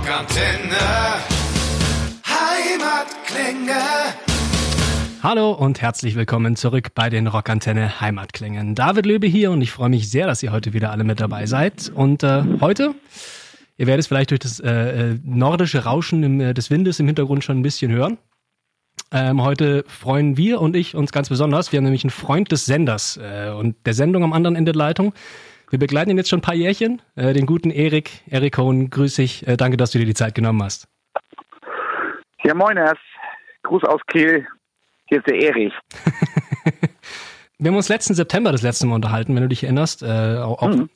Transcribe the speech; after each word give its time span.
Rockantenne. 0.00 0.78
Heimatklänge. 2.24 3.80
Hallo 5.22 5.52
und 5.52 5.82
herzlich 5.82 6.16
willkommen 6.16 6.56
zurück 6.56 6.94
bei 6.94 7.10
den 7.10 7.26
Rockantenne 7.26 8.00
Heimatklängen. 8.00 8.74
David 8.74 9.04
Löbe 9.04 9.26
hier 9.26 9.50
und 9.50 9.60
ich 9.60 9.72
freue 9.72 9.90
mich 9.90 10.10
sehr, 10.10 10.26
dass 10.26 10.42
ihr 10.42 10.52
heute 10.52 10.72
wieder 10.72 10.90
alle 10.90 11.04
mit 11.04 11.20
dabei 11.20 11.44
seid. 11.44 11.92
Und 11.94 12.22
äh, 12.22 12.42
heute, 12.62 12.94
ihr 13.76 13.86
werdet 13.86 14.00
es 14.00 14.06
vielleicht 14.06 14.30
durch 14.30 14.40
das 14.40 14.58
äh, 14.58 14.70
äh 14.70 15.18
nordische 15.22 15.84
Rauschen 15.84 16.22
im, 16.22 16.40
äh, 16.40 16.54
des 16.54 16.70
Windes 16.70 16.98
im 16.98 17.06
Hintergrund 17.06 17.44
schon 17.44 17.58
ein 17.58 17.62
bisschen 17.62 17.92
hören. 17.92 18.16
Ähm, 19.12 19.42
heute 19.42 19.84
freuen 19.86 20.38
wir 20.38 20.62
und 20.62 20.76
ich 20.76 20.94
uns 20.94 21.12
ganz 21.12 21.28
besonders. 21.28 21.72
Wir 21.72 21.76
haben 21.76 21.84
nämlich 21.84 22.04
einen 22.04 22.10
Freund 22.10 22.50
des 22.52 22.64
Senders 22.64 23.18
äh, 23.22 23.50
und 23.50 23.76
der 23.84 23.92
Sendung 23.92 24.24
am 24.24 24.32
anderen 24.32 24.56
Ende 24.56 24.72
der 24.72 24.78
Leitung. 24.78 25.12
Wir 25.70 25.78
begleiten 25.78 26.10
ihn 26.10 26.16
jetzt 26.16 26.28
schon 26.28 26.40
ein 26.40 26.42
paar 26.42 26.54
Jährchen. 26.54 27.00
Äh, 27.14 27.32
den 27.32 27.46
guten 27.46 27.70
Erik. 27.70 28.22
Erik 28.28 28.54
Cohn, 28.54 28.90
grüß 28.90 29.14
dich. 29.14 29.46
Äh, 29.46 29.56
danke, 29.56 29.76
dass 29.76 29.92
du 29.92 29.98
dir 29.98 30.04
die 30.04 30.14
Zeit 30.14 30.34
genommen 30.34 30.62
hast. 30.62 30.88
Ja, 32.42 32.54
moin 32.54 32.76
erst. 32.76 33.00
Gruß 33.62 33.84
aus 33.84 34.00
Kiel. 34.08 34.46
Hier 35.06 35.18
ist 35.18 35.28
der 35.28 35.40
Erich. 35.40 35.72
wir 37.58 37.70
haben 37.70 37.76
uns 37.76 37.88
letzten 37.88 38.14
September 38.14 38.50
das 38.50 38.62
letzte 38.62 38.86
Mal 38.86 38.96
unterhalten, 38.96 39.34
wenn 39.34 39.42
du 39.42 39.48
dich 39.48 39.62
erinnerst. 39.62 40.02
Äh, 40.02 40.38
auch, 40.38 40.60
mhm. 40.68 40.88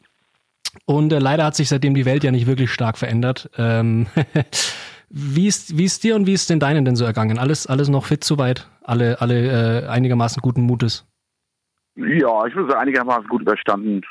Und 0.87 1.12
äh, 1.12 1.20
leider 1.20 1.45
hat 1.45 1.55
sich 1.55 1.69
seitdem 1.69 1.95
die 1.95 2.05
Welt 2.05 2.25
ja 2.25 2.33
nicht 2.33 2.47
wirklich 2.48 2.73
stark 2.73 2.98
verändert. 2.98 3.51
Ähm, 3.56 4.09
wie, 5.09 5.47
ist, 5.47 5.79
wie 5.79 5.84
ist 5.84 6.03
dir 6.03 6.17
und 6.17 6.27
wie 6.27 6.33
ist 6.33 6.51
den 6.51 6.59
deinen 6.59 6.84
denn 6.84 6.97
so 6.97 7.05
ergangen? 7.05 7.39
Alles, 7.39 7.69
alles 7.69 7.89
noch 7.89 8.06
fit 8.06 8.25
soweit? 8.25 8.69
Alle, 8.83 9.20
alle 9.20 9.84
äh, 9.84 9.87
einigermaßen 9.87 10.41
guten 10.43 10.62
Mutes? 10.62 11.06
Ja, 11.95 12.45
ich 12.47 12.55
würde 12.56 12.73
sagen, 12.73 12.83
einigermaßen 12.83 13.29
gut 13.29 13.43
überstanden. 13.43 14.03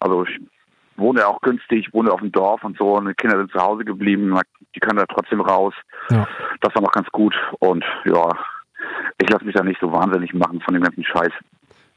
Also 0.00 0.24
ich 0.24 0.40
wohne 0.96 1.20
ja 1.20 1.26
auch 1.26 1.40
günstig, 1.40 1.88
wohne 1.92 2.12
auf 2.12 2.20
dem 2.20 2.32
Dorf 2.32 2.64
und 2.64 2.76
so 2.78 2.96
und 2.96 3.06
die 3.08 3.14
Kinder 3.14 3.38
sind 3.38 3.52
zu 3.52 3.60
Hause 3.60 3.84
geblieben, 3.84 4.38
die 4.74 4.80
können 4.80 4.98
da 4.98 5.06
trotzdem 5.06 5.40
raus. 5.40 5.74
Ja. 6.10 6.26
Das 6.60 6.74
war 6.74 6.82
noch 6.82 6.92
ganz 6.92 7.08
gut 7.10 7.34
und 7.58 7.84
ja, 8.04 8.30
ich 9.18 9.28
lasse 9.28 9.44
mich 9.44 9.54
da 9.54 9.62
nicht 9.62 9.80
so 9.80 9.92
wahnsinnig 9.92 10.32
machen 10.34 10.60
von 10.60 10.74
dem 10.74 10.82
ganzen 10.82 11.04
Scheiß. 11.04 11.32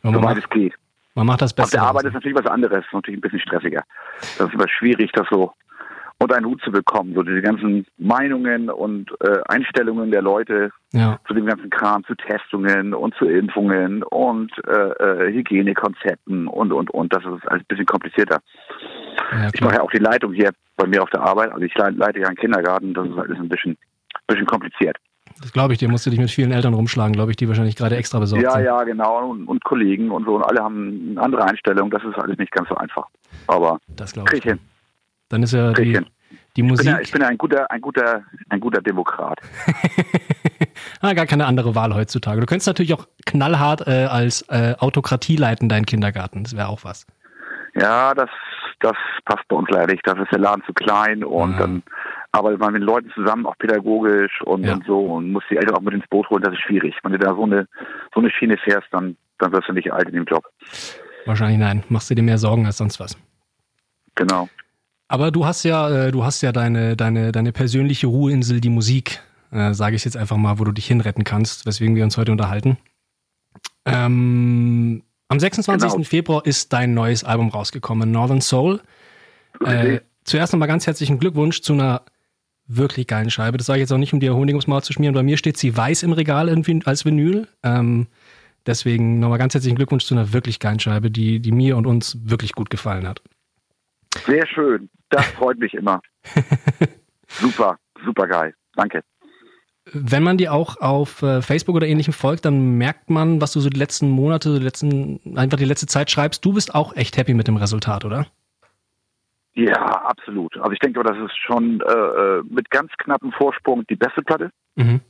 Ja, 0.04 0.14
Soweit 0.14 0.38
es 0.38 0.50
geht. 0.50 0.74
Man 1.16 1.28
macht 1.28 1.42
das 1.42 1.54
Beste. 1.54 1.78
Auf 1.78 1.82
der 1.82 1.90
Arbeit 1.90 2.06
ist 2.06 2.14
natürlich 2.14 2.38
was 2.38 2.46
anderes, 2.46 2.86
natürlich 2.94 3.18
ein 3.18 3.22
bisschen 3.22 3.42
stressiger. 3.42 3.84
Das 4.38 4.48
ist 4.48 4.54
immer 4.54 4.70
schwierig, 4.70 5.12
das 5.14 5.28
so 5.30 5.52
unter 6.20 6.36
einen 6.36 6.46
Hut 6.46 6.62
zu 6.62 6.72
bekommen. 6.72 7.14
So 7.16 7.24
diese 7.24 7.42
ganzen 7.42 7.86
Meinungen 7.98 8.70
und 8.70 9.10
äh, 9.22 9.40
Einstellungen 9.48 10.12
der 10.12 10.22
Leute 10.22 10.72
ja. 10.92 11.18
zu 11.28 11.34
dem 11.34 11.46
ganzen 11.46 11.70
Kram, 11.70 12.04
zu 12.04 12.16
Testungen 12.16 12.94
und 12.94 13.16
zu 13.16 13.26
Impfungen 13.26 14.04
und 14.04 14.52
äh, 14.68 14.72
äh, 14.72 15.34
Hygienekonzepten 15.34 16.48
und, 16.48 16.74
und, 16.74 16.90
und. 16.92 17.14
Das 17.14 17.24
ist 17.24 17.48
alles 17.48 17.64
ein 17.64 17.68
bisschen 17.68 17.86
komplizierter. 17.86 18.40
Ja, 19.32 19.50
ich 19.54 19.62
mache 19.62 19.76
ja 19.76 19.82
auch 19.82 19.92
die 19.92 20.00
Leitung 20.00 20.34
hier 20.34 20.52
bei 20.76 20.88
mir 20.88 21.02
auf 21.02 21.10
der 21.10 21.22
Arbeit. 21.22 21.52
Also 21.52 21.64
ich 21.64 21.74
leite 21.76 22.20
ja 22.20 22.28
einen 22.28 22.38
Kindergarten. 22.38 22.94
Das 22.94 23.08
ist 23.08 23.18
alles 23.18 23.38
ein 23.38 23.50
bisschen, 23.50 23.78
bisschen 24.28 24.46
kompliziert. 24.46 24.98
Das 25.42 25.54
glaube 25.54 25.74
ich 25.74 25.80
dir. 25.80 25.88
Musst 25.88 26.06
du 26.06 26.10
dich 26.10 26.20
mit 26.20 26.32
vielen 26.32 26.52
Eltern 26.52 26.74
rumschlagen, 26.74 27.14
glaube 27.14 27.32
ich, 27.32 27.38
die 27.38 27.48
wahrscheinlich 27.48 27.78
gerade 27.78 27.96
extra 27.96 28.20
besorgt 28.20 28.44
ja, 28.44 28.52
sind. 28.52 28.66
Ja, 28.66 28.80
ja, 28.80 28.84
genau. 28.84 29.30
Und, 29.30 29.48
und, 29.48 29.64
Kollegen 29.64 30.12
und 30.12 30.26
so. 30.26 30.36
Und 30.36 30.44
alle 30.44 30.62
haben 30.62 31.12
eine 31.12 31.22
andere 31.22 31.46
Einstellung. 31.46 31.90
Das 31.92 32.04
ist 32.04 32.18
alles 32.18 32.38
nicht 32.38 32.52
ganz 32.52 32.68
so 32.68 32.76
einfach. 32.76 33.08
Aber 33.48 33.80
das 33.96 34.14
krieg 34.14 34.40
ich 34.40 34.44
hin. 34.44 34.60
Dann 35.30 35.44
ist 35.44 35.54
ja 35.54 35.72
die, 35.74 36.00
die 36.56 36.64
Musik. 36.64 36.86
Ich 36.86 36.86
bin 36.86 36.96
ja, 36.96 37.02
ich 37.02 37.12
bin 37.12 37.22
ja 37.22 37.28
ein 37.28 37.38
guter, 37.38 37.72
ein 37.72 37.82
guter, 37.82 38.24
ein 38.50 38.60
guter 38.60 38.82
Demokrat. 38.82 39.40
ah, 41.02 41.14
gar 41.14 41.26
keine 41.26 41.46
andere 41.46 41.76
Wahl 41.76 41.94
heutzutage. 41.94 42.42
Du 42.42 42.46
könntest 42.46 42.68
natürlich 42.68 42.94
auch 42.94 43.08
knallhart 43.26 43.88
äh, 43.88 44.06
als 44.06 44.42
äh, 44.50 44.76
Autokratie 44.80 45.36
leiten, 45.36 45.70
deinen 45.70 45.86
Kindergarten. 45.86 46.44
Das 46.44 46.56
wäre 46.56 46.68
auch 46.68 46.84
was. 46.84 47.06
Ja, 47.76 48.14
das, 48.14 48.30
das 48.80 48.96
passt 49.26 49.48
bei 49.48 49.56
uns 49.56 49.70
leider 49.70 49.94
nicht. 49.94 50.06
Das 50.06 50.18
ist 50.18 50.32
der 50.32 50.40
Laden 50.40 50.64
zu 50.66 50.74
klein 50.74 51.24
und 51.24 51.54
ja. 51.54 51.60
dann 51.60 51.84
arbeitet 52.32 52.60
man 52.60 52.74
mit 52.74 52.82
den 52.82 52.88
Leuten 52.88 53.12
zusammen, 53.12 53.46
auch 53.46 53.58
pädagogisch 53.58 54.42
und, 54.44 54.64
ja. 54.64 54.74
und 54.74 54.86
so 54.86 55.00
und 55.00 55.32
muss 55.32 55.44
die 55.50 55.58
Eltern 55.58 55.76
auch 55.76 55.82
mit 55.82 55.94
ins 55.94 56.08
Boot 56.08 56.30
holen. 56.30 56.44
Das 56.44 56.54
ist 56.54 56.62
schwierig. 56.62 56.96
Wenn 57.04 57.14
du 57.14 57.20
da 57.20 57.34
so 57.34 57.44
eine, 57.44 57.68
so 58.14 58.20
eine 58.20 58.32
Schiene 58.32 58.58
fährst, 58.58 58.88
dann, 58.92 59.16
dann 59.38 59.52
wirst 59.52 59.70
du 59.70 59.74
nicht 59.74 59.92
alt 59.92 60.08
in 60.10 60.16
dem 60.16 60.26
Job. 60.26 60.44
Wahrscheinlich 61.26 61.60
nein. 61.60 61.84
Machst 61.90 62.10
du 62.10 62.16
dir 62.16 62.24
mehr 62.24 62.38
Sorgen 62.38 62.66
als 62.66 62.78
sonst 62.78 63.00
was. 63.00 63.18
Genau. 64.16 64.50
Aber 65.10 65.32
du 65.32 65.46
hast 65.46 65.64
ja, 65.64 65.90
äh, 65.90 66.12
du 66.12 66.24
hast 66.24 66.42
ja 66.42 66.52
deine, 66.52 66.96
deine, 66.96 67.32
deine 67.32 67.52
persönliche 67.52 68.08
Ruheinsel, 68.08 68.62
die 68.62 68.70
Musik, 68.70 69.20
äh, 69.52 69.74
sage 69.74 69.96
ich 69.96 70.06
jetzt 70.06 70.16
einfach 70.16 70.38
mal, 70.38 70.60
wo 70.60 70.64
du 70.64 70.72
dich 70.72 70.86
hinretten 70.86 71.24
kannst, 71.24 71.66
weswegen 71.66 71.96
wir 71.96 72.04
uns 72.04 72.16
heute 72.16 72.32
unterhalten. 72.32 72.78
Ähm, 73.86 75.02
am 75.28 75.40
26. 75.40 75.92
Genau. 75.92 76.04
Februar 76.04 76.46
ist 76.46 76.72
dein 76.72 76.94
neues 76.94 77.24
Album 77.24 77.50
rausgekommen, 77.50 78.12
Northern 78.12 78.40
Soul. 78.40 78.82
Äh, 79.66 80.02
zuerst 80.24 80.54
nochmal 80.54 80.68
ganz 80.68 80.86
herzlichen 80.86 81.20
Glückwunsch 81.20 81.62
zu 81.62 81.74
einer 81.74 82.04
wirklich 82.68 83.08
geilen 83.08 83.32
Scheibe. 83.32 83.58
Das 83.58 83.66
sage 83.66 83.80
ich 83.80 83.82
jetzt 83.82 83.92
auch 83.92 83.98
nicht, 83.98 84.14
um 84.14 84.20
dir 84.20 84.36
Honig 84.36 84.54
ums 84.54 84.68
Maul 84.68 84.84
zu 84.84 84.94
schmieren. 84.94 85.16
Bei 85.16 85.24
mir 85.24 85.38
steht 85.38 85.58
sie 85.58 85.76
weiß 85.76 86.04
im 86.04 86.14
Regal 86.14 86.50
als 86.86 87.04
Vinyl. 87.04 87.48
Ähm, 87.64 88.06
deswegen 88.68 89.20
nochmal 89.20 89.40
ganz 89.40 89.56
herzlichen 89.56 89.76
Glückwunsch 89.76 90.06
zu 90.06 90.14
einer 90.14 90.34
wirklich 90.34 90.60
geilen 90.60 90.80
Scheibe, 90.80 91.10
die, 91.10 91.40
die 91.40 91.52
mir 91.52 91.78
und 91.78 91.88
uns 91.88 92.20
wirklich 92.24 92.52
gut 92.52 92.70
gefallen 92.70 93.08
hat. 93.08 93.24
Sehr 94.26 94.46
schön. 94.48 94.90
Das 95.10 95.26
freut 95.28 95.58
mich 95.58 95.74
immer. 95.74 96.02
super, 97.28 97.78
super 98.04 98.28
geil. 98.28 98.54
Danke. 98.76 99.04
Wenn 99.92 100.24
man 100.24 100.38
dir 100.38 100.54
auch 100.54 100.80
auf 100.82 101.24
äh, 101.24 101.42
Facebook 101.42 101.76
oder 101.76 101.88
ähnlichem 101.88 102.14
folgt, 102.14 102.46
dann 102.46 102.78
merkt 102.78 103.10
man, 103.10 103.42
was 103.42 103.54
du 103.54 103.60
so 103.60 103.70
die 103.70 103.80
letzten 103.80 104.10
Monate, 104.10 104.60
die 104.60 104.64
letzten, 104.64 105.20
einfach 105.36 105.58
die 105.58 105.66
letzte 105.66 105.88
Zeit 105.88 106.12
schreibst. 106.12 106.46
Du 106.46 106.54
bist 106.54 106.76
auch 106.76 106.96
echt 106.96 107.18
happy 107.18 107.34
mit 107.34 107.48
dem 107.48 107.58
Resultat, 107.58 108.06
oder? 108.06 108.28
Ja, 109.54 109.74
absolut. 109.74 110.56
Also 110.58 110.72
ich 110.72 110.80
denke, 110.80 111.02
das 111.04 111.18
ist 111.18 111.36
schon 111.38 111.82
äh, 111.82 111.92
äh, 111.92 112.44
mit 112.50 112.70
ganz 112.70 112.92
knappem 112.98 113.32
Vorsprung 113.32 113.86
die 113.90 113.96
beste 113.96 114.22
Platte. 114.22 114.52
Mhm. 114.76 115.02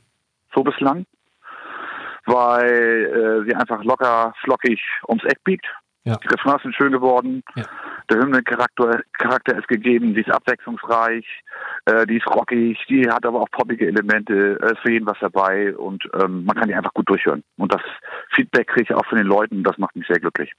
So 0.54 0.62
bislang. 0.62 1.04
Weil 2.26 3.44
äh, 3.44 3.48
sie 3.48 3.54
einfach 3.54 3.84
locker, 3.84 4.32
flockig 4.42 4.80
ums 5.08 5.24
Eck 5.24 5.42
biegt. 5.44 5.66
Ja. 6.04 6.16
Die 6.16 6.28
Refrains 6.28 6.62
sind 6.62 6.74
schön 6.74 6.92
geworden. 6.92 7.42
Ja. 7.56 7.64
Der 8.08 8.18
Hymnencharakter 8.18 9.00
Charakter 9.18 9.58
ist 9.58 9.68
gegeben, 9.68 10.14
die 10.14 10.22
ist 10.22 10.30
abwechslungsreich, 10.30 11.24
äh, 11.84 12.06
die 12.06 12.16
ist 12.16 12.26
rockig, 12.26 12.78
die 12.88 13.08
hat 13.08 13.26
aber 13.26 13.42
auch 13.42 13.50
poppige 13.50 13.86
Elemente, 13.86 14.58
äh, 14.62 14.72
ist 14.72 14.80
für 14.80 14.92
jeden 14.92 15.06
was 15.06 15.18
dabei 15.20 15.76
und 15.76 16.02
ähm, 16.20 16.44
man 16.44 16.56
kann 16.56 16.68
die 16.68 16.74
einfach 16.74 16.94
gut 16.94 17.08
durchhören. 17.08 17.44
Und 17.56 17.72
das 17.72 17.82
Feedback 18.34 18.68
kriege 18.68 18.84
ich 18.84 18.94
auch 18.94 19.04
von 19.06 19.18
den 19.18 19.26
Leuten, 19.26 19.62
das 19.62 19.76
macht 19.78 19.94
mich 19.94 20.06
sehr 20.06 20.18
glücklich. 20.18 20.50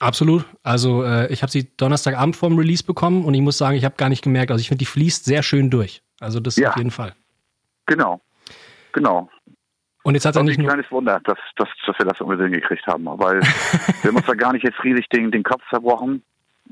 Absolut. 0.00 0.44
Also 0.62 1.02
äh, 1.02 1.30
ich 1.32 1.42
habe 1.42 1.50
sie 1.50 1.76
Donnerstagabend 1.76 2.36
vorm 2.36 2.56
Release 2.56 2.84
bekommen 2.84 3.24
und 3.24 3.34
ich 3.34 3.40
muss 3.40 3.58
sagen, 3.58 3.76
ich 3.76 3.84
habe 3.84 3.96
gar 3.96 4.08
nicht 4.08 4.22
gemerkt. 4.22 4.50
Also 4.50 4.60
ich 4.60 4.68
finde, 4.68 4.78
die 4.78 4.86
fließt 4.86 5.24
sehr 5.24 5.42
schön 5.42 5.70
durch. 5.70 6.02
Also 6.20 6.40
das 6.40 6.56
ja. 6.56 6.70
auf 6.70 6.76
jeden 6.76 6.92
Fall. 6.92 7.14
Genau. 7.86 8.20
Genau. 8.92 9.28
Und 10.08 10.14
jetzt 10.14 10.24
hat 10.24 10.36
er 10.36 10.42
nicht 10.42 10.58
ein 10.58 10.64
kleines 10.64 10.90
Wunder, 10.90 11.20
dass, 11.24 11.36
dass, 11.56 11.68
dass 11.86 11.98
wir 11.98 12.06
das 12.06 12.18
irgendwie 12.18 12.42
hingekriegt 12.42 12.86
haben, 12.86 13.04
weil 13.04 13.40
wir 14.00 14.08
haben 14.08 14.16
uns 14.16 14.24
da 14.24 14.32
gar 14.32 14.54
nicht 14.54 14.64
jetzt 14.64 14.82
riesig 14.82 15.06
den, 15.10 15.30
den 15.30 15.42
Kopf 15.42 15.60
zerbrochen 15.68 16.22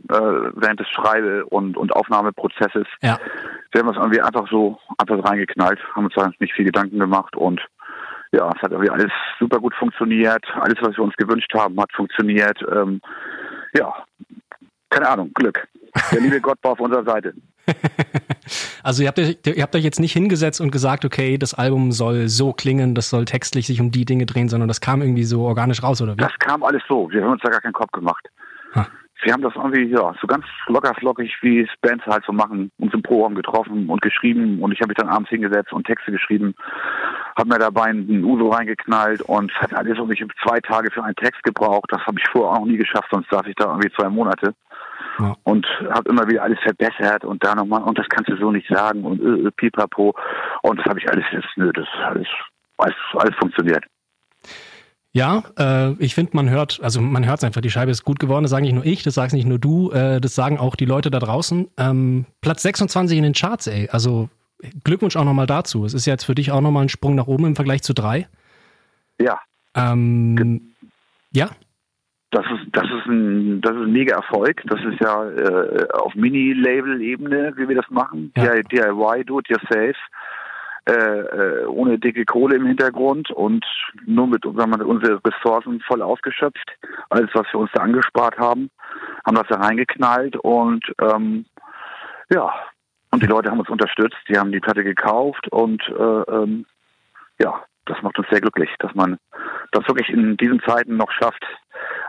äh, 0.08 0.14
während 0.14 0.80
des 0.80 0.88
Schreibe- 0.88 1.44
und, 1.44 1.76
und 1.76 1.94
Aufnahmeprozesses. 1.94 2.86
Ja. 3.02 3.18
Wir 3.72 3.80
haben 3.82 3.88
das 3.88 3.98
irgendwie 3.98 4.22
einfach 4.22 4.48
so 4.50 4.78
einfach 4.96 5.22
reingeknallt, 5.22 5.78
haben 5.94 6.06
uns 6.06 6.14
da 6.14 6.30
nicht 6.38 6.54
viel 6.54 6.64
Gedanken 6.64 6.98
gemacht 6.98 7.36
und 7.36 7.60
ja, 8.32 8.50
es 8.56 8.62
hat 8.62 8.72
irgendwie 8.72 8.90
alles 8.90 9.12
super 9.38 9.58
gut 9.58 9.74
funktioniert. 9.74 10.46
Alles, 10.54 10.76
was 10.80 10.96
wir 10.96 11.04
uns 11.04 11.14
gewünscht 11.16 11.52
haben, 11.52 11.78
hat 11.78 11.92
funktioniert. 11.92 12.58
Ähm, 12.72 13.02
ja, 13.74 13.92
keine 14.88 15.10
Ahnung, 15.10 15.30
Glück. 15.34 15.68
Der 16.10 16.22
liebe 16.22 16.40
Gott 16.40 16.56
war 16.62 16.72
auf 16.72 16.80
unserer 16.80 17.04
Seite. 17.04 17.34
also 18.82 19.02
ihr 19.02 19.08
habt, 19.08 19.18
euch, 19.18 19.38
ihr 19.44 19.62
habt 19.62 19.74
euch 19.74 19.84
jetzt 19.84 20.00
nicht 20.00 20.12
hingesetzt 20.12 20.60
und 20.60 20.70
gesagt, 20.70 21.04
okay, 21.04 21.38
das 21.38 21.54
Album 21.54 21.92
soll 21.92 22.28
so 22.28 22.52
klingen, 22.52 22.94
das 22.94 23.10
soll 23.10 23.24
textlich 23.24 23.66
sich 23.66 23.80
um 23.80 23.90
die 23.90 24.04
Dinge 24.04 24.26
drehen, 24.26 24.48
sondern 24.48 24.68
das 24.68 24.80
kam 24.80 25.02
irgendwie 25.02 25.24
so 25.24 25.42
organisch 25.42 25.82
raus, 25.82 26.00
oder 26.00 26.14
wie? 26.14 26.20
Das 26.20 26.38
kam 26.38 26.62
alles 26.62 26.82
so. 26.88 27.10
Wir 27.10 27.22
haben 27.22 27.32
uns 27.32 27.42
da 27.42 27.50
gar 27.50 27.60
keinen 27.60 27.72
Kopf 27.72 27.92
gemacht. 27.92 28.28
Ha. 28.74 28.86
Wir 29.22 29.32
haben 29.32 29.42
das 29.42 29.54
irgendwie, 29.56 29.84
ja, 29.84 30.14
so 30.20 30.26
ganz 30.26 30.44
locker 30.66 30.94
flockig, 30.94 31.34
wie 31.40 31.60
es 31.60 31.70
Bands 31.80 32.04
halt 32.06 32.22
so 32.26 32.32
machen, 32.32 32.70
uns 32.78 32.92
im 32.92 33.02
Proraum 33.02 33.34
getroffen 33.34 33.88
und 33.88 34.02
geschrieben 34.02 34.62
und 34.62 34.72
ich 34.72 34.80
habe 34.80 34.88
mich 34.88 34.98
dann 34.98 35.08
abends 35.08 35.30
hingesetzt 35.30 35.72
und 35.72 35.86
Texte 35.86 36.12
geschrieben, 36.12 36.54
habe 37.36 37.48
mir 37.48 37.58
dabei 37.58 37.84
einen 37.84 38.24
Uso 38.24 38.50
reingeknallt 38.50 39.22
und 39.22 39.52
hat 39.54 39.74
alles 39.74 39.96
irgendwie 39.96 40.22
zwei 40.46 40.60
Tage 40.60 40.90
für 40.90 41.02
einen 41.02 41.16
Text 41.16 41.42
gebraucht. 41.42 41.86
Das 41.88 42.02
habe 42.06 42.18
ich 42.18 42.28
vorher 42.30 42.52
auch 42.52 42.60
noch 42.60 42.66
nie 42.66 42.76
geschafft, 42.76 43.08
sonst 43.10 43.30
saß 43.30 43.46
ich 43.46 43.54
da 43.56 43.66
irgendwie 43.66 43.90
zwei 43.98 44.08
Monate. 44.10 44.54
Ja. 45.18 45.34
Und 45.44 45.66
habe 45.90 46.10
immer 46.10 46.28
wieder 46.28 46.42
alles 46.42 46.58
verbessert 46.60 47.24
und 47.24 47.42
da 47.44 47.54
nochmal, 47.54 47.82
und 47.82 47.98
das 47.98 48.06
kannst 48.08 48.30
du 48.30 48.36
so 48.36 48.50
nicht 48.50 48.68
sagen 48.68 49.04
und 49.04 49.20
äh, 49.20 49.48
äh 49.48 49.50
pipapo. 49.50 50.14
Und 50.62 50.78
das 50.78 50.86
habe 50.86 50.98
ich 50.98 51.08
alles 51.08 51.24
jetzt, 51.32 51.48
nö, 51.56 51.72
das 51.72 51.86
alles, 52.04 52.28
alles, 52.78 52.96
alles 53.14 53.34
funktioniert. 53.36 53.84
Ja, 55.12 55.44
äh, 55.58 55.92
ich 55.92 56.14
finde, 56.14 56.32
man 56.34 56.50
hört, 56.50 56.80
also 56.82 57.00
man 57.00 57.24
hört 57.24 57.38
es 57.38 57.44
einfach, 57.44 57.62
die 57.62 57.70
Scheibe 57.70 57.90
ist 57.90 58.04
gut 58.04 58.18
geworden, 58.18 58.44
das 58.44 58.50
sage 58.50 58.64
nicht 58.66 58.74
nur 58.74 58.84
ich, 58.84 59.02
das 59.02 59.14
sagst 59.14 59.34
nicht 59.34 59.46
nur 59.46 59.58
du, 59.58 59.90
äh, 59.90 60.20
das 60.20 60.34
sagen 60.34 60.58
auch 60.58 60.76
die 60.76 60.84
Leute 60.84 61.10
da 61.10 61.18
draußen. 61.18 61.70
Ähm, 61.78 62.26
Platz 62.42 62.62
26 62.62 63.16
in 63.16 63.24
den 63.24 63.32
Charts, 63.32 63.66
ey. 63.66 63.88
Also 63.90 64.28
Glückwunsch 64.84 65.16
auch 65.16 65.24
nochmal 65.24 65.46
dazu. 65.46 65.86
Es 65.86 65.94
ist 65.94 66.04
jetzt 66.04 66.24
für 66.24 66.34
dich 66.34 66.52
auch 66.52 66.60
nochmal 66.60 66.84
ein 66.84 66.88
Sprung 66.90 67.14
nach 67.14 67.26
oben 67.26 67.46
im 67.46 67.56
Vergleich 67.56 67.82
zu 67.82 67.94
drei. 67.94 68.28
Ja. 69.18 69.40
Ähm, 69.74 70.74
ja? 71.32 71.50
Das 72.36 72.44
ist, 72.52 72.66
das 72.72 72.84
ist 72.84 73.06
ein, 73.06 73.62
das 73.62 73.72
ist 73.72 73.82
ein 73.82 73.92
mega 73.92 74.16
Erfolg. 74.16 74.62
Das 74.66 74.80
ist 74.84 75.00
ja 75.00 75.24
äh, 75.24 75.88
auf 75.94 76.14
Mini-Label-Ebene, 76.14 77.54
wie 77.56 77.68
wir 77.68 77.76
das 77.76 77.88
machen. 77.88 78.30
Ja. 78.36 78.60
DIY, 78.60 79.24
do 79.24 79.38
it 79.38 79.48
yourself. 79.48 79.96
Äh, 80.88 80.92
äh, 80.92 81.64
ohne 81.66 81.98
dicke 81.98 82.24
Kohle 82.24 82.56
im 82.56 82.66
Hintergrund 82.66 83.30
und 83.32 83.64
nur 84.04 84.28
mit 84.28 84.44
sagen 84.44 84.78
wir, 84.78 84.86
unsere 84.86 85.18
Ressourcen 85.24 85.80
voll 85.80 86.00
ausgeschöpft. 86.00 86.76
Alles, 87.10 87.30
was 87.32 87.46
wir 87.52 87.58
uns 87.58 87.70
da 87.72 87.82
angespart 87.82 88.38
haben, 88.38 88.70
haben 89.26 89.34
das 89.34 89.48
da 89.48 89.56
reingeknallt 89.56 90.36
und 90.36 90.84
ähm, 91.00 91.44
ja, 92.30 92.52
und 93.10 93.20
die 93.20 93.26
Leute 93.26 93.50
haben 93.50 93.58
uns 93.58 93.68
unterstützt, 93.68 94.18
die 94.28 94.38
haben 94.38 94.52
die 94.52 94.60
Platte 94.60 94.84
gekauft 94.84 95.48
und 95.50 95.82
äh, 95.88 96.32
ähm, 96.32 96.66
ja, 97.40 97.64
das 97.86 98.02
macht 98.02 98.18
uns 98.18 98.28
sehr 98.30 98.40
glücklich, 98.40 98.70
dass 98.78 98.94
man 98.94 99.18
das 99.72 99.86
wirklich 99.88 100.08
in 100.08 100.36
diesen 100.36 100.60
Zeiten 100.60 100.96
noch 100.96 101.10
schafft, 101.12 101.44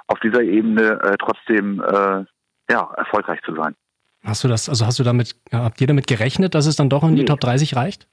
auf 0.07 0.19
dieser 0.19 0.41
Ebene 0.41 0.99
äh, 1.01 1.15
trotzdem 1.19 1.81
äh, 1.81 2.25
ja, 2.69 2.91
erfolgreich 2.97 3.41
zu 3.43 3.55
sein. 3.55 3.75
Hast 4.23 4.43
du 4.43 4.47
das, 4.47 4.67
also 4.67 4.85
hast 4.85 4.99
du 4.99 5.03
damit, 5.03 5.35
habt 5.51 5.79
ihr 5.79 5.87
damit 5.87 6.07
gerechnet, 6.07 6.55
dass 6.55 6.65
es 6.65 6.75
dann 6.75 6.89
doch 6.89 7.03
in 7.03 7.15
die 7.15 7.21
nee. 7.21 7.27
Top 7.27 7.39
30 7.39 7.75
reicht? 7.75 8.07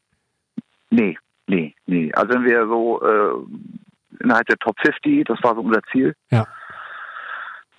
Nee, 0.91 1.19
nee, 1.47 1.75
nee. 1.87 2.13
Also 2.15 2.35
wenn 2.35 2.45
wir 2.45 2.67
so 2.67 3.03
äh, 3.03 4.23
innerhalb 4.23 4.47
der 4.47 4.59
Top 4.59 4.77
50, 4.81 5.25
das 5.27 5.43
war 5.43 5.55
so 5.55 5.61
unser 5.61 5.83
Ziel. 5.91 6.15
Ja. 6.31 6.47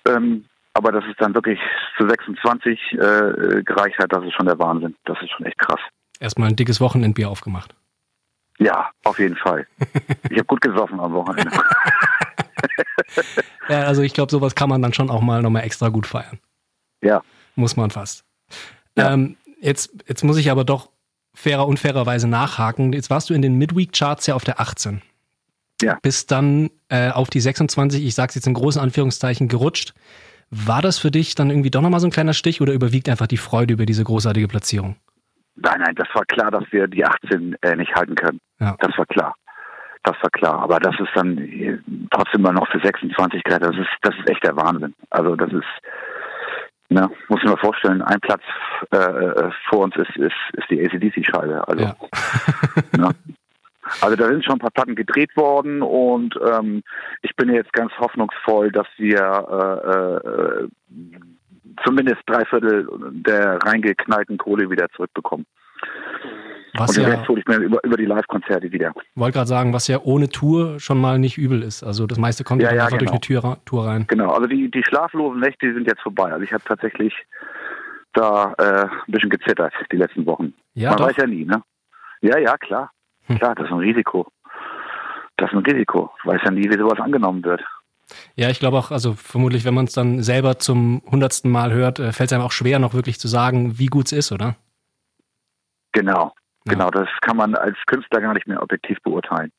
Ähm, 0.06 0.44
aber 0.74 0.92
dass 0.92 1.04
es 1.10 1.16
dann 1.18 1.34
wirklich 1.34 1.58
zu 1.96 2.06
26 2.06 2.78
äh, 2.92 3.62
gereicht 3.62 3.98
hat, 3.98 4.12
das 4.12 4.24
ist 4.24 4.34
schon 4.34 4.46
der 4.46 4.58
Wahnsinn. 4.58 4.94
Das 5.04 5.16
ist 5.22 5.30
schon 5.30 5.46
echt 5.46 5.58
krass. 5.58 5.80
Erstmal 6.20 6.48
ein 6.48 6.56
dickes 6.56 6.80
Wochenendbier 6.80 7.30
aufgemacht. 7.30 7.74
Ja, 8.58 8.90
auf 9.04 9.18
jeden 9.18 9.36
Fall. 9.36 9.66
Ich 10.30 10.38
habe 10.38 10.46
gut 10.46 10.60
gesoffen 10.60 11.00
am 11.00 11.12
Wochenende. 11.12 11.52
ja, 13.68 13.82
also 13.82 14.02
ich 14.02 14.12
glaube, 14.12 14.30
sowas 14.30 14.54
kann 14.54 14.68
man 14.68 14.82
dann 14.82 14.92
schon 14.92 15.08
auch 15.08 15.22
mal 15.22 15.40
nochmal 15.40 15.64
extra 15.64 15.88
gut 15.88 16.06
feiern. 16.06 16.38
Ja. 17.00 17.22
Muss 17.54 17.76
man 17.76 17.90
fast. 17.90 18.24
Ja. 18.98 19.12
Ähm, 19.12 19.36
jetzt, 19.60 19.92
jetzt 20.06 20.24
muss 20.24 20.36
ich 20.36 20.50
aber 20.50 20.64
doch 20.64 20.90
fairer 21.34 21.66
unfairerweise 21.66 22.28
nachhaken. 22.28 22.92
Jetzt 22.92 23.08
warst 23.08 23.30
du 23.30 23.34
in 23.34 23.42
den 23.42 23.54
Midweek-Charts 23.54 24.26
ja 24.26 24.34
auf 24.34 24.44
der 24.44 24.60
18. 24.60 25.00
Ja. 25.82 25.98
Bist 26.02 26.30
dann 26.30 26.70
äh, 26.88 27.10
auf 27.10 27.30
die 27.30 27.40
26, 27.40 28.04
ich 28.04 28.14
sag's 28.14 28.34
jetzt 28.34 28.46
in 28.46 28.54
großen 28.54 28.80
Anführungszeichen, 28.80 29.48
gerutscht. 29.48 29.94
War 30.50 30.80
das 30.80 30.98
für 30.98 31.10
dich 31.10 31.34
dann 31.34 31.50
irgendwie 31.50 31.70
doch 31.70 31.82
nochmal 31.82 32.00
so 32.00 32.06
ein 32.06 32.12
kleiner 32.12 32.34
Stich 32.34 32.60
oder 32.60 32.72
überwiegt 32.72 33.08
einfach 33.08 33.26
die 33.26 33.36
Freude 33.36 33.74
über 33.74 33.84
diese 33.84 34.04
großartige 34.04 34.48
Platzierung? 34.48 34.96
Nein, 35.56 35.80
nein, 35.80 35.94
das 35.94 36.08
war 36.14 36.24
klar, 36.26 36.50
dass 36.50 36.64
wir 36.70 36.86
die 36.86 37.04
18 37.04 37.56
äh, 37.62 37.76
nicht 37.76 37.94
halten 37.94 38.14
können. 38.14 38.40
Ja. 38.60 38.76
Das 38.78 38.96
war 38.98 39.06
klar. 39.06 39.34
Das 40.04 40.16
war 40.22 40.30
klar. 40.30 40.60
Aber 40.60 40.78
das 40.78 40.94
ist 41.00 41.10
dann 41.14 41.38
äh, 41.38 41.78
trotzdem 42.10 42.42
mal 42.42 42.52
noch 42.52 42.68
für 42.68 42.80
26 42.80 43.42
Grad. 43.42 43.62
Das 43.62 43.76
ist, 43.76 43.88
das 44.02 44.14
ist 44.16 44.30
echt 44.30 44.44
der 44.44 44.56
Wahnsinn. 44.56 44.94
Also 45.10 45.34
das 45.34 45.52
ist, 45.52 45.64
na, 46.88 47.10
muss 47.28 47.40
ich 47.42 47.50
mir 47.50 47.56
vorstellen, 47.56 48.02
ein 48.02 48.20
Platz 48.20 48.42
äh, 48.92 48.96
äh 48.96 49.50
vor 49.68 49.84
uns 49.84 49.96
ist, 49.96 50.16
ist, 50.16 50.34
ist 50.52 50.70
die 50.70 50.80
ACDC-Scheibe. 50.84 51.66
Also, 51.66 51.84
ja. 51.84 51.96
na, 52.96 53.10
also 54.00 54.16
da 54.16 54.26
sind 54.26 54.44
schon 54.44 54.56
ein 54.56 54.60
paar 54.60 54.70
Platten 54.70 54.94
gedreht 54.94 55.36
worden 55.36 55.82
und 55.82 56.34
ähm, 56.52 56.82
ich 57.22 57.34
bin 57.36 57.52
jetzt 57.52 57.72
ganz 57.72 57.92
hoffnungsvoll, 57.98 58.72
dass 58.72 58.86
wir 58.96 59.20
äh, 59.88 60.64
äh, 60.64 60.68
zumindest 61.84 62.22
drei 62.26 62.44
Viertel 62.44 62.88
der 63.12 63.58
reingeknallten 63.62 64.38
Kohle 64.38 64.70
wieder 64.70 64.88
zurückbekommen. 64.90 65.46
Was 66.78 66.90
und 66.90 66.98
den 66.98 67.10
ja, 67.10 67.16
Rest 67.16 67.28
hole 67.28 67.40
ich 67.40 67.46
mir 67.46 67.56
über, 67.56 67.82
über 67.84 67.96
die 67.96 68.04
Live-Konzerte 68.04 68.70
wieder. 68.70 68.92
Wollte 69.14 69.34
gerade 69.34 69.48
sagen, 69.48 69.72
was 69.72 69.88
ja 69.88 69.98
ohne 70.02 70.28
Tour 70.28 70.78
schon 70.78 71.00
mal 71.00 71.18
nicht 71.18 71.38
übel 71.38 71.62
ist. 71.62 71.82
Also 71.82 72.06
das 72.06 72.18
meiste 72.18 72.44
kommt 72.44 72.62
ja, 72.62 72.72
ja 72.72 72.84
einfach 72.84 72.98
genau. 72.98 73.10
durch 73.10 73.10
eine 73.12 73.20
Tür, 73.20 73.58
Tour 73.64 73.86
rein. 73.86 74.06
Genau, 74.08 74.30
also 74.32 74.46
die, 74.46 74.70
die 74.70 74.82
schlaflosen 74.84 75.40
Nächte 75.40 75.72
sind 75.72 75.86
jetzt 75.86 76.02
vorbei. 76.02 76.32
Also 76.32 76.42
ich 76.42 76.52
habe 76.52 76.64
tatsächlich 76.64 77.14
da 78.12 78.54
äh, 78.58 78.84
ein 78.84 79.12
bisschen 79.12 79.30
gezittert 79.30 79.72
die 79.90 79.96
letzten 79.96 80.26
Wochen. 80.26 80.54
Ja, 80.74 80.90
Man 80.90 80.98
doch. 80.98 81.06
weiß 81.08 81.16
ja 81.16 81.26
nie, 81.26 81.44
ne? 81.44 81.62
Ja, 82.20 82.38
ja, 82.38 82.56
klar. 82.58 82.90
Hm. 83.26 83.38
Klar, 83.38 83.54
das 83.54 83.66
ist 83.66 83.72
ein 83.72 83.78
Risiko. 83.78 84.26
Das 85.36 85.50
ist 85.50 85.56
ein 85.56 85.64
Risiko. 85.64 86.10
Ich 86.18 86.26
weiß 86.26 86.40
ja 86.44 86.50
nie, 86.50 86.68
wie 86.68 86.78
sowas 86.78 87.00
angenommen 87.00 87.44
wird. 87.44 87.62
Ja, 88.34 88.50
ich 88.50 88.58
glaube 88.58 88.78
auch, 88.78 88.90
also 88.90 89.14
vermutlich, 89.14 89.64
wenn 89.64 89.74
man 89.74 89.86
es 89.86 89.92
dann 89.92 90.22
selber 90.22 90.58
zum 90.58 91.02
hundertsten 91.10 91.50
Mal 91.50 91.72
hört, 91.72 91.98
äh, 91.98 92.12
fällt 92.12 92.30
es 92.30 92.32
einem 92.32 92.44
auch 92.44 92.52
schwer, 92.52 92.78
noch 92.78 92.94
wirklich 92.94 93.18
zu 93.18 93.28
sagen, 93.28 93.78
wie 93.78 93.86
gut 93.86 94.06
es 94.06 94.12
ist, 94.12 94.32
oder? 94.32 94.56
Genau, 95.92 96.32
ja. 96.66 96.72
genau. 96.72 96.90
Das 96.90 97.08
kann 97.22 97.36
man 97.36 97.54
als 97.54 97.76
Künstler 97.86 98.20
gar 98.20 98.34
nicht 98.34 98.46
mehr 98.46 98.62
objektiv 98.62 98.98
beurteilen. 99.02 99.52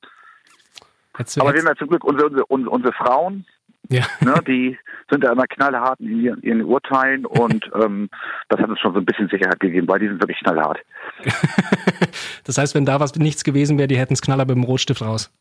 Aber 1.14 1.52
wir 1.52 1.60
haben 1.60 1.68
ja 1.68 1.76
zum 1.76 1.88
Glück 1.88 2.04
unsere, 2.04 2.46
unsere, 2.46 2.70
unsere 2.70 2.94
Frauen, 2.94 3.46
ja. 3.90 4.04
ne, 4.22 4.36
die 4.48 4.78
sind 5.10 5.24
ja 5.24 5.32
immer 5.32 5.48
knallhart 5.48 6.00
in 6.00 6.22
ihren, 6.22 6.42
ihren 6.42 6.64
Urteilen 6.64 7.26
und 7.26 7.70
ähm, 7.74 8.10
das 8.50 8.60
hat 8.60 8.70
uns 8.70 8.80
schon 8.80 8.94
so 8.94 9.00
ein 9.00 9.06
bisschen 9.06 9.30
Sicherheit 9.30 9.60
gegeben, 9.60 9.88
weil 9.88 10.00
die 10.00 10.08
sind 10.08 10.22
wirklich 10.22 10.40
knallhart. 10.40 10.80
das 12.44 12.58
heißt, 12.58 12.76
wenn 12.76 12.86
da 12.86 13.00
was 13.00 13.16
nichts 13.16 13.44
gewesen 13.44 13.78
wäre, 13.78 13.88
die 13.88 13.98
hätten 13.98 14.14
es 14.14 14.22
knaller 14.22 14.46
mit 14.46 14.56
dem 14.56 14.64
Rotstift 14.64 15.02
raus. 15.02 15.32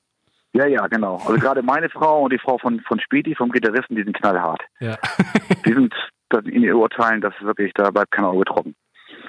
Ja, 0.57 0.67
ja, 0.67 0.87
genau. 0.87 1.17
Also 1.17 1.35
gerade 1.35 1.63
meine 1.63 1.91
Frau 1.91 2.23
und 2.23 2.33
die 2.33 2.39
Frau 2.39 2.57
von, 2.57 2.81
von 2.81 2.99
Speedy, 3.01 3.35
vom 3.35 3.51
Gitarristen, 3.51 3.95
die 3.95 4.03
sind 4.03 4.17
knallhart. 4.17 4.63
Ja. 4.81 4.97
die 5.67 5.73
sind 5.73 5.95
in 6.45 6.63
ihren 6.63 6.77
Urteilen, 6.77 7.21
das 7.21 7.35
ist 7.35 7.47
wirklich, 7.47 7.73
da 7.75 7.91
bleibt 7.91 8.11
kein 8.11 8.25
Auge 8.25 8.45
trocken. 8.45 8.75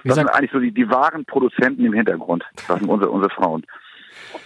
das 0.04 0.16
sind 0.16 0.30
eigentlich 0.30 0.52
so 0.52 0.60
die, 0.60 0.72
die 0.72 0.90
wahren 0.90 1.26
Produzenten 1.26 1.86
im 1.86 1.94
Hintergrund. 1.94 2.44
Das 2.68 2.80
sind 2.80 2.90
unsere, 2.90 3.12
unsere 3.12 3.34
Frauen. 3.34 3.66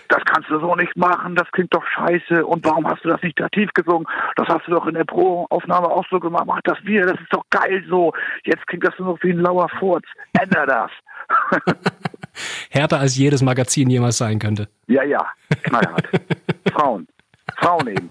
Das 0.10 0.22
kannst 0.26 0.50
du 0.50 0.60
so 0.60 0.76
nicht 0.76 0.96
machen, 0.98 1.36
das 1.36 1.50
klingt 1.52 1.74
doch 1.74 1.86
scheiße. 1.86 2.46
Und 2.46 2.66
warum 2.66 2.88
hast 2.88 3.06
du 3.06 3.10
das 3.10 3.22
nicht 3.22 3.40
tief 3.54 3.70
gesungen? 3.74 4.06
Das 4.36 4.48
hast 4.48 4.68
du 4.68 4.72
doch 4.72 4.86
in 4.88 4.96
der 4.96 5.06
Pro-Aufnahme 5.06 5.88
auch 5.88 6.06
so 6.10 6.20
gemacht. 6.20 6.46
Mach 6.48 6.62
das 6.64 6.84
wieder, 6.84 7.06
das 7.06 7.22
ist 7.22 7.34
doch 7.34 7.46
geil 7.50 7.84
so. 7.88 8.12
Jetzt 8.44 8.68
klingt 8.68 8.86
das 8.86 8.98
nur 9.00 9.14
noch 9.14 9.24
wie 9.24 9.32
ein 9.32 9.40
lauer 9.40 9.70
Furz. 9.80 10.06
Änder 10.40 10.66
das. 10.66 10.92
Härter 12.70 13.00
als 13.00 13.18
jedes 13.18 13.42
Magazin 13.42 13.90
jemals 13.90 14.18
sein 14.18 14.40
könnte. 14.40 14.68
Ja, 14.88 15.04
ja, 15.04 15.26
knallhart. 15.64 16.08
Frauen. 16.74 17.08
Frauen 17.58 17.88
eben. 17.88 18.10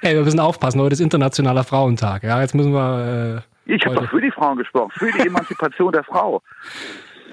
hey, 0.00 0.14
wir 0.14 0.22
müssen 0.22 0.40
aufpassen, 0.40 0.80
heute 0.80 0.94
ist 0.94 1.00
Internationaler 1.00 1.64
Frauentag. 1.64 2.22
Ja, 2.22 2.40
jetzt 2.40 2.54
müssen 2.54 2.72
wir. 2.72 3.44
Äh, 3.66 3.72
ich 3.74 3.84
habe 3.86 3.96
doch 3.96 4.10
für 4.10 4.20
die 4.20 4.30
Frauen 4.30 4.58
gesprochen, 4.58 4.90
für 4.94 5.10
die 5.12 5.26
Emanzipation 5.26 5.92
der 5.92 6.04
Frau. 6.04 6.42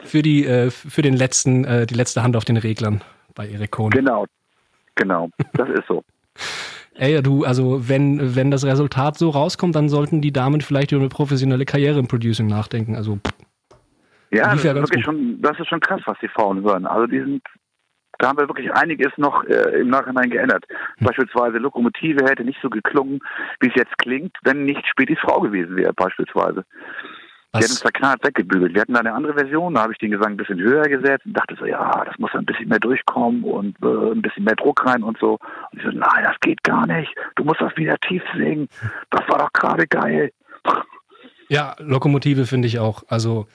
Für 0.04 0.22
die, 0.22 0.46
äh, 0.46 0.72
für 0.72 1.02
den 1.02 1.14
letzten, 1.14 1.66
äh, 1.66 1.86
die 1.86 1.94
letzte 1.94 2.24
Hand 2.24 2.36
auf 2.36 2.46
den 2.46 2.58
Reglern 2.58 3.02
bei 3.36 3.48
Erik 3.48 3.72
Kohn. 3.72 3.92
Genau, 3.92 4.26
genau, 4.96 5.30
das 5.54 5.70
ist 5.70 5.88
so. 5.88 6.04
Ey, 6.96 7.22
du, 7.22 7.46
also 7.46 7.88
wenn, 7.88 8.36
wenn 8.36 8.52
das 8.52 8.66
Resultat 8.66 9.18
so 9.18 9.30
rauskommt, 9.30 9.76
dann 9.76 9.90
sollten 9.90 10.22
die 10.22 10.32
Damen 10.32 10.62
vielleicht 10.62 10.92
über 10.92 11.02
eine 11.02 11.10
professionelle 11.10 11.66
Karriere 11.66 12.00
im 12.00 12.08
Producing 12.08 12.48
nachdenken. 12.48 12.96
Also 12.96 13.20
ja, 14.32 14.52
das 14.52 14.64
ist 14.64 14.76
wirklich 14.76 15.04
schon, 15.04 15.42
das 15.42 15.60
ist 15.60 15.68
schon 15.68 15.80
krass, 15.80 16.02
was 16.06 16.18
die 16.22 16.30
Frauen 16.30 16.64
hören. 16.64 16.86
Also 16.86 17.06
die 17.08 17.20
sind, 17.20 17.44
da 18.18 18.30
haben 18.30 18.38
wir 18.38 18.48
wirklich 18.48 18.72
einiges 18.74 19.12
noch 19.18 19.44
äh, 19.44 19.82
im 19.82 19.90
Nachhinein 19.90 20.30
geändert. 20.30 20.66
Hm. 20.98 21.08
Beispielsweise 21.08 21.58
Lokomotive 21.58 22.24
hätte 22.26 22.44
nicht 22.44 22.60
so 22.62 22.70
geklungen, 22.70 23.20
wie 23.60 23.68
es 23.68 23.76
jetzt 23.76 23.98
klingt, 23.98 24.36
wenn 24.44 24.64
nicht 24.64 24.86
Spätis 24.88 25.20
Frau 25.20 25.42
gewesen 25.42 25.76
wäre, 25.76 25.94
beispielsweise. 25.94 26.64
Was? 27.52 27.60
Die 27.60 27.66
hätten 27.66 27.74
es 27.74 27.82
da 27.82 27.90
knallt 27.90 28.24
weggebügelt. 28.24 28.74
Wir 28.74 28.82
hatten 28.82 28.94
da 28.94 29.02
eine 29.02 29.14
andere 29.14 29.34
Version, 29.34 29.74
da 29.74 29.82
habe 29.82 29.92
ich 29.92 30.00
den 30.00 30.12
Gesang 30.12 30.32
ein 30.32 30.38
bisschen 30.38 30.62
höher 30.62 30.84
gesetzt 30.84 31.26
und 31.26 31.34
dachte 31.34 31.56
so, 31.60 31.66
ja, 31.66 32.06
das 32.06 32.18
muss 32.18 32.34
ein 32.34 32.46
bisschen 32.46 32.70
mehr 32.70 32.80
durchkommen 32.80 33.44
und 33.44 33.76
äh, 33.84 34.12
ein 34.14 34.22
bisschen 34.22 34.46
mehr 34.46 34.56
Druck 34.56 34.86
rein 34.86 35.04
und 35.04 35.18
so. 35.20 35.38
Und 35.72 35.80
ich 35.80 35.84
so, 35.84 35.90
nein, 35.90 36.24
das 36.24 36.40
geht 36.40 36.64
gar 36.64 36.88
nicht. 36.88 37.14
Du 37.36 37.44
musst 37.44 37.60
das 37.60 37.76
wieder 37.76 37.98
tief 37.98 38.24
singen. 38.38 38.70
Das 39.10 39.28
war 39.28 39.40
doch 39.40 39.52
gerade 39.52 39.86
geil. 39.88 40.32
Ja, 41.50 41.76
Lokomotive 41.80 42.46
finde 42.46 42.70
ich 42.70 42.80
auch. 42.80 43.04
Also 43.10 43.48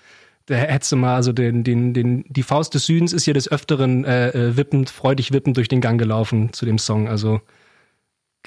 da 0.46 0.54
hättest 0.54 0.92
du 0.92 0.96
mal, 0.96 1.16
also 1.16 1.32
den, 1.32 1.64
den, 1.64 1.92
den, 1.92 2.24
die 2.28 2.44
Faust 2.44 2.74
des 2.74 2.86
Südens 2.86 3.12
ist 3.12 3.26
ja 3.26 3.32
des 3.32 3.50
Öfteren 3.50 4.04
äh, 4.04 4.28
äh, 4.28 4.56
wippend, 4.56 4.90
freudig 4.90 5.32
wippend 5.32 5.56
durch 5.56 5.68
den 5.68 5.80
Gang 5.80 5.98
gelaufen 5.98 6.52
zu 6.52 6.64
dem 6.64 6.78
Song. 6.78 7.08
Also 7.08 7.40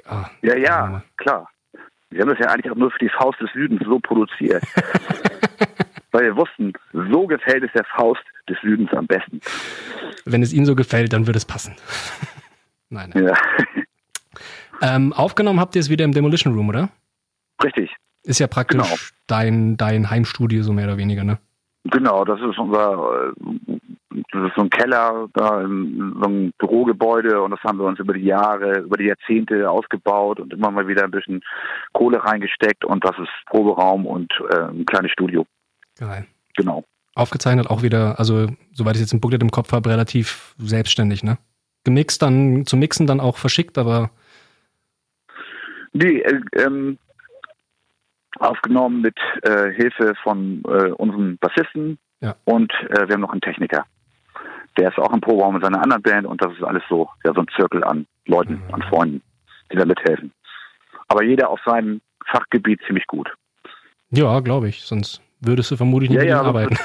ah, 0.06 0.30
ja, 0.42 0.56
ja, 0.56 1.04
klar. 1.18 1.50
Wir 2.10 2.22
haben 2.22 2.30
das 2.30 2.40
ja 2.40 2.48
eigentlich 2.48 2.72
auch 2.72 2.78
nur 2.78 2.90
für 2.90 3.00
die 3.00 3.10
Faust 3.10 3.40
des 3.42 3.52
Südens 3.54 3.82
so 3.86 4.00
produziert. 4.00 4.64
Weil 6.12 6.24
wir 6.24 6.38
wussten, 6.38 6.74
so 6.92 7.28
gefällt 7.28 7.64
es 7.64 7.72
der 7.74 7.84
Faust 7.84 8.24
des 8.48 8.58
Südens 8.62 8.92
am 8.94 9.06
besten. 9.06 9.42
Wenn 10.26 10.42
es 10.42 10.54
ihm 10.54 10.66
so 10.66 10.76
gefällt, 10.76 11.14
dann 11.14 11.28
wird 11.28 11.36
es 11.36 11.46
passen. 11.46 11.76
Nein. 12.90 13.14
Ja. 13.16 13.38
Ähm, 14.82 15.14
aufgenommen 15.14 15.60
habt 15.60 15.76
ihr 15.76 15.82
es 15.82 15.90
wieder 15.90 16.06
im 16.06 16.14
Demolition 16.14 16.56
Room, 16.56 16.70
oder? 16.70 16.90
Richtig. 17.64 17.94
Ist 18.24 18.40
ja 18.40 18.48
praktisch 18.48 18.82
genau. 18.82 18.96
dein, 19.28 19.78
dein 19.78 20.10
Heimstudio, 20.10 20.64
so 20.64 20.74
mehr 20.74 20.86
oder 20.86 20.98
weniger, 20.98 21.24
ne? 21.24 21.38
Genau, 21.92 22.26
das 22.26 22.40
ist 22.42 22.58
unser, 22.58 23.30
äh, 23.30 23.78
das 24.32 24.50
ist 24.50 24.56
so 24.56 24.62
ein 24.62 24.70
Keller 24.70 25.28
da 25.34 25.62
in 25.62 26.16
so 26.20 26.28
einem 26.28 26.52
Bürogebäude 26.58 27.42
und 27.42 27.52
das 27.52 27.60
haben 27.64 27.80
wir 27.80 27.86
uns 27.86 28.00
über 28.00 28.14
die 28.14 28.26
Jahre, 28.26 28.80
über 28.80 28.98
die 28.98 29.06
Jahrzehnte 29.06 29.70
ausgebaut 29.70 30.40
und 30.40 30.54
immer 30.54 30.72
mal 30.72 30.88
wieder 30.88 31.04
ein 31.04 31.12
bisschen 31.12 31.42
Kohle 31.94 32.24
reingesteckt 32.24 32.86
und 32.86 33.04
das 33.04 33.18
ist 33.18 33.30
Proberaum 33.48 34.06
und 34.06 34.32
äh, 34.52 34.70
ein 34.70 34.86
kleines 34.86 35.12
Studio. 35.12 35.46
Geil. 35.98 36.26
Genau. 36.56 36.84
Aufgezeichnet 37.16 37.70
auch 37.70 37.82
wieder, 37.82 38.20
also 38.20 38.48
soweit 38.74 38.96
ich 38.96 39.02
jetzt 39.02 39.14
im 39.14 39.20
Booklet 39.20 39.42
im 39.42 39.52
Kopf 39.52 39.72
habe, 39.72 39.90
relativ 39.90 40.56
selbstständig, 40.58 41.24
ne? 41.24 41.38
Gemixt 41.86 42.22
dann, 42.22 42.66
zum 42.66 42.80
Mixen 42.80 43.08
dann 43.08 43.20
auch 43.20 43.38
verschickt, 43.38 43.78
aber 43.78 44.12
Nee, 45.94 46.20
äh, 46.20 46.40
ähm, 46.54 46.98
aufgenommen 48.40 49.02
mit 49.02 49.18
äh, 49.44 49.72
Hilfe 49.74 50.14
von 50.24 50.64
äh, 50.66 50.92
unserem 50.92 51.38
Bassisten 51.38 51.98
ja. 52.22 52.36
und 52.46 52.72
äh, 52.90 53.08
wir 53.08 53.14
haben 53.14 53.22
noch 53.22 53.32
einen 53.32 53.42
Techniker. 53.42 53.86
Der 54.78 54.90
ist 54.90 54.98
auch 54.98 55.12
im 55.14 55.22
Proberaum 55.22 55.56
mit 55.56 55.64
seiner 55.64 55.82
anderen 55.82 56.02
Band 56.02 56.28
und 56.28 56.42
das 56.42 56.54
ist 56.54 56.64
alles 56.64 56.84
so, 56.90 57.10
ja, 57.26 57.34
so 57.34 57.42
ein 57.42 57.48
Zirkel 57.56 57.84
an 57.84 58.08
Leuten, 58.26 58.62
mhm. 58.66 58.74
an 58.74 58.82
Freunden, 58.84 59.22
die 59.72 59.78
da 59.78 59.86
mithelfen. 59.86 60.32
Aber 61.08 61.24
jeder 61.24 61.50
auf 61.50 61.60
seinem 61.66 62.02
Fachgebiet 62.28 62.80
ziemlich 62.86 63.08
gut. 63.08 63.30
Ja, 64.12 64.40
glaube 64.40 64.70
ich. 64.70 64.82
Sonst 64.84 65.22
würdest 65.42 65.72
du 65.72 65.76
vermutlich 65.76 66.10
nicht 66.10 66.22
ja, 66.22 66.28
ja, 66.28 66.42
arbeiten. 66.42 66.78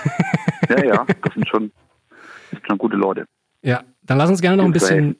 ja, 0.68 0.84
ja, 0.84 1.06
das 1.22 1.34
sind 1.34 1.48
schon, 1.48 1.72
das 2.50 2.58
sind 2.58 2.66
schon 2.68 2.78
gute 2.78 2.96
Leute. 2.96 3.26
Ja, 3.62 3.82
dann 4.02 4.18
lass 4.18 4.30
uns 4.30 4.40
gerne 4.40 4.56
noch 4.58 4.64
ein 4.64 4.72
bisschen. 4.72 5.16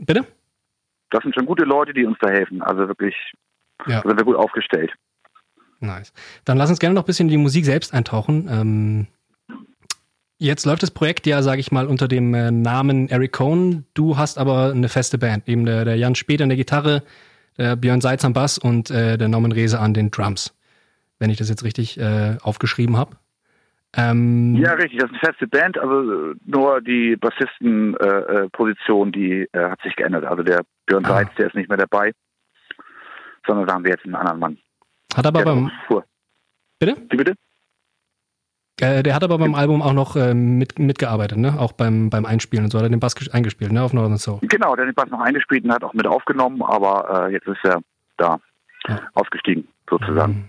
Bitte? 0.00 0.26
Das 1.10 1.22
sind 1.22 1.34
schon 1.34 1.46
gute 1.46 1.64
Leute, 1.64 1.92
die 1.92 2.04
uns 2.04 2.16
da 2.20 2.28
helfen. 2.28 2.62
Also 2.62 2.86
wirklich, 2.86 3.14
ja. 3.86 4.00
sind 4.02 4.16
wir 4.16 4.24
gut 4.24 4.36
aufgestellt. 4.36 4.92
Nice. 5.80 6.12
Dann 6.44 6.58
lass 6.58 6.70
uns 6.70 6.78
gerne 6.78 6.94
noch 6.94 7.02
ein 7.02 7.06
bisschen 7.06 7.26
in 7.26 7.32
die 7.32 7.38
Musik 7.38 7.64
selbst 7.64 7.94
eintauchen. 7.94 8.48
Ähm, 8.50 9.06
jetzt 10.38 10.66
läuft 10.66 10.82
das 10.82 10.90
Projekt 10.90 11.26
ja, 11.26 11.42
sage 11.42 11.60
ich 11.60 11.72
mal, 11.72 11.86
unter 11.86 12.06
dem 12.06 12.34
äh, 12.34 12.50
Namen 12.50 13.08
Eric 13.08 13.32
Cohn. 13.32 13.86
Du 13.94 14.18
hast 14.18 14.38
aber 14.38 14.70
eine 14.70 14.88
feste 14.88 15.16
Band, 15.18 15.48
eben 15.48 15.64
der, 15.64 15.84
der 15.84 15.96
Jan 15.96 16.14
Später 16.14 16.44
an 16.44 16.50
der 16.50 16.58
Gitarre, 16.58 17.02
der 17.56 17.76
Björn 17.76 18.00
Seitz 18.00 18.24
am 18.24 18.34
Bass 18.34 18.58
und 18.58 18.90
äh, 18.90 19.16
der 19.16 19.28
Norman 19.28 19.52
Rehse 19.52 19.80
an 19.80 19.94
den 19.94 20.10
Drums, 20.10 20.54
wenn 21.18 21.30
ich 21.30 21.38
das 21.38 21.48
jetzt 21.48 21.64
richtig 21.64 21.98
äh, 21.98 22.36
aufgeschrieben 22.42 22.96
habe. 22.96 23.16
Ähm, 23.96 24.54
ja, 24.56 24.74
richtig, 24.74 25.00
das 25.00 25.10
ist 25.10 25.16
eine 25.16 25.32
feste 25.32 25.48
Band, 25.48 25.76
also 25.76 26.34
nur 26.44 26.80
die 26.80 27.16
Bassistenposition, 27.16 29.08
äh, 29.08 29.10
äh 29.10 29.12
die 29.12 29.48
äh, 29.52 29.70
hat 29.70 29.82
sich 29.82 29.96
geändert. 29.96 30.24
Also 30.26 30.44
der 30.44 30.60
Björn 30.86 31.04
ah. 31.06 31.08
Seitz, 31.08 31.34
der 31.36 31.46
ist 31.48 31.56
nicht 31.56 31.68
mehr 31.68 31.78
dabei, 31.78 32.12
sondern 33.46 33.66
da 33.66 33.74
haben 33.74 33.84
wir 33.84 33.90
jetzt 33.90 34.04
einen 34.04 34.14
anderen 34.14 34.38
Mann. 34.38 34.58
Hat 35.14 35.26
aber 35.26 35.44
beim. 35.44 35.70
Bitte? 36.78 36.96
Wie 37.10 37.16
bitte? 37.16 37.34
Äh, 38.80 39.02
der 39.02 39.14
hat 39.14 39.22
aber 39.22 39.36
beim 39.38 39.54
Album 39.54 39.82
auch 39.82 39.92
noch 39.92 40.16
äh, 40.16 40.32
mit, 40.32 40.78
mitgearbeitet, 40.78 41.36
ne? 41.36 41.58
Auch 41.58 41.72
beim, 41.72 42.08
beim 42.08 42.24
Einspielen 42.24 42.64
und 42.64 42.70
so. 42.70 42.78
Hat 42.78 42.86
er 42.86 42.88
den 42.88 43.00
Bass 43.00 43.14
eingespielt, 43.30 43.72
ne? 43.72 43.82
Auf 43.82 43.92
Northern 43.92 44.16
Soul. 44.16 44.38
Genau, 44.42 44.74
der 44.74 44.86
hat 44.86 44.90
den 44.90 44.94
Bass 44.94 45.10
noch 45.10 45.20
eingespielt 45.20 45.64
und 45.64 45.72
hat 45.72 45.84
auch 45.84 45.92
mit 45.92 46.06
aufgenommen, 46.06 46.62
aber 46.62 47.26
äh, 47.28 47.32
jetzt 47.32 47.46
ist 47.46 47.62
er 47.64 47.80
da 48.16 48.40
ja. 48.88 49.00
ausgestiegen, 49.14 49.68
sozusagen. 49.88 50.32
Mhm. 50.32 50.44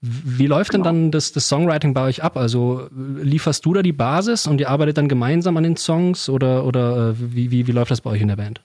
Wie 0.00 0.46
läuft 0.46 0.70
genau. 0.70 0.84
denn 0.84 0.94
dann 0.94 1.10
das, 1.10 1.32
das 1.32 1.48
Songwriting 1.48 1.94
bei 1.94 2.06
euch 2.06 2.22
ab? 2.22 2.36
Also 2.36 2.88
lieferst 2.92 3.64
du 3.64 3.72
da 3.72 3.82
die 3.82 3.92
Basis 3.92 4.46
und 4.46 4.60
ihr 4.60 4.68
arbeitet 4.68 4.98
dann 4.98 5.08
gemeinsam 5.08 5.56
an 5.56 5.62
den 5.62 5.76
Songs 5.76 6.28
oder, 6.28 6.64
oder 6.64 7.10
äh, 7.10 7.14
wie, 7.16 7.50
wie, 7.50 7.66
wie 7.66 7.72
läuft 7.72 7.90
das 7.90 8.02
bei 8.02 8.10
euch 8.10 8.20
in 8.20 8.28
der 8.28 8.36
Band? 8.36 8.62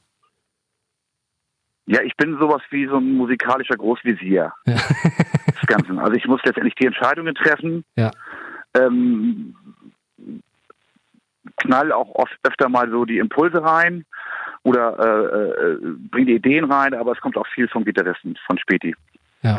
Ja, 1.89 2.03
ich 2.03 2.15
bin 2.17 2.38
sowas 2.38 2.62
wie 2.69 2.86
so 2.86 2.98
ein 2.98 3.13
musikalischer 3.13 3.75
Großvisier 3.75 4.53
ja. 4.67 4.75
des 4.75 5.65
Ganzen. 5.65 5.98
Also 5.98 6.13
ich 6.13 6.27
muss 6.27 6.39
letztendlich 6.43 6.75
die 6.75 6.86
Entscheidungen 6.86 7.34
treffen. 7.34 7.84
Ja. 7.96 8.12
Ähm, 8.77 9.55
knall 11.58 11.91
auch 11.91 12.13
oft 12.13 12.38
öfter 12.43 12.69
mal 12.69 12.91
so 12.91 13.05
die 13.05 13.17
Impulse 13.17 13.63
rein 13.63 14.05
oder 14.62 15.00
äh, 15.00 15.72
äh, 15.72 15.77
bring 16.12 16.27
die 16.27 16.36
Ideen 16.36 16.72
rein, 16.72 16.93
aber 16.93 17.13
es 17.13 17.22
kommt 17.22 17.38
auch 17.38 17.48
viel 17.48 17.67
vom 17.67 17.84
Gitarristen, 17.84 18.38
von 18.46 18.60
Späti. 18.60 18.96
Ja. 19.41 19.58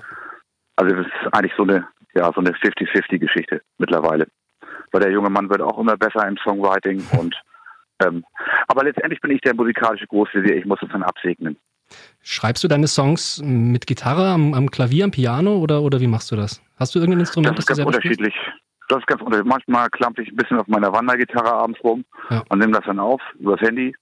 Also 0.76 0.94
es 0.94 1.06
ist 1.08 1.34
eigentlich 1.34 1.54
so 1.56 1.64
eine, 1.64 1.88
ja, 2.14 2.30
so 2.32 2.40
eine 2.40 2.52
50-50-Geschichte 2.52 3.60
mittlerweile. 3.78 4.28
Weil 4.92 5.00
der 5.00 5.10
junge 5.10 5.30
Mann 5.30 5.50
wird 5.50 5.62
auch 5.62 5.78
immer 5.78 5.96
besser 5.96 6.28
im 6.28 6.36
Songwriting 6.36 7.04
und 7.18 7.34
ähm, 8.04 8.24
aber 8.68 8.84
letztendlich 8.84 9.20
bin 9.20 9.32
ich 9.32 9.40
der 9.40 9.56
musikalische 9.56 10.06
Großvisier, 10.06 10.54
ich 10.54 10.64
muss 10.64 10.80
es 10.80 10.90
dann 10.92 11.02
absegnen. 11.02 11.56
Schreibst 12.22 12.62
du 12.62 12.68
deine 12.68 12.86
Songs 12.86 13.40
mit 13.42 13.86
Gitarre 13.86 14.28
am, 14.28 14.54
am, 14.54 14.70
Klavier, 14.70 15.04
am 15.04 15.10
Piano 15.10 15.56
oder, 15.58 15.82
oder 15.82 16.00
wie 16.00 16.06
machst 16.06 16.30
du 16.30 16.36
das? 16.36 16.62
Hast 16.76 16.94
du 16.94 16.98
irgendein 16.98 17.20
Instrument, 17.20 17.58
das, 17.58 17.64
das 17.64 17.78
ist 17.78 17.84
ganz 17.84 17.96
unterschiedlich. 17.96 18.34
Das 18.88 18.98
ist 18.98 19.06
ganz 19.06 19.22
unterschiedlich. 19.22 19.50
Manchmal 19.50 19.88
klampe 19.90 20.22
ich 20.22 20.28
ein 20.28 20.36
bisschen 20.36 20.58
auf 20.58 20.66
meiner 20.66 20.92
Wandergitarre 20.92 21.52
abends 21.52 21.82
rum 21.82 22.04
ja. 22.28 22.42
und 22.48 22.58
nehme 22.58 22.72
das 22.72 22.84
dann 22.84 22.98
auf 22.98 23.20
über 23.38 23.56
das 23.56 23.66
Handy. 23.66 23.94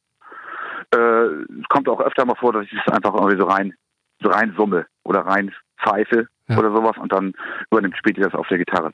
Äh, 0.95 0.99
es 0.99 1.69
kommt 1.69 1.89
auch 1.89 2.01
öfter 2.01 2.25
mal 2.25 2.37
vor, 2.37 2.53
dass 2.53 2.65
ich 2.65 2.73
es 2.73 2.93
einfach 2.93 3.15
irgendwie 3.15 3.39
so 3.39 3.47
rein, 3.47 3.75
so 4.23 4.31
rein 4.31 4.55
summe 4.57 4.87
oder 5.05 5.21
rein 5.21 5.53
pfeife 5.83 6.29
ja. 6.49 6.59
oder 6.59 6.73
sowas 6.73 6.97
und 6.99 7.13
dann 7.13 7.35
übernimmt 7.71 7.97
Späti 7.97 8.21
das 8.21 8.35
auf 8.35 8.49
der 8.49 8.59
Gitarre. 8.59 8.93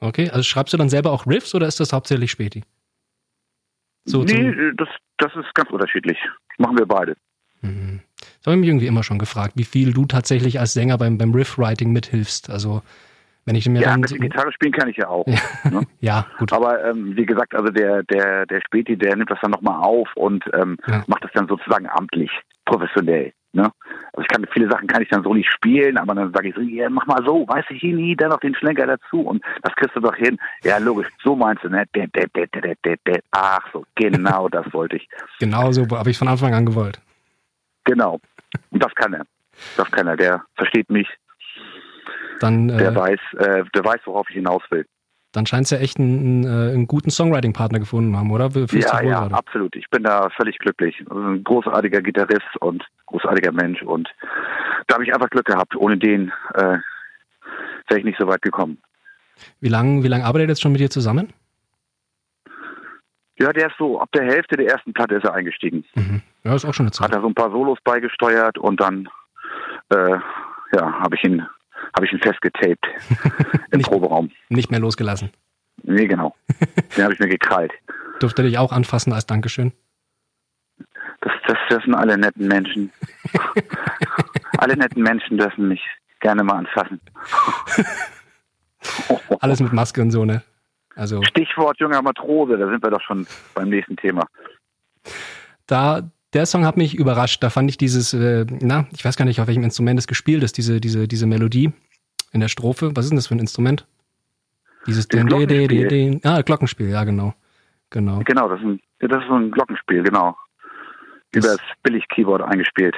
Okay, 0.00 0.30
also 0.30 0.42
schreibst 0.42 0.72
du 0.72 0.76
dann 0.76 0.88
selber 0.88 1.10
auch 1.10 1.26
Riffs 1.26 1.54
oder 1.54 1.66
ist 1.66 1.80
das 1.80 1.92
hauptsächlich 1.92 2.30
Späti? 2.30 2.62
So 4.04 4.22
nee, 4.22 4.72
das, 4.76 4.88
das 5.18 5.34
ist 5.36 5.54
ganz 5.54 5.70
unterschiedlich. 5.70 6.18
Machen 6.58 6.78
wir 6.78 6.86
beide. 6.86 7.16
Mhm. 7.60 8.00
Das 8.38 8.46
habe 8.46 8.56
ich 8.56 8.60
mich 8.60 8.68
irgendwie 8.68 8.86
immer 8.86 9.02
schon 9.02 9.18
gefragt, 9.18 9.52
wie 9.56 9.64
viel 9.64 9.92
du 9.92 10.06
tatsächlich 10.06 10.60
als 10.60 10.72
Sänger 10.72 10.98
beim, 10.98 11.18
beim 11.18 11.32
Riff-Writing 11.32 11.92
mithilfst. 11.92 12.50
Also 12.50 12.82
wenn 13.48 13.54
ich 13.54 13.66
mir 13.66 13.80
ja, 13.80 13.92
dann 13.92 14.02
bisschen 14.02 14.20
Gitarre 14.20 14.52
spielen 14.52 14.72
kann 14.72 14.90
ich 14.90 14.98
ja 14.98 15.08
auch. 15.08 15.26
Ja, 15.26 15.70
ne? 15.70 15.80
ja 16.00 16.26
gut. 16.38 16.52
Aber 16.52 16.84
ähm, 16.84 17.16
wie 17.16 17.24
gesagt, 17.24 17.54
also 17.54 17.72
der 17.72 18.02
der 18.02 18.44
der 18.44 18.60
Späti, 18.60 18.96
der 18.96 19.16
nimmt 19.16 19.30
das 19.30 19.38
dann 19.40 19.52
nochmal 19.52 19.82
auf 19.82 20.08
und 20.16 20.44
ähm, 20.52 20.76
ja. 20.86 21.02
macht 21.06 21.24
das 21.24 21.30
dann 21.32 21.48
sozusagen 21.48 21.88
amtlich, 21.88 22.30
professionell. 22.66 23.32
Ne? 23.52 23.62
Also 24.12 24.20
ich 24.20 24.28
kann 24.28 24.46
viele 24.52 24.70
Sachen 24.70 24.86
kann 24.86 25.00
ich 25.00 25.08
dann 25.08 25.22
so 25.22 25.32
nicht 25.32 25.50
spielen, 25.50 25.96
aber 25.96 26.14
dann 26.14 26.30
sage 26.34 26.50
ich 26.50 26.54
so, 26.54 26.60
ja, 26.60 26.90
mach 26.90 27.06
mal 27.06 27.24
so, 27.24 27.48
weiß 27.48 27.64
ich 27.70 27.82
nie, 27.82 28.14
dann 28.14 28.28
noch 28.28 28.40
den 28.40 28.54
Schlenker 28.54 28.86
dazu 28.86 29.22
und 29.22 29.42
das 29.62 29.74
kriegst 29.76 29.96
du 29.96 30.00
doch 30.00 30.14
hin. 30.14 30.36
Ja, 30.62 30.76
logisch, 30.76 31.08
so 31.24 31.34
meinst 31.34 31.64
du, 31.64 31.70
ne? 31.70 31.84
Ach 33.30 33.60
so, 33.72 33.84
genau 33.94 34.48
das 34.50 34.70
wollte 34.74 34.96
ich. 34.96 35.08
Genau 35.40 35.72
so 35.72 35.88
habe 35.88 36.10
ich 36.10 36.18
von 36.18 36.28
Anfang 36.28 36.52
an 36.52 36.66
gewollt. 36.66 37.00
Genau. 37.88 38.20
Und 38.70 38.82
das 38.82 38.94
kann 38.94 39.14
er. 39.14 39.24
Das 39.76 39.90
kann 39.90 40.06
er. 40.06 40.16
Der 40.16 40.44
versteht 40.56 40.90
mich. 40.90 41.08
Dann, 42.40 42.68
äh, 42.68 42.76
der 42.76 42.94
weiß, 42.94 43.20
äh, 43.38 43.64
der 43.74 43.84
weiß, 43.84 44.00
worauf 44.04 44.28
ich 44.30 44.36
hinaus 44.36 44.62
will. 44.70 44.86
Dann 45.32 45.44
scheint 45.44 45.64
es 45.64 45.70
ja 45.70 45.78
echt 45.78 45.98
einen, 45.98 46.44
einen, 46.44 46.44
äh, 46.44 46.72
einen 46.72 46.86
guten 46.86 47.10
Songwriting-Partner 47.10 47.80
gefunden 47.80 48.16
haben, 48.16 48.30
oder? 48.30 48.50
Fühlst 48.50 48.72
ja, 48.72 49.02
ja, 49.02 49.20
gerade? 49.20 49.34
absolut. 49.34 49.76
Ich 49.76 49.88
bin 49.90 50.02
da 50.02 50.30
völlig 50.30 50.58
glücklich. 50.58 51.04
Also 51.10 51.22
ein 51.22 51.44
großartiger 51.44 52.00
Gitarrist 52.00 52.56
und 52.60 52.84
großartiger 53.06 53.52
Mensch 53.52 53.82
und 53.82 54.08
da 54.86 54.94
habe 54.94 55.04
ich 55.04 55.12
einfach 55.12 55.28
Glück 55.28 55.44
gehabt. 55.44 55.76
Ohne 55.76 55.98
den 55.98 56.32
äh, 56.54 56.78
wäre 57.88 57.98
ich 57.98 58.04
nicht 58.04 58.18
so 58.18 58.26
weit 58.26 58.42
gekommen. 58.42 58.78
Wie 59.60 59.68
lange 59.68 60.02
wie 60.02 60.08
lang 60.08 60.22
arbeitet 60.22 60.48
er 60.48 60.52
jetzt 60.52 60.62
schon 60.62 60.72
mit 60.72 60.80
dir 60.80 60.90
zusammen? 60.90 61.32
Ja, 63.38 63.52
der 63.52 63.68
ist 63.68 63.76
so 63.78 64.00
ab 64.00 64.10
der 64.12 64.24
Hälfte 64.24 64.56
der 64.56 64.68
ersten 64.68 64.92
Platte 64.92 65.14
ist 65.14 65.24
er 65.24 65.34
eingestiegen. 65.34 65.84
Mhm. 65.94 66.22
Ja, 66.44 66.54
ist 66.54 66.64
auch 66.64 66.74
schon 66.74 66.86
eine 66.86 66.92
Zeit. 66.92 67.08
Hat 67.08 67.14
er 67.14 67.20
so 67.20 67.28
ein 67.28 67.34
paar 67.34 67.50
Solos 67.50 67.78
beigesteuert 67.84 68.58
und 68.58 68.80
dann 68.80 69.08
äh, 69.90 70.18
ja, 70.72 70.92
habe 71.00 71.14
ich 71.14 71.24
ihn 71.24 71.46
habe 71.94 72.06
ich 72.06 72.12
ihn 72.12 72.20
festgetaped 72.20 72.84
im 73.70 73.78
nicht, 73.78 73.88
Proberaum. 73.88 74.30
Nicht 74.48 74.70
mehr 74.70 74.80
losgelassen. 74.80 75.30
Nee, 75.82 76.06
genau. 76.06 76.34
Den 76.96 77.04
habe 77.04 77.14
ich 77.14 77.20
mir 77.20 77.28
gekrallt. 77.28 77.72
Durfte 78.20 78.42
dich 78.42 78.58
auch 78.58 78.72
anfassen 78.72 79.12
als 79.12 79.26
Dankeschön? 79.26 79.72
Das, 81.20 81.32
das, 81.68 81.82
sind 81.84 81.94
alle 81.94 82.18
netten 82.18 82.46
Menschen. 82.46 82.92
alle 84.58 84.76
netten 84.76 85.02
Menschen 85.02 85.38
dürfen 85.38 85.68
mich 85.68 85.80
gerne 86.20 86.42
mal 86.44 86.58
anfassen. 86.58 87.00
Alles 89.40 89.60
mit 89.60 89.72
Maske 89.72 90.02
und 90.02 90.10
so, 90.10 90.24
ne? 90.24 90.42
Also 90.98 91.22
Stichwort 91.22 91.78
junger 91.78 92.02
Matrose, 92.02 92.58
da 92.58 92.68
sind 92.68 92.82
wir 92.82 92.90
doch 92.90 93.00
schon 93.02 93.24
beim 93.54 93.68
nächsten 93.68 93.96
Thema. 93.96 94.26
Da, 95.68 96.10
der 96.32 96.44
Song 96.44 96.66
hat 96.66 96.76
mich 96.76 96.96
überrascht. 96.96 97.40
Da 97.40 97.50
fand 97.50 97.70
ich 97.70 97.78
dieses, 97.78 98.12
äh, 98.14 98.44
na, 98.60 98.86
ich 98.92 99.04
weiß 99.04 99.16
gar 99.16 99.24
nicht, 99.24 99.40
auf 99.40 99.46
welchem 99.46 99.62
Instrument 99.62 99.98
es 100.00 100.08
gespielt 100.08 100.42
ist, 100.42 100.58
diese, 100.58 100.80
diese, 100.80 101.06
diese 101.06 101.26
Melodie 101.26 101.72
in 102.32 102.40
der 102.40 102.48
Strophe. 102.48 102.96
Was 102.96 103.04
ist 103.04 103.10
denn 103.10 103.16
das 103.16 103.28
für 103.28 103.36
ein 103.36 103.38
Instrument? 103.38 103.86
Dieses 104.88 105.06
den, 105.06 105.26
Glockenspiel. 105.26 105.88
Den, 105.88 106.20
den, 106.20 106.24
ah, 106.24 106.42
Glockenspiel, 106.42 106.88
ja, 106.88 107.04
genau. 107.04 107.32
Genau, 107.90 108.18
genau 108.24 108.48
das, 108.48 108.58
ist 108.58 108.66
ein, 108.66 108.80
das 108.98 109.22
ist 109.22 109.28
so 109.28 109.34
ein 109.34 109.52
Glockenspiel, 109.52 110.02
genau. 110.02 110.36
Das, 111.30 111.44
Über 111.44 111.56
das 111.56 111.66
Billig-Keyboard 111.84 112.42
eingespielt. 112.42 112.96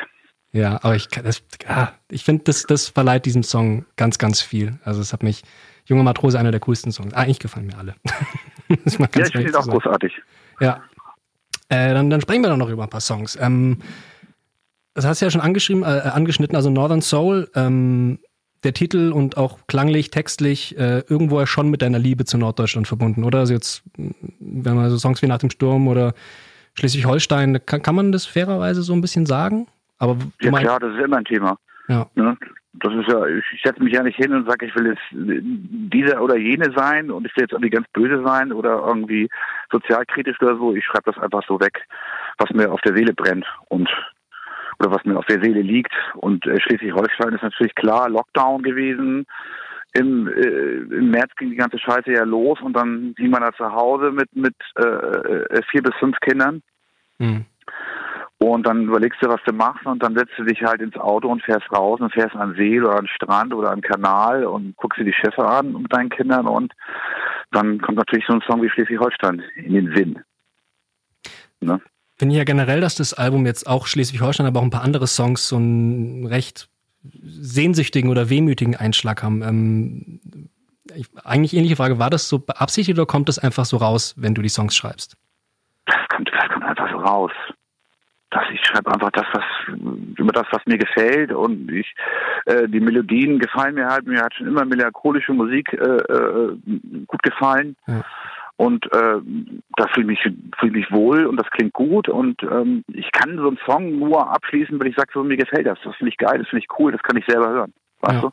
Ja, 0.52 0.80
aber 0.82 0.96
ich, 0.96 1.08
das, 1.08 1.44
ja, 1.68 1.92
ich 2.10 2.24
finde, 2.24 2.44
das, 2.44 2.62
das 2.62 2.88
verleiht 2.88 3.26
diesem 3.26 3.42
Song 3.42 3.84
ganz, 3.96 4.18
ganz 4.18 4.40
viel. 4.40 4.78
Also 4.84 5.00
es 5.00 5.12
hat 5.12 5.22
mich, 5.22 5.42
Junge 5.90 6.04
Matrose, 6.04 6.38
einer 6.38 6.52
der 6.52 6.60
coolsten 6.60 6.92
Songs. 6.92 7.12
Ah, 7.14 7.22
eigentlich 7.22 7.40
gefallen 7.40 7.66
mir 7.66 7.76
alle. 7.76 7.96
das 8.84 8.96
ja, 8.96 9.06
ich 9.24 9.32
finde 9.32 9.58
auch 9.58 9.66
großartig. 9.66 10.12
Ja. 10.60 10.82
Äh, 11.68 11.92
dann, 11.92 12.08
dann 12.10 12.20
sprechen 12.20 12.42
wir 12.42 12.48
doch 12.48 12.56
noch 12.56 12.70
über 12.70 12.84
ein 12.84 12.90
paar 12.90 13.00
Songs. 13.00 13.36
Ähm, 13.40 13.78
das 14.94 15.04
hast 15.04 15.20
du 15.20 15.26
ja 15.26 15.30
schon 15.32 15.40
angeschrieben, 15.40 15.82
äh, 15.82 15.86
angeschnitten, 15.86 16.54
also 16.54 16.70
Northern 16.70 17.02
Soul. 17.02 17.50
Ähm, 17.56 18.20
der 18.62 18.72
Titel 18.72 19.10
und 19.10 19.36
auch 19.36 19.58
klanglich, 19.66 20.10
textlich 20.10 20.78
äh, 20.78 21.00
irgendwo 21.08 21.40
ja 21.40 21.46
schon 21.46 21.70
mit 21.70 21.82
deiner 21.82 21.98
Liebe 21.98 22.24
zu 22.24 22.38
Norddeutschland 22.38 22.86
verbunden, 22.86 23.24
oder? 23.24 23.40
Also 23.40 23.52
jetzt, 23.52 23.82
wenn 23.96 24.76
man 24.76 24.90
so 24.90 24.98
Songs 24.98 25.22
wie 25.22 25.26
Nach 25.26 25.38
dem 25.38 25.50
Sturm 25.50 25.88
oder 25.88 26.14
Schleswig-Holstein, 26.74 27.66
kann, 27.66 27.82
kann 27.82 27.94
man 27.96 28.12
das 28.12 28.26
fairerweise 28.26 28.82
so 28.82 28.92
ein 28.92 29.00
bisschen 29.00 29.26
sagen? 29.26 29.66
Aber 29.98 30.16
ja 30.40 30.52
klar, 30.52 30.78
das 30.78 30.94
ist 30.94 31.02
immer 31.02 31.16
ein 31.16 31.24
Thema. 31.24 31.58
Ja. 31.88 32.06
Ne? 32.14 32.36
Das 32.72 32.94
ist 32.94 33.08
ja, 33.08 33.26
ich 33.26 33.62
setze 33.64 33.82
mich 33.82 33.92
ja 33.92 34.02
nicht 34.02 34.16
hin 34.16 34.32
und 34.32 34.48
sage, 34.48 34.66
ich 34.66 34.74
will 34.76 34.86
jetzt 34.86 35.02
dieser 35.10 36.22
oder 36.22 36.36
jene 36.36 36.72
sein 36.76 37.10
und 37.10 37.26
ich 37.26 37.36
will 37.36 37.42
jetzt 37.42 37.52
irgendwie 37.52 37.70
ganz 37.70 37.88
böse 37.92 38.22
sein 38.24 38.52
oder 38.52 38.84
irgendwie 38.86 39.28
sozialkritisch 39.72 40.40
oder 40.40 40.56
so. 40.56 40.74
Ich 40.74 40.84
schreibe 40.84 41.10
das 41.12 41.18
einfach 41.18 41.42
so 41.48 41.58
weg, 41.58 41.84
was 42.38 42.50
mir 42.50 42.70
auf 42.70 42.80
der 42.82 42.96
Seele 42.96 43.12
brennt 43.12 43.46
und 43.68 43.88
oder 44.78 44.92
was 44.92 45.04
mir 45.04 45.18
auf 45.18 45.26
der 45.26 45.42
Seele 45.42 45.60
liegt. 45.60 45.92
Und 46.14 46.46
äh, 46.46 46.60
Schleswig-Holstein 46.60 47.34
ist 47.34 47.42
natürlich 47.42 47.74
klar 47.74 48.08
Lockdown 48.08 48.62
gewesen. 48.62 49.26
Im, 49.92 50.28
äh, 50.28 50.94
Im 50.94 51.10
März 51.10 51.32
ging 51.36 51.50
die 51.50 51.56
ganze 51.56 51.78
Scheiße 51.78 52.12
ja 52.12 52.22
los 52.24 52.60
und 52.60 52.74
dann 52.74 53.14
ging 53.16 53.30
man 53.30 53.42
da 53.42 53.52
zu 53.52 53.70
Hause 53.70 54.12
mit, 54.12 54.34
mit 54.34 54.54
äh, 54.76 54.82
äh 54.82 55.62
vier 55.70 55.82
bis 55.82 55.94
fünf 55.96 56.18
Kindern. 56.20 56.62
Mhm. 57.18 57.44
Und 58.42 58.66
dann 58.66 58.84
überlegst 58.84 59.22
du, 59.22 59.28
was 59.28 59.40
du 59.44 59.52
machst 59.52 59.84
und 59.84 60.02
dann 60.02 60.14
setzt 60.14 60.32
du 60.38 60.44
dich 60.44 60.62
halt 60.62 60.80
ins 60.80 60.96
Auto 60.96 61.28
und 61.28 61.42
fährst 61.42 61.70
raus 61.70 62.00
und 62.00 62.10
fährst 62.10 62.34
an 62.34 62.54
See 62.54 62.80
oder 62.80 62.98
an 62.98 63.06
Strand 63.06 63.52
oder 63.52 63.70
an 63.70 63.82
Kanal 63.82 64.44
und 64.44 64.74
guckst 64.78 64.98
dir 64.98 65.04
die 65.04 65.12
Schiffe 65.12 65.46
an 65.46 65.74
mit 65.74 65.92
deinen 65.92 66.08
Kindern 66.08 66.46
und 66.46 66.72
dann 67.50 67.78
kommt 67.82 67.98
natürlich 67.98 68.24
so 68.26 68.32
ein 68.32 68.40
Song 68.46 68.62
wie 68.62 68.70
Schleswig-Holstein 68.70 69.42
in 69.56 69.74
den 69.74 69.94
Sinn. 69.94 70.18
Ne? 71.60 71.82
Finde 72.16 72.34
ich 72.34 72.38
ja 72.38 72.44
generell, 72.44 72.80
dass 72.80 72.94
das 72.94 73.12
Album 73.12 73.44
jetzt 73.44 73.66
auch 73.66 73.86
Schleswig-Holstein, 73.86 74.46
aber 74.46 74.60
auch 74.60 74.64
ein 74.64 74.70
paar 74.70 74.84
andere 74.84 75.06
Songs 75.06 75.46
so 75.46 75.56
einen 75.56 76.26
recht 76.26 76.70
sehnsüchtigen 77.02 78.10
oder 78.10 78.30
wehmütigen 78.30 78.74
Einschlag 78.74 79.22
haben. 79.22 79.42
Ähm, 79.42 80.48
ich, 80.94 81.06
eigentlich 81.24 81.54
ähnliche 81.54 81.76
Frage, 81.76 81.98
war 81.98 82.08
das 82.08 82.26
so 82.26 82.38
beabsichtigt 82.38 82.98
oder 82.98 83.06
kommt 83.06 83.28
das 83.28 83.38
einfach 83.38 83.66
so 83.66 83.76
raus, 83.76 84.14
wenn 84.16 84.34
du 84.34 84.40
die 84.40 84.48
Songs 84.48 84.74
schreibst? 84.74 85.18
Das 85.84 85.96
kommt, 86.08 86.30
das 86.32 86.48
kommt 86.50 86.64
einfach 86.64 86.90
so 86.90 86.96
raus 86.96 87.32
dass 88.30 88.44
ich 88.52 88.64
schreibe 88.64 88.92
einfach 88.92 89.10
das, 89.10 89.26
was 89.32 89.44
über 90.16 90.32
das, 90.32 90.46
was 90.52 90.64
mir 90.66 90.78
gefällt 90.78 91.32
und 91.32 91.70
ich 91.70 91.94
äh, 92.46 92.68
die 92.68 92.80
Melodien 92.80 93.38
gefallen 93.38 93.74
mir 93.74 93.86
halt. 93.86 94.06
Mir 94.06 94.22
hat 94.22 94.34
schon 94.34 94.46
immer 94.46 94.64
melancholische 94.64 95.32
Musik 95.32 95.72
äh, 95.72 95.76
äh, 95.76 96.56
gut 97.06 97.22
gefallen. 97.22 97.76
Ja. 97.86 98.04
Und 98.56 98.84
äh, 98.92 99.20
da 99.76 99.86
fühle 99.94 100.12
ich 100.12 100.24
mich, 100.24 100.34
fühl 100.58 100.70
mich 100.70 100.92
wohl 100.92 101.24
und 101.24 101.38
das 101.38 101.50
klingt 101.50 101.72
gut. 101.72 102.08
Und 102.08 102.42
ähm, 102.42 102.84
ich 102.88 103.10
kann 103.10 103.36
so 103.38 103.48
einen 103.48 103.58
Song 103.64 103.98
nur 103.98 104.30
abschließen, 104.30 104.78
wenn 104.78 104.86
ich 104.86 104.96
sage, 104.96 105.10
so 105.14 105.24
mir 105.24 105.38
gefällt 105.38 105.66
das. 105.66 105.78
Das 105.82 105.96
finde 105.96 106.10
ich 106.10 106.18
geil, 106.18 106.38
das 106.38 106.48
finde 106.48 106.64
ich 106.64 106.78
cool, 106.78 106.92
das 106.92 107.02
kann 107.02 107.16
ich 107.16 107.24
selber 107.26 107.48
hören. 107.48 107.72
Weißt 108.02 108.16
ja. 108.16 108.20
du? 108.20 108.30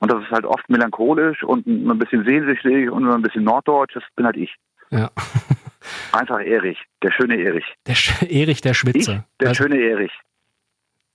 Und 0.00 0.12
das 0.12 0.22
ist 0.22 0.30
halt 0.30 0.46
oft 0.46 0.68
melancholisch 0.68 1.42
und 1.42 1.66
ein 1.66 1.98
bisschen 1.98 2.24
sehnsüchtig 2.24 2.88
und 2.88 3.08
ein 3.08 3.22
bisschen 3.22 3.44
norddeutsch. 3.44 3.96
Das 3.96 4.04
bin 4.14 4.26
halt 4.26 4.36
ich. 4.36 4.54
Ja. 4.90 5.10
Einfach 6.12 6.40
Erich, 6.40 6.78
der 7.02 7.12
schöne 7.12 7.36
Erich. 7.36 7.64
Der 7.86 7.94
Sch 7.94 8.22
Erich, 8.22 8.60
der 8.60 8.74
Schwitzer. 8.74 9.24
Ich, 9.30 9.38
der 9.40 9.48
also, 9.48 9.64
schöne 9.64 9.80
Erich. 9.80 10.12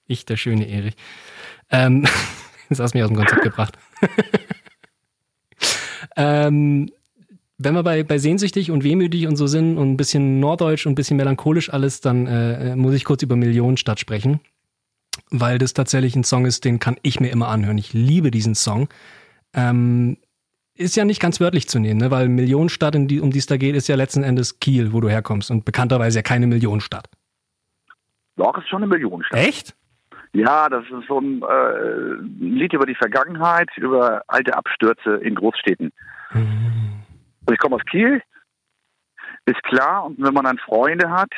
Ich, 0.08 0.26
der 0.26 0.38
schöne 0.38 0.68
Erich. 0.68 0.96
Ähm, 1.70 2.04
jetzt 2.70 2.80
hast 2.80 2.94
du 2.94 2.98
mich 2.98 3.04
aus 3.04 3.10
dem 3.10 3.18
Konzept 3.18 3.42
gebracht. 3.42 3.78
ähm, 6.16 6.90
wenn 7.58 7.76
wir 7.76 7.84
bei, 7.84 8.04
bei 8.04 8.18
sehnsüchtig 8.18 8.72
und 8.72 8.84
wehmütig 8.84 9.28
und 9.28 9.36
so 9.36 9.48
sind 9.48 9.78
und 9.78 9.92
ein 9.92 9.98
bisschen 9.98 10.40
norddeutsch 10.40 10.86
und 10.86 10.94
ein 10.94 10.96
bisschen 10.96 11.18
melancholisch 11.18 11.72
alles, 11.72 12.02
dann 12.02 12.28
äh, 12.28 12.76
muss 12.76 12.94
ich 12.94 13.06
kurz 13.06 13.24
über 13.24 13.36
Millionenstadt 13.36 14.00
sprechen, 14.00 14.40
weil 15.30 15.58
das 15.58 15.74
tatsächlich 15.74 16.16
ein 16.16 16.24
Song 16.24 16.46
ist, 16.46 16.66
den 16.66 16.80
kann 16.80 16.98
ich 17.02 17.20
mir 17.20 17.30
immer 17.30 17.48
anhören. 17.48 17.78
Ich 17.78 17.94
liebe 17.94 18.32
diesen 18.32 18.56
Song. 18.56 18.90
Ähm, 19.54 20.18
ist 20.76 20.96
ja 20.96 21.06
nicht 21.06 21.22
ganz 21.22 21.40
wörtlich 21.40 21.68
zu 21.68 21.80
nehmen, 21.80 22.00
ne? 22.00 22.12
weil 22.12 22.30
Millionenstadt, 22.30 22.96
um 22.96 23.08
die 23.08 23.38
es 23.38 23.46
da 23.46 23.58
geht, 23.58 23.76
ist 23.76 23.88
ja 23.88 23.96
letzten 23.96 24.24
Endes 24.24 24.60
Kiel, 24.60 24.94
wo 24.94 25.02
du 25.02 25.10
herkommst 25.10 25.52
und 25.52 25.66
bekannterweise 25.66 26.20
ja 26.20 26.24
keine 26.24 26.48
Millionenstadt. 26.48 27.08
Doch, 28.36 28.58
ist 28.58 28.68
schon 28.68 28.84
eine 28.84 28.88
Millionenstadt. 28.88 29.40
Echt? 29.40 29.76
Ja, 30.34 30.68
das 30.68 30.84
ist 30.86 31.08
so 31.08 31.20
ein, 31.20 31.44
äh, 31.44 32.16
Lied 32.40 32.74
über 32.74 32.88
die 32.88 32.96
Vergangenheit, 32.96 33.70
über 33.78 34.24
alte 34.28 34.58
Abstürze 34.58 35.18
in 35.18 35.36
Großstädten. 35.36 35.92
Mhm. 36.32 37.04
Also 37.46 37.54
ich 37.54 37.60
komme 37.60 37.76
aus 37.76 37.86
Kiel, 37.86 38.22
ist 39.46 39.62
klar, 39.64 40.06
und 40.06 40.20
wenn 40.20 40.34
man 40.34 40.46
dann 40.46 40.58
Freunde 40.58 41.12
hat, 41.12 41.30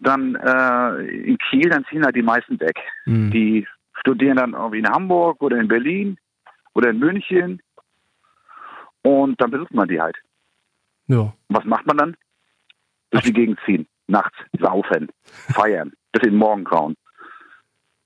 dann 0.00 0.34
äh, 0.34 1.06
in 1.06 1.38
Kiel, 1.38 1.70
dann 1.70 1.84
ziehen 1.86 2.04
halt 2.04 2.16
die 2.16 2.22
meisten 2.22 2.60
weg. 2.60 2.76
Mhm. 3.06 3.30
Die 3.30 3.66
studieren 4.00 4.36
dann 4.36 4.52
irgendwie 4.52 4.78
in 4.78 4.88
Hamburg 4.88 5.40
oder 5.42 5.58
in 5.58 5.68
Berlin 5.68 6.18
oder 6.74 6.90
in 6.90 6.98
München 6.98 7.62
und 9.02 9.40
dann 9.40 9.50
besucht 9.50 9.72
man 9.72 9.88
die 9.88 10.00
halt. 10.00 10.16
Ja. 11.06 11.32
Was 11.48 11.64
macht 11.64 11.86
man 11.86 11.96
dann? 11.96 12.16
Durch 13.10 13.24
die 13.24 13.32
Gegend 13.32 13.58
ziehen, 13.64 13.88
nachts 14.06 14.36
saufen, 14.58 15.08
feiern, 15.24 15.92
bis 16.12 16.22
in 16.22 16.30
den 16.30 16.38
Morgengrauen. 16.38 16.94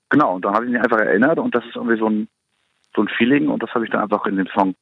Genau, 0.09 0.35
und 0.35 0.45
dann 0.45 0.53
habe 0.53 0.65
ich 0.65 0.71
mich 0.71 0.81
einfach 0.81 0.99
erinnert 0.99 1.39
und 1.39 1.53
das 1.53 1.63
ist 1.65 1.75
irgendwie 1.75 1.99
so 1.99 2.09
ein, 2.09 2.27
so 2.95 3.01
ein 3.01 3.09
Feeling 3.17 3.49
und 3.49 3.61
das 3.61 3.71
habe 3.73 3.85
ich 3.85 3.91
dann 3.91 4.01
einfach 4.01 4.25
in 4.25 4.37
dem 4.37 4.47
Song 4.47 4.75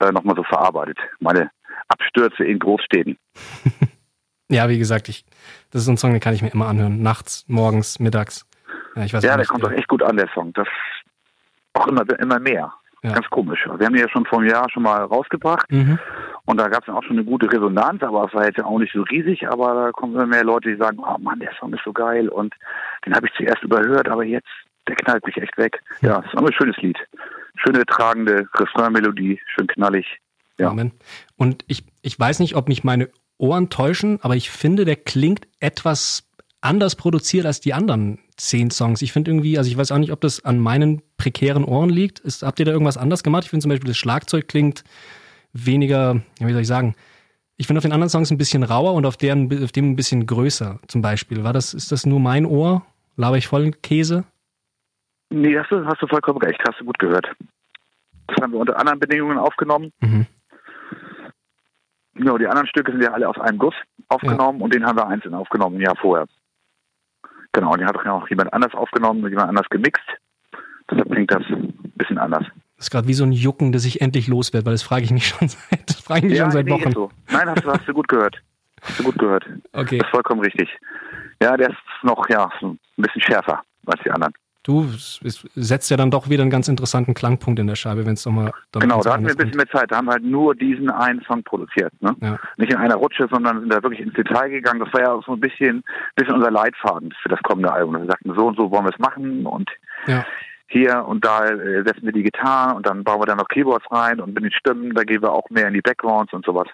äh, 0.00 0.10
nochmal 0.10 0.36
so 0.36 0.42
verarbeitet. 0.42 0.98
Meine 1.20 1.50
Abstürze 1.88 2.44
in 2.44 2.58
Großstädten. 2.58 3.16
ja, 4.50 4.68
wie 4.68 4.78
gesagt, 4.78 5.08
ich, 5.08 5.24
das 5.70 5.82
ist 5.82 5.86
so 5.86 5.92
ein 5.92 5.96
Song, 5.96 6.12
den 6.12 6.20
kann 6.20 6.34
ich 6.34 6.42
mir 6.42 6.52
immer 6.52 6.66
anhören. 6.66 7.02
Nachts, 7.02 7.44
morgens, 7.48 7.98
mittags. 7.98 8.46
Ja, 8.96 9.04
ich 9.04 9.14
weiß 9.14 9.22
ja 9.24 9.36
der 9.36 9.46
kommt 9.46 9.64
doch 9.64 9.72
echt 9.72 9.88
gut 9.88 10.02
an, 10.02 10.16
der 10.16 10.28
Song. 10.34 10.52
Das 10.52 10.68
auch 11.74 11.86
immer, 11.88 12.04
immer 12.18 12.38
mehr. 12.38 12.72
Ja. 13.04 13.12
Ganz 13.12 13.28
komisch. 13.28 13.66
Wir 13.66 13.84
haben 13.84 13.92
die 13.92 14.00
ja 14.00 14.08
schon 14.08 14.24
vor 14.24 14.40
einem 14.40 14.48
Jahr 14.48 14.70
schon 14.70 14.82
mal 14.82 15.04
rausgebracht. 15.04 15.70
Mhm. 15.70 15.98
Und 16.46 16.56
da 16.58 16.68
gab 16.68 16.88
es 16.88 16.94
auch 16.94 17.02
schon 17.02 17.18
eine 17.18 17.24
gute 17.24 17.52
Resonanz, 17.52 18.02
aber 18.02 18.26
es 18.26 18.32
war 18.32 18.46
jetzt 18.46 18.56
ja 18.56 18.64
auch 18.64 18.78
nicht 18.78 18.94
so 18.94 19.02
riesig, 19.02 19.46
aber 19.46 19.74
da 19.74 19.92
kommen 19.92 20.14
immer 20.14 20.26
mehr 20.26 20.42
Leute, 20.42 20.70
die 20.70 20.76
sagen, 20.76 20.98
oh 20.98 21.18
Mann, 21.18 21.38
der 21.38 21.52
Song 21.60 21.74
ist 21.74 21.84
so 21.84 21.92
geil 21.92 22.30
und 22.30 22.54
den 23.04 23.14
habe 23.14 23.26
ich 23.26 23.34
zuerst 23.34 23.62
überhört, 23.62 24.08
aber 24.08 24.24
jetzt, 24.24 24.48
der 24.88 24.96
knallt 24.96 25.24
mich 25.26 25.36
echt 25.36 25.56
weg. 25.58 25.82
Ja, 26.00 26.20
es 26.20 26.32
ist 26.32 26.38
auch 26.38 26.46
ein 26.46 26.52
schönes 26.54 26.78
Lied. 26.78 26.96
Schöne, 27.56 27.84
tragende 27.84 28.48
Refrainmelodie, 28.54 29.38
schön 29.54 29.66
knallig. 29.66 30.06
Ja. 30.58 30.70
Amen. 30.70 30.92
Und 31.36 31.62
ich, 31.66 31.84
ich 32.00 32.18
weiß 32.18 32.38
nicht, 32.38 32.56
ob 32.56 32.68
mich 32.68 32.84
meine 32.84 33.10
Ohren 33.36 33.68
täuschen, 33.68 34.18
aber 34.22 34.34
ich 34.34 34.50
finde, 34.50 34.86
der 34.86 34.96
klingt 34.96 35.46
etwas 35.60 36.26
anders 36.62 36.96
produziert 36.96 37.44
als 37.44 37.60
die 37.60 37.74
anderen 37.74 38.18
zehn 38.36 38.70
Songs. 38.70 39.02
Ich 39.02 39.12
finde 39.12 39.30
irgendwie, 39.30 39.58
also 39.58 39.70
ich 39.70 39.76
weiß 39.76 39.92
auch 39.92 39.98
nicht, 39.98 40.12
ob 40.12 40.20
das 40.20 40.44
an 40.44 40.58
meinen 40.58 41.02
prekären 41.16 41.64
Ohren 41.64 41.90
liegt. 41.90 42.20
Ist, 42.20 42.42
habt 42.42 42.58
ihr 42.58 42.64
da 42.64 42.72
irgendwas 42.72 42.96
anders 42.96 43.22
gemacht? 43.22 43.44
Ich 43.44 43.50
finde 43.50 43.62
zum 43.62 43.70
Beispiel, 43.70 43.88
das 43.88 43.96
Schlagzeug 43.96 44.48
klingt 44.48 44.84
weniger, 45.52 46.20
wie 46.38 46.52
soll 46.52 46.62
ich 46.62 46.68
sagen, 46.68 46.94
ich 47.56 47.66
finde 47.66 47.78
auf 47.78 47.84
den 47.84 47.92
anderen 47.92 48.10
Songs 48.10 48.30
ein 48.30 48.38
bisschen 48.38 48.64
rauer 48.64 48.94
und 48.94 49.06
auf, 49.06 49.16
deren, 49.16 49.62
auf 49.62 49.70
dem 49.70 49.92
ein 49.92 49.96
bisschen 49.96 50.26
größer, 50.26 50.80
zum 50.88 51.02
Beispiel. 51.02 51.44
War 51.44 51.52
das, 51.52 51.72
ist 51.72 51.92
das 51.92 52.04
nur 52.04 52.18
mein 52.18 52.46
Ohr? 52.46 52.82
Laber 53.16 53.36
ich 53.36 53.46
voll 53.46 53.70
Käse? 53.70 54.24
Nee, 55.30 55.56
hast 55.56 55.70
du, 55.70 55.84
hast 55.86 56.02
du 56.02 56.06
vollkommen 56.08 56.38
recht, 56.38 56.60
hast 56.66 56.80
du 56.80 56.84
gut 56.84 56.98
gehört. 56.98 57.26
Das 58.26 58.36
haben 58.42 58.52
wir 58.52 58.58
unter 58.58 58.78
anderen 58.78 58.98
Bedingungen 58.98 59.38
aufgenommen. 59.38 59.92
Mhm. 60.00 60.26
Ja, 62.16 62.38
die 62.38 62.46
anderen 62.46 62.68
Stücke 62.68 62.92
sind 62.92 63.02
ja 63.02 63.12
alle 63.12 63.28
aus 63.28 63.38
einem 63.38 63.58
Guss 63.58 63.74
aufgenommen 64.08 64.58
ja. 64.58 64.64
und 64.64 64.74
den 64.74 64.84
haben 64.84 64.96
wir 64.96 65.06
einzeln 65.06 65.34
aufgenommen, 65.34 65.76
ein 65.76 65.82
Jahr 65.82 65.96
vorher. 65.96 66.26
Genau, 67.54 67.76
die 67.76 67.84
hat 67.84 67.96
auch 67.96 68.28
jemand 68.28 68.52
anders 68.52 68.74
aufgenommen, 68.74 69.26
jemand 69.28 69.48
anders 69.48 69.68
gemixt. 69.70 70.02
Deshalb 70.90 71.10
klingt 71.10 71.30
das 71.30 71.42
ein 71.48 71.72
bisschen 71.94 72.18
anders. 72.18 72.44
Das 72.76 72.86
ist 72.86 72.90
gerade 72.90 73.06
wie 73.06 73.14
so 73.14 73.24
ein 73.24 73.32
Jucken, 73.32 73.70
das 73.70 73.84
ich 73.84 74.00
endlich 74.00 74.26
los 74.26 74.52
werde, 74.52 74.66
weil 74.66 74.74
das 74.74 74.82
frage 74.82 75.04
ich 75.04 75.12
mich 75.12 75.28
schon 75.28 75.48
seit, 75.48 75.88
das 75.88 76.00
frage 76.00 76.26
ich 76.26 76.30
mich 76.30 76.38
ja, 76.38 76.44
schon 76.44 76.50
seit 76.50 76.66
nee, 76.66 76.72
Wochen. 76.72 76.92
So. 76.92 77.10
Nein, 77.30 77.48
hast 77.48 77.64
du, 77.64 77.70
hast 77.70 77.88
du 77.88 77.94
gut 77.94 78.08
gehört. 78.08 78.42
Hast 78.82 78.98
du 78.98 79.04
gut 79.04 79.18
gehört. 79.18 79.44
Okay. 79.72 79.98
Das 79.98 80.08
ist 80.08 80.10
vollkommen 80.10 80.40
richtig. 80.40 80.68
Ja, 81.40 81.56
der 81.56 81.70
ist 81.70 81.78
noch 82.02 82.28
ja, 82.28 82.50
ein 82.60 82.78
bisschen 82.96 83.22
schärfer 83.22 83.62
als 83.86 84.02
die 84.04 84.10
anderen. 84.10 84.34
Du, 84.64 84.86
es 84.94 85.20
setzt 85.54 85.90
ja 85.90 85.98
dann 85.98 86.10
doch 86.10 86.30
wieder 86.30 86.40
einen 86.40 86.50
ganz 86.50 86.68
interessanten 86.68 87.12
Klangpunkt 87.12 87.60
in 87.60 87.66
der 87.66 87.74
Scheibe, 87.74 88.06
wenn 88.06 88.14
es 88.14 88.24
nochmal. 88.24 88.50
Genau, 88.72 89.02
da 89.02 89.12
hatten 89.12 89.26
wir 89.26 89.32
ein 89.32 89.36
bisschen 89.36 89.58
mehr 89.58 89.68
Zeit. 89.68 89.92
Da 89.92 89.98
haben 89.98 90.06
wir 90.06 90.12
halt 90.12 90.24
nur 90.24 90.54
diesen 90.54 90.88
einen 90.88 91.20
Song 91.28 91.42
produziert. 91.42 91.92
Ne? 92.00 92.16
Ja. 92.22 92.38
Nicht 92.56 92.72
in 92.72 92.78
einer 92.78 92.94
Rutsche, 92.94 93.28
sondern 93.30 93.60
sind 93.60 93.70
da 93.70 93.82
wirklich 93.82 94.00
ins 94.00 94.14
Detail 94.14 94.48
gegangen. 94.48 94.80
Das 94.80 94.90
war 94.94 95.02
ja 95.02 95.12
auch 95.12 95.24
so 95.26 95.32
ein 95.34 95.40
bisschen, 95.40 95.84
bisschen 96.16 96.36
unser 96.36 96.50
Leitfaden 96.50 97.12
für 97.22 97.28
das 97.28 97.42
kommende 97.42 97.70
Album. 97.70 98.00
Wir 98.00 98.06
sagten, 98.06 98.34
so 98.34 98.46
und 98.46 98.56
so 98.56 98.70
wollen 98.70 98.86
wir 98.86 98.92
es 98.92 98.98
machen 98.98 99.44
und 99.44 99.68
ja. 100.06 100.24
hier 100.68 101.04
und 101.06 101.26
da 101.26 101.44
äh, 101.44 101.82
setzen 101.84 102.06
wir 102.06 102.12
die 102.12 102.22
Gitarre 102.22 102.74
und 102.74 102.86
dann 102.86 103.04
bauen 103.04 103.20
wir 103.20 103.26
da 103.26 103.36
noch 103.36 103.48
Keyboards 103.48 103.84
rein 103.90 104.18
und 104.18 104.34
mit 104.34 104.44
den 104.44 104.52
Stimmen, 104.52 104.94
da 104.94 105.04
gehen 105.04 105.20
wir 105.20 105.30
auch 105.30 105.50
mehr 105.50 105.68
in 105.68 105.74
die 105.74 105.82
Backgrounds 105.82 106.32
und 106.32 106.42
sowas. 106.46 106.68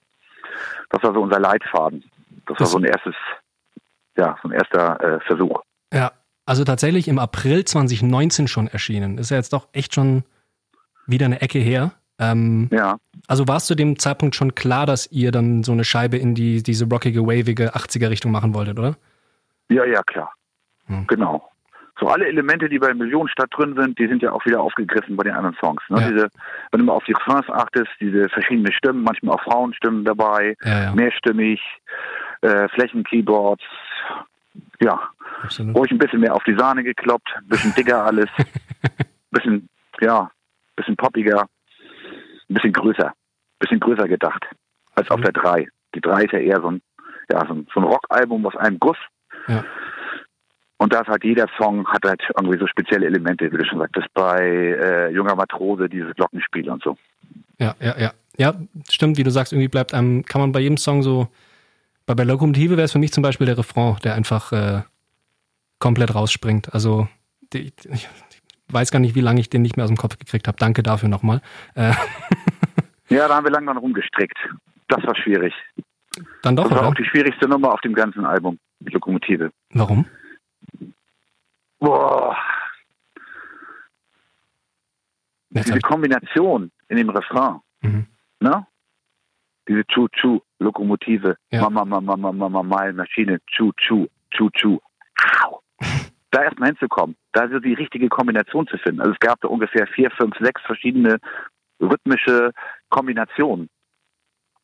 Das 0.90 1.02
war 1.02 1.12
so 1.12 1.22
unser 1.22 1.40
Leitfaden. 1.40 2.04
Das, 2.46 2.56
das 2.56 2.60
war 2.60 2.66
so 2.66 2.78
ein 2.78 2.84
erstes, 2.84 3.16
ja, 4.16 4.36
so 4.42 4.48
ein 4.48 4.52
erster 4.52 5.00
äh, 5.00 5.20
Versuch. 5.26 5.60
Ja, 5.92 6.12
also 6.46 6.64
tatsächlich 6.64 7.08
im 7.08 7.18
April 7.18 7.64
2019 7.64 8.48
schon 8.48 8.66
erschienen. 8.68 9.18
Ist 9.18 9.30
ja 9.30 9.36
jetzt 9.36 9.52
doch 9.52 9.68
echt 9.72 9.94
schon 9.94 10.24
wieder 11.06 11.26
eine 11.26 11.40
Ecke 11.40 11.58
her. 11.58 11.92
Ähm, 12.18 12.68
ja. 12.70 12.98
Also 13.26 13.48
war 13.48 13.56
es 13.56 13.66
zu 13.66 13.74
dem 13.74 13.98
Zeitpunkt 13.98 14.36
schon 14.36 14.54
klar, 14.54 14.86
dass 14.86 15.10
ihr 15.10 15.32
dann 15.32 15.62
so 15.62 15.72
eine 15.72 15.84
Scheibe 15.84 16.16
in 16.18 16.34
die, 16.34 16.62
diese 16.62 16.86
rockige, 16.88 17.26
wavige 17.26 17.74
80er-Richtung 17.74 18.30
machen 18.30 18.54
wolltet, 18.54 18.78
oder? 18.78 18.96
Ja, 19.70 19.84
ja, 19.84 20.02
klar. 20.02 20.32
Hm. 20.86 21.06
Genau. 21.06 21.50
So 21.98 22.08
alle 22.08 22.26
Elemente, 22.26 22.68
die 22.68 22.78
bei 22.78 22.94
Millionenstadt 22.94 23.50
drin 23.54 23.74
sind, 23.78 23.98
die 23.98 24.06
sind 24.06 24.22
ja 24.22 24.32
auch 24.32 24.44
wieder 24.46 24.60
aufgegriffen 24.60 25.16
bei 25.16 25.24
den 25.24 25.34
anderen 25.34 25.56
Songs. 25.60 25.82
Ne? 25.88 26.00
Ja. 26.00 26.08
Diese, 26.08 26.28
wenn 26.70 26.80
du 26.80 26.86
mal 26.86 26.94
auf 26.94 27.04
die 27.04 27.12
Refrains 27.12 27.48
achtest, 27.50 27.90
diese 28.00 28.28
verschiedenen 28.30 28.72
Stimmen, 28.72 29.02
manchmal 29.02 29.36
auch 29.36 29.42
Frauenstimmen 29.42 30.04
dabei, 30.04 30.56
ja, 30.64 30.84
ja. 30.84 30.94
mehrstimmig, 30.94 31.60
äh, 32.40 32.68
Flächenkeyboards, 32.68 33.62
ja, 34.80 35.00
Absolut. 35.42 35.76
ruhig 35.76 35.90
ein 35.90 35.98
bisschen 35.98 36.20
mehr 36.20 36.34
auf 36.34 36.44
die 36.44 36.56
Sahne 36.56 36.82
gekloppt, 36.82 37.28
ein 37.36 37.48
bisschen 37.48 37.74
dicker 37.74 38.04
alles, 38.04 38.28
ein 38.38 38.46
bisschen, 39.30 39.68
ja, 40.00 40.22
ein 40.22 40.76
bisschen 40.76 40.96
poppiger, 40.96 41.42
ein 41.42 42.54
bisschen 42.54 42.72
größer, 42.72 43.08
ein 43.08 43.58
bisschen 43.58 43.80
größer 43.80 44.08
gedacht 44.08 44.44
als 44.94 45.08
mhm. 45.08 45.14
auf 45.14 45.20
der 45.22 45.32
3. 45.32 45.68
Die 45.94 46.00
3 46.00 46.24
ist 46.24 46.32
ja 46.32 46.38
eher 46.38 46.60
so 46.60 46.70
ein, 46.70 46.82
ja, 47.30 47.46
so 47.46 47.54
ein, 47.54 47.66
so 47.72 47.80
ein 47.80 47.84
Rockalbum 47.84 48.46
aus 48.46 48.56
einem 48.56 48.78
Guss. 48.78 48.98
Ja. 49.48 49.64
Und 50.78 50.94
da 50.94 51.00
ist 51.00 51.08
halt 51.08 51.24
jeder 51.24 51.46
Song 51.58 51.86
hat 51.88 52.04
halt 52.06 52.22
irgendwie 52.36 52.58
so 52.58 52.66
spezielle 52.66 53.06
Elemente, 53.06 53.52
wie 53.52 53.56
du 53.56 53.64
schon 53.66 53.80
sagtest, 53.80 54.08
bei 54.14 54.40
äh, 54.40 55.10
Junger 55.10 55.34
Matrose, 55.34 55.90
dieses 55.90 56.14
Glockenspiel 56.14 56.70
und 56.70 56.82
so. 56.82 56.96
Ja, 57.58 57.74
ja, 57.80 57.98
ja. 57.98 58.12
Ja, 58.38 58.54
stimmt, 58.88 59.18
wie 59.18 59.22
du 59.22 59.30
sagst, 59.30 59.52
irgendwie 59.52 59.68
bleibt 59.68 59.92
einem, 59.92 60.24
kann 60.24 60.40
man 60.40 60.52
bei 60.52 60.60
jedem 60.60 60.78
Song 60.78 61.02
so, 61.02 61.28
bei, 62.10 62.14
bei 62.14 62.24
Lokomotive 62.24 62.76
wäre 62.76 62.84
es 62.84 62.92
für 62.92 62.98
mich 62.98 63.12
zum 63.12 63.22
Beispiel 63.22 63.46
der 63.46 63.56
Refrain, 63.56 63.96
der 64.02 64.14
einfach 64.14 64.52
äh, 64.52 64.82
komplett 65.78 66.14
rausspringt. 66.14 66.74
Also 66.74 67.08
die, 67.52 67.72
ich 67.92 68.08
weiß 68.68 68.90
gar 68.90 68.98
nicht, 68.98 69.14
wie 69.14 69.20
lange 69.20 69.40
ich 69.40 69.50
den 69.50 69.62
nicht 69.62 69.76
mehr 69.76 69.84
aus 69.84 69.90
dem 69.90 69.96
Kopf 69.96 70.18
gekriegt 70.18 70.48
habe. 70.48 70.58
Danke 70.58 70.82
dafür 70.82 71.08
nochmal. 71.08 71.40
Äh. 71.74 71.92
Ja, 73.08 73.26
da 73.26 73.34
haben 73.34 73.44
wir 73.44 73.50
lange 73.50 73.66
dran 73.66 73.78
rumgestrickt. 73.78 74.38
Das 74.86 75.02
war 75.02 75.16
schwierig. 75.16 75.52
Dann 76.42 76.54
doch, 76.54 76.62
Das 76.62 76.74
war 76.74 76.78
oder? 76.82 76.88
auch 76.90 76.94
die 76.94 77.04
schwierigste 77.04 77.48
Nummer 77.48 77.72
auf 77.72 77.80
dem 77.80 77.92
ganzen 77.92 78.24
Album, 78.24 78.56
Lokomotive. 78.78 79.50
Warum? 79.70 80.06
Boah, 81.80 82.36
diese 85.50 85.80
Kombination 85.80 86.70
in 86.88 86.96
dem 86.98 87.10
Refrain, 87.10 87.58
mhm. 87.80 88.06
ne? 88.38 88.64
Diese 89.68 89.84
Chu-Chu-Lokomotive, 89.86 91.36
Ja. 91.50 91.62
Mama, 91.68 91.84
Mama, 91.84 92.16
Mama, 92.16 92.48
Mama, 92.48 92.92
Maschine, 92.92 93.38
Chu-Chu, 93.46 94.06
Chu-Chu. 94.32 94.78
Au. 95.44 95.60
Da 96.32 96.44
erstmal 96.44 96.68
hinzukommen, 96.70 97.16
da 97.32 97.48
so 97.48 97.58
die 97.58 97.74
richtige 97.74 98.08
Kombination 98.08 98.66
zu 98.68 98.78
finden. 98.78 99.00
Also 99.00 99.12
es 99.12 99.18
gab 99.18 99.40
da 99.40 99.48
ungefähr 99.48 99.86
vier, 99.88 100.10
fünf, 100.12 100.36
sechs 100.38 100.62
verschiedene 100.62 101.18
rhythmische 101.80 102.52
Kombinationen. 102.88 103.68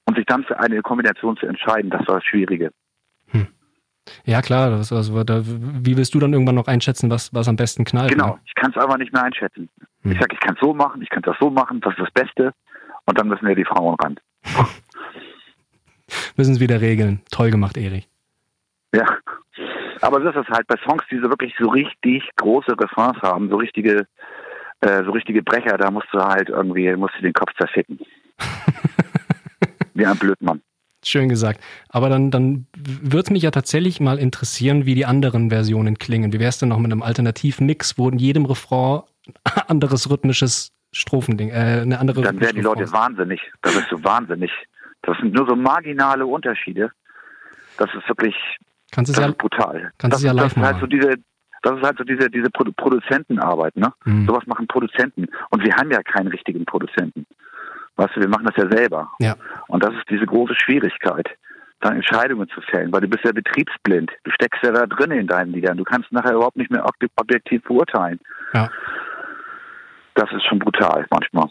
Und 0.09 0.17
sich 0.17 0.27
dann 0.27 0.45
für 0.45 0.59
eine 0.61 0.81
Kombination 0.83 1.37
zu 1.37 1.47
entscheiden, 1.47 1.91
das 1.91 2.07
war 2.07 2.17
das 2.17 2.25
Schwierige. 2.25 2.71
Ja, 4.25 4.41
klar. 4.41 4.71
Das, 4.71 4.93
also, 4.93 5.25
da, 5.25 5.43
wie 5.45 5.97
willst 5.97 6.15
du 6.15 6.21
dann 6.21 6.33
irgendwann 6.33 6.55
noch 6.55 6.69
einschätzen, 6.69 7.11
was, 7.11 7.35
was 7.35 7.49
am 7.49 7.57
besten 7.57 7.85
knallt? 7.85 8.13
Genau, 8.13 8.35
Ne? 8.35 8.41
ich 8.47 8.55
kann 8.55 8.71
es 8.71 8.77
einfach 8.81 8.99
nicht 8.99 9.13
mehr 9.13 9.25
einschätzen. 9.25 9.69
Hm. 10.03 10.13
Ich 10.13 10.19
sage, 10.21 10.35
ich 10.35 10.41
kann 10.41 10.55
es 10.55 10.61
so 10.61 10.73
machen, 10.75 11.03
ich 11.03 11.09
kann 11.09 11.23
das 11.23 11.37
so 11.41 11.51
machen, 11.51 11.81
das 11.81 11.93
ist 11.95 12.01
das 12.03 12.11
Beste. 12.13 12.53
Und 13.07 13.19
dann 13.19 13.27
müssen 13.29 13.47
wir 13.49 13.57
die 13.57 13.65
Frauen 13.65 13.97
ran. 13.97 14.17
Müssen 16.37 16.55
es 16.55 16.61
wieder 16.61 16.81
regeln. 16.81 17.21
Toll 17.31 17.51
gemacht, 17.51 17.77
Erich. 17.77 18.09
Ja. 18.95 19.07
Aber 20.01 20.21
das 20.21 20.35
ist 20.35 20.49
es 20.49 20.55
halt 20.55 20.67
bei 20.67 20.77
Songs, 20.87 21.03
die 21.11 21.19
so 21.19 21.31
wirklich 21.31 21.55
so 21.59 21.69
richtig 21.69 22.29
große 22.37 22.79
Refrains 22.79 23.21
haben, 23.23 23.49
so 23.49 23.57
richtige, 23.57 24.07
äh, 24.81 25.05
so 25.05 25.11
richtige 25.11 25.43
Brecher, 25.43 25.79
da 25.79 25.91
musst 25.91 26.09
du 26.13 26.19
halt 26.19 26.49
irgendwie, 26.49 26.95
musst 26.97 27.15
du 27.19 27.23
den 27.23 27.33
Kopf 27.33 27.53
zerficken. 27.59 27.99
Wie 29.95 30.05
ein 30.05 30.19
Blödmann. 30.19 30.61
Schön 31.05 31.29
gesagt. 31.29 31.61
Aber 31.89 32.09
dann, 32.09 32.31
dann 32.31 32.67
würde 32.77 33.33
mich 33.33 33.45
ja 33.45 33.51
tatsächlich 33.51 34.01
mal 34.01 34.19
interessieren, 34.19 34.87
wie 34.87 34.97
die 34.97 35.07
anderen 35.07 35.51
Versionen 35.51 35.99
klingen. 35.99 36.33
Wie 36.33 36.41
wär's 36.41 36.59
denn 36.59 36.71
noch 36.71 36.79
mit 36.79 36.91
einem 36.91 37.03
Alternativmix, 37.03 37.97
wo 37.97 38.09
in 38.09 38.19
jedem 38.19 38.45
Refrain 38.45 39.03
ein 39.45 39.63
anderes 39.69 40.11
rhythmisches 40.11 40.73
Strophending, 40.97 41.51
äh, 41.51 41.81
eine 41.83 41.99
andere 41.99 42.23
Dann 42.23 42.41
werden 42.41 42.57
die 42.57 42.63
Leute 42.63 42.91
wahnsinnig. 42.93 43.41
Da 43.63 43.71
bist 43.71 43.91
du 43.91 44.03
wahnsinnig. 44.03 44.51
Das 45.03 45.17
sind 45.19 45.35
nur 45.35 45.47
so 45.49 45.55
marginale 45.55 46.27
Unterschiede. 46.27 46.91
Das 47.79 47.89
ist 47.95 48.09
wirklich, 48.09 48.35
Kannst 48.93 49.13
das 49.13 49.23
ja, 49.23 49.29
ist 49.31 49.39
brutal. 49.39 49.93
kannst 49.99 50.15
das, 50.15 50.21
es 50.21 50.27
ja 50.27 50.33
das 50.33 50.43
live 50.43 50.57
ist 50.57 50.63
halt 50.63 50.77
machen. 50.77 50.81
so 50.81 50.87
diese, 50.87 51.15
das 51.63 51.77
ist 51.79 51.83
halt 51.83 51.99
so 51.99 52.05
diese, 52.05 52.31
diese 52.31 52.51
Produ 52.51 52.73
Produzentenarbeit, 52.73 53.77
ne? 53.77 53.93
Hm. 54.05 54.27
Sowas 54.27 54.47
machen 54.47 54.67
Produzenten. 54.67 55.27
Und 55.51 55.65
wir 55.65 55.75
haben 55.77 55.91
ja 55.91 56.03
keinen 56.03 56.29
richtigen 56.29 56.65
Produzenten. 56.65 57.27
Weißt 57.97 58.17
du, 58.17 58.21
wir 58.21 58.29
machen 58.29 58.47
das 58.47 58.57
ja 58.57 58.69
selber. 58.71 59.11
Ja. 59.21 59.37
Und 59.69 59.83
das 59.85 59.93
ist 59.95 60.09
diese 60.11 60.27
große 60.27 60.55
Schwierigkeit, 60.55 61.29
dann 61.81 61.97
Entscheidungen 61.97 62.49
zu 62.49 62.61
fällen, 62.63 62.93
weil 62.93 63.03
du 63.03 63.09
bist 63.09 63.25
ja 63.25 63.33
betriebsblind. 63.33 64.11
Du 64.25 64.31
steckst 64.31 64.63
ja 64.63 64.73
da 64.73 64.87
drin 64.87 65.11
in 65.13 65.27
deinen 65.27 65.53
Liedern. 65.53 65.77
Du 65.77 65.85
kannst 65.85 66.11
nachher 66.13 66.35
überhaupt 66.35 66.57
nicht 66.57 66.71
mehr 66.71 66.85
ob- 66.85 66.95
objektiv 67.17 67.63
beurteilen. 67.65 68.19
Ja. 68.55 68.71
Das 70.17 70.31
ist 70.33 70.45
schon 70.45 70.59
brutal 70.59 71.07
manchmal. 71.11 71.49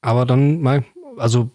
Aber 0.00 0.24
dann 0.24 0.62
mal, 0.62 0.84
also 1.16 1.50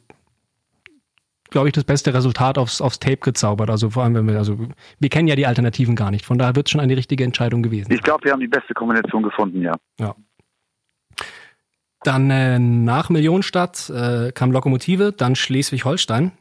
glaube 1.49 1.69
ich, 1.69 1.73
das 1.73 1.83
beste 1.83 2.13
Resultat 2.13 2.57
aufs, 2.57 2.81
aufs 2.81 2.99
Tape 2.99 3.17
gezaubert. 3.17 3.69
Also 3.69 3.89
vor 3.89 4.03
allem, 4.03 4.15
wenn 4.15 4.27
wir, 4.27 4.37
also 4.37 4.57
wir 4.99 5.09
kennen 5.09 5.27
ja 5.27 5.35
die 5.35 5.47
Alternativen 5.47 5.95
gar 5.95 6.11
nicht. 6.11 6.25
Von 6.25 6.37
daher 6.37 6.55
wird 6.55 6.67
es 6.67 6.71
schon 6.71 6.81
eine 6.81 6.95
richtige 6.95 7.23
Entscheidung 7.23 7.63
gewesen. 7.63 7.91
Ich 7.91 8.03
glaube, 8.03 8.25
wir 8.25 8.33
haben 8.33 8.39
die 8.39 8.47
beste 8.47 8.73
Kombination 8.73 9.23
gefunden, 9.23 9.61
ja. 9.61 9.75
Dann 12.03 12.29
äh, 12.29 12.59
nach 12.59 13.09
Millionenstadt 13.09 13.89
äh, 13.89 14.31
kam 14.31 14.51
Lokomotive, 14.51 15.11
dann 15.11 15.35
Schleswig-Holstein, 15.35 16.31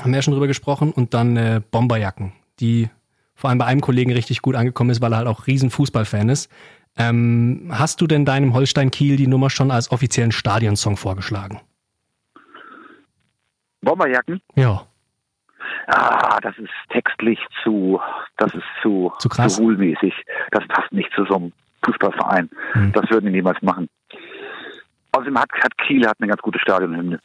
haben 0.00 0.10
wir 0.10 0.16
ja 0.16 0.22
schon 0.22 0.32
drüber 0.32 0.48
gesprochen, 0.48 0.90
und 0.90 1.14
dann 1.14 1.36
äh, 1.36 1.60
Bomberjacken, 1.70 2.32
die 2.58 2.90
vor 3.34 3.50
allem 3.50 3.58
bei 3.58 3.66
einem 3.66 3.80
Kollegen 3.80 4.12
richtig 4.12 4.42
gut 4.42 4.56
angekommen 4.56 4.90
ist, 4.90 5.00
weil 5.00 5.12
er 5.12 5.18
halt 5.18 5.28
auch 5.28 5.46
riesen 5.46 5.70
Fußballfan 5.70 6.28
ist. 6.28 6.50
Ähm, 6.98 7.70
hast 7.72 8.00
du 8.00 8.06
denn 8.06 8.24
deinem 8.24 8.54
Holstein 8.54 8.90
Kiel 8.90 9.16
die 9.16 9.28
Nummer 9.28 9.50
schon 9.50 9.70
als 9.70 9.90
offiziellen 9.92 10.32
Stadionsong 10.32 10.96
vorgeschlagen? 10.96 11.60
Bomberjacken? 13.82 14.40
Ja. 14.56 14.84
Ah, 15.86 16.38
das 16.42 16.56
ist 16.58 16.70
textlich 16.90 17.38
zu, 17.62 18.00
das 18.36 18.52
ist 18.54 18.64
zu, 18.82 19.12
Zu 19.18 19.28
krass? 19.28 19.56
zu 19.56 19.62
ruhlmäßig. 19.62 20.12
Das 20.50 20.66
passt 20.68 20.92
nicht 20.92 21.10
zu 21.14 21.24
so 21.24 21.36
einem 21.36 21.52
Fußballverein. 21.84 22.50
Hm. 22.72 22.92
Das 22.92 23.08
würden 23.10 23.26
die 23.26 23.32
niemals 23.32 23.60
machen. 23.62 23.88
Außerdem 25.12 25.38
hat, 25.38 25.50
hat 25.62 25.78
Kiel 25.78 26.06
hat 26.06 26.16
eine 26.18 26.28
ganz 26.28 26.42
gute 26.42 26.58
Stadionhymne. 26.58 27.20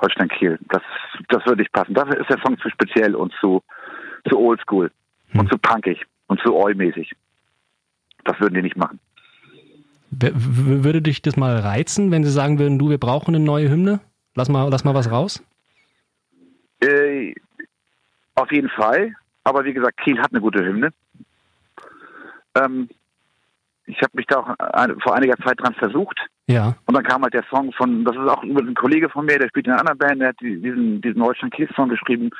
Holstein 0.00 0.28
Kiel. 0.28 0.58
Das, 0.68 0.82
das 1.28 1.44
würde 1.44 1.60
nicht 1.62 1.72
passen. 1.72 1.94
Dafür 1.94 2.18
ist 2.20 2.30
der 2.30 2.40
Song 2.40 2.56
zu 2.58 2.70
speziell 2.70 3.14
und 3.14 3.32
zu, 3.40 3.62
zu 4.28 4.38
oldschool 4.38 4.90
Hm. 5.32 5.40
und 5.40 5.48
zu 5.50 5.56
punkig 5.58 6.04
und 6.26 6.40
zu 6.40 6.54
oi-mäßig. 6.54 7.12
Das 8.24 8.38
würden 8.40 8.54
die 8.54 8.62
nicht 8.62 8.76
machen. 8.76 9.00
Würde 10.10 11.00
dich 11.00 11.22
das 11.22 11.36
mal 11.36 11.56
reizen, 11.58 12.10
wenn 12.10 12.22
sie 12.22 12.30
sagen 12.30 12.58
würden, 12.58 12.78
du, 12.78 12.90
wir 12.90 12.98
brauchen 12.98 13.34
eine 13.34 13.42
neue 13.42 13.70
Hymne? 13.70 14.00
Lass 14.34 14.48
mal, 14.48 14.68
lass 14.68 14.84
mal 14.84 14.94
was 14.94 15.10
raus. 15.10 15.42
Äh, 16.80 17.34
auf 18.34 18.52
jeden 18.52 18.68
Fall. 18.68 19.14
Aber 19.44 19.64
wie 19.64 19.72
gesagt, 19.72 19.98
Kiel 19.98 20.18
hat 20.18 20.32
eine 20.32 20.40
gute 20.40 20.64
Hymne. 20.64 20.90
Ähm, 22.54 22.88
ich 23.86 23.98
habe 23.98 24.12
mich 24.14 24.26
da 24.26 24.38
auch 24.38 24.54
ein, 24.58 24.98
vor 25.00 25.14
einiger 25.14 25.36
Zeit 25.38 25.60
dran 25.60 25.74
versucht. 25.74 26.18
Ja. 26.48 26.74
Und 26.86 26.94
dann 26.96 27.04
kam 27.04 27.22
halt 27.22 27.34
der 27.34 27.44
Song 27.50 27.72
von, 27.72 28.04
das 28.04 28.14
ist 28.16 28.28
auch 28.28 28.42
über 28.44 28.60
ein 28.60 28.74
Kollege 28.74 29.08
von 29.08 29.24
mir, 29.24 29.38
der 29.38 29.48
spielt 29.48 29.66
in 29.66 29.72
einer 29.72 29.80
anderen 29.80 29.98
Band, 29.98 30.20
der 30.20 30.28
hat 30.28 30.40
die- 30.40 30.60
diesen, 30.60 31.00
diesen 31.00 31.22
Holstein 31.22 31.50
Kiel 31.50 31.68
Song 31.74 31.88
geschrieben, 31.88 32.30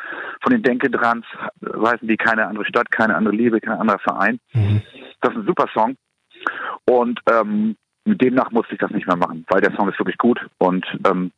von 0.43 0.53
den 0.53 0.63
Denke-Drans, 0.63 1.25
heißen 1.65 2.07
die 2.09 2.17
keine 2.17 2.47
andere 2.47 2.65
Stadt, 2.67 2.91
keine 2.91 3.15
andere 3.17 3.35
Liebe, 3.35 3.61
kein 3.61 3.79
anderer 3.79 3.99
Verein. 4.01 4.39
Mhm. 4.53 4.83
Das 5.21 5.33
ist 5.33 5.39
ein 5.39 5.47
super 5.47 5.67
Song. 5.73 5.97
Und 6.89 7.21
ähm, 7.31 7.77
demnach 8.05 8.51
musste 8.51 8.75
ich 8.75 8.81
das 8.81 8.91
nicht 8.91 9.07
mehr 9.07 9.17
machen, 9.17 9.45
weil 9.49 9.61
der 9.61 9.75
Song 9.77 9.89
ist 9.89 9.99
wirklich 9.99 10.19
gut 10.19 10.41
und 10.59 10.85
ähm, 11.07 11.31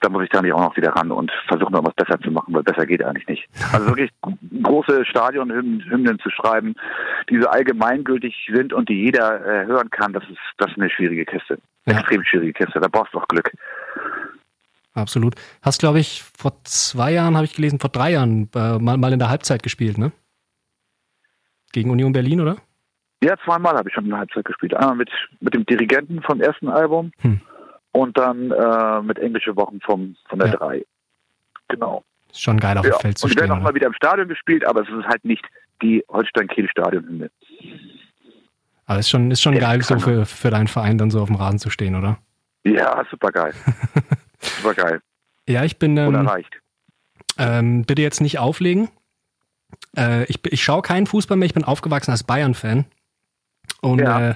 da 0.00 0.08
muss 0.08 0.24
ich 0.24 0.30
dann 0.30 0.50
auch 0.52 0.60
noch 0.60 0.76
wieder 0.76 0.90
ran 0.90 1.10
und 1.10 1.32
versuchen, 1.48 1.72
noch 1.72 1.84
was 1.84 1.94
besser 1.94 2.20
zu 2.20 2.30
machen, 2.30 2.54
weil 2.54 2.62
besser 2.62 2.86
geht 2.86 3.02
eigentlich 3.02 3.26
nicht. 3.26 3.48
Also 3.72 3.88
wirklich 3.88 4.10
große 4.62 5.04
Stadionhymnen 5.04 6.18
zu 6.20 6.30
schreiben, 6.30 6.74
die 7.28 7.40
so 7.40 7.48
allgemeingültig 7.48 8.34
sind 8.52 8.72
und 8.72 8.88
die 8.88 9.02
jeder 9.02 9.44
äh, 9.44 9.66
hören 9.66 9.90
kann, 9.90 10.12
das 10.12 10.22
ist, 10.24 10.38
das 10.58 10.70
ist 10.70 10.78
eine 10.78 10.90
schwierige 10.90 11.24
Kiste. 11.24 11.58
Ja. 11.86 11.98
Extrem 11.98 12.24
schwierige 12.24 12.52
Kiste. 12.52 12.80
Da 12.80 12.88
brauchst 12.88 13.14
du 13.14 13.18
auch 13.18 13.28
Glück. 13.28 13.50
Absolut. 14.94 15.34
Hast, 15.62 15.80
glaube 15.80 16.00
ich, 16.00 16.22
vor 16.22 16.52
zwei 16.64 17.12
Jahren, 17.12 17.36
habe 17.36 17.44
ich 17.44 17.54
gelesen, 17.54 17.80
vor 17.80 17.90
drei 17.90 18.12
Jahren 18.12 18.48
äh, 18.54 18.78
mal, 18.78 18.96
mal 18.96 19.12
in 19.12 19.18
der 19.18 19.28
Halbzeit 19.28 19.62
gespielt, 19.62 19.98
ne? 19.98 20.12
Gegen 21.72 21.90
Union 21.90 22.12
Berlin, 22.12 22.40
oder? 22.40 22.56
Ja, 23.26 23.36
zweimal 23.44 23.76
habe 23.76 23.88
ich 23.88 23.94
schon 23.94 24.04
in 24.04 24.10
der 24.10 24.20
Halbzeit 24.20 24.44
gespielt. 24.44 24.74
Einmal 24.74 24.94
mit, 24.96 25.10
mit 25.40 25.52
dem 25.54 25.66
Dirigenten 25.66 26.22
vom 26.22 26.40
ersten 26.40 26.68
Album 26.68 27.10
Hm. 27.22 27.40
und 27.92 28.16
dann 28.16 28.50
äh, 28.52 29.02
mit 29.02 29.18
englische 29.18 29.56
Wochen 29.56 29.80
vom, 29.80 30.16
von 30.28 30.38
der 30.38 30.48
Ja. 30.48 30.56
3. 30.56 30.84
Genau. 31.68 32.04
Ist 32.30 32.42
schon 32.42 32.60
geil, 32.60 32.78
auf 32.78 32.84
Ja. 32.86 32.92
dem 32.92 33.00
Feld 33.00 33.18
zu 33.18 33.24
Und 33.26 33.32
die 33.32 33.36
werden 33.36 33.48
stehen. 33.50 33.58
auch 33.58 33.62
mal 33.62 33.74
wieder 33.74 33.86
im 33.88 33.94
Stadion 33.94 34.28
gespielt, 34.28 34.64
aber 34.66 34.82
es 34.82 34.88
ist 34.88 35.06
halt 35.06 35.24
nicht 35.24 35.44
die 35.82 36.04
Holstein-Kiel-Stadionhymne. 36.08 37.30
Aber 38.86 38.98
ist 39.00 39.10
schon, 39.10 39.30
ist 39.32 39.42
schon 39.42 39.54
Ja, 39.54 39.60
geil, 39.60 39.82
so 39.82 39.98
für, 39.98 40.24
für 40.26 40.50
deinen 40.50 40.68
Verein 40.68 40.96
dann 40.98 41.10
so 41.10 41.20
auf 41.20 41.26
dem 41.28 41.36
Rasen 41.36 41.58
zu 41.58 41.70
stehen, 41.70 41.96
oder? 41.96 42.18
Ja, 42.64 43.04
super 43.10 43.30
geil. 43.32 43.52
super 44.40 44.74
geil. 44.74 45.00
Ja, 45.48 45.64
ich 45.64 45.78
bin, 45.78 45.96
ähm, 45.96 46.08
Unerreicht. 46.08 46.60
ähm, 47.38 47.84
bitte 47.84 48.02
jetzt 48.02 48.20
nicht 48.20 48.38
auflegen. 48.38 48.88
Äh, 49.96 50.24
ich, 50.24 50.38
ich 50.52 50.62
schaue 50.62 50.82
keinen 50.82 51.06
Fußball 51.06 51.36
mehr, 51.36 51.46
ich 51.46 51.54
bin 51.54 51.64
aufgewachsen 51.64 52.12
als 52.12 52.22
Bayern-Fan. 52.24 52.84
Und 53.80 54.00
Ja. 54.00 54.30
äh, 54.30 54.34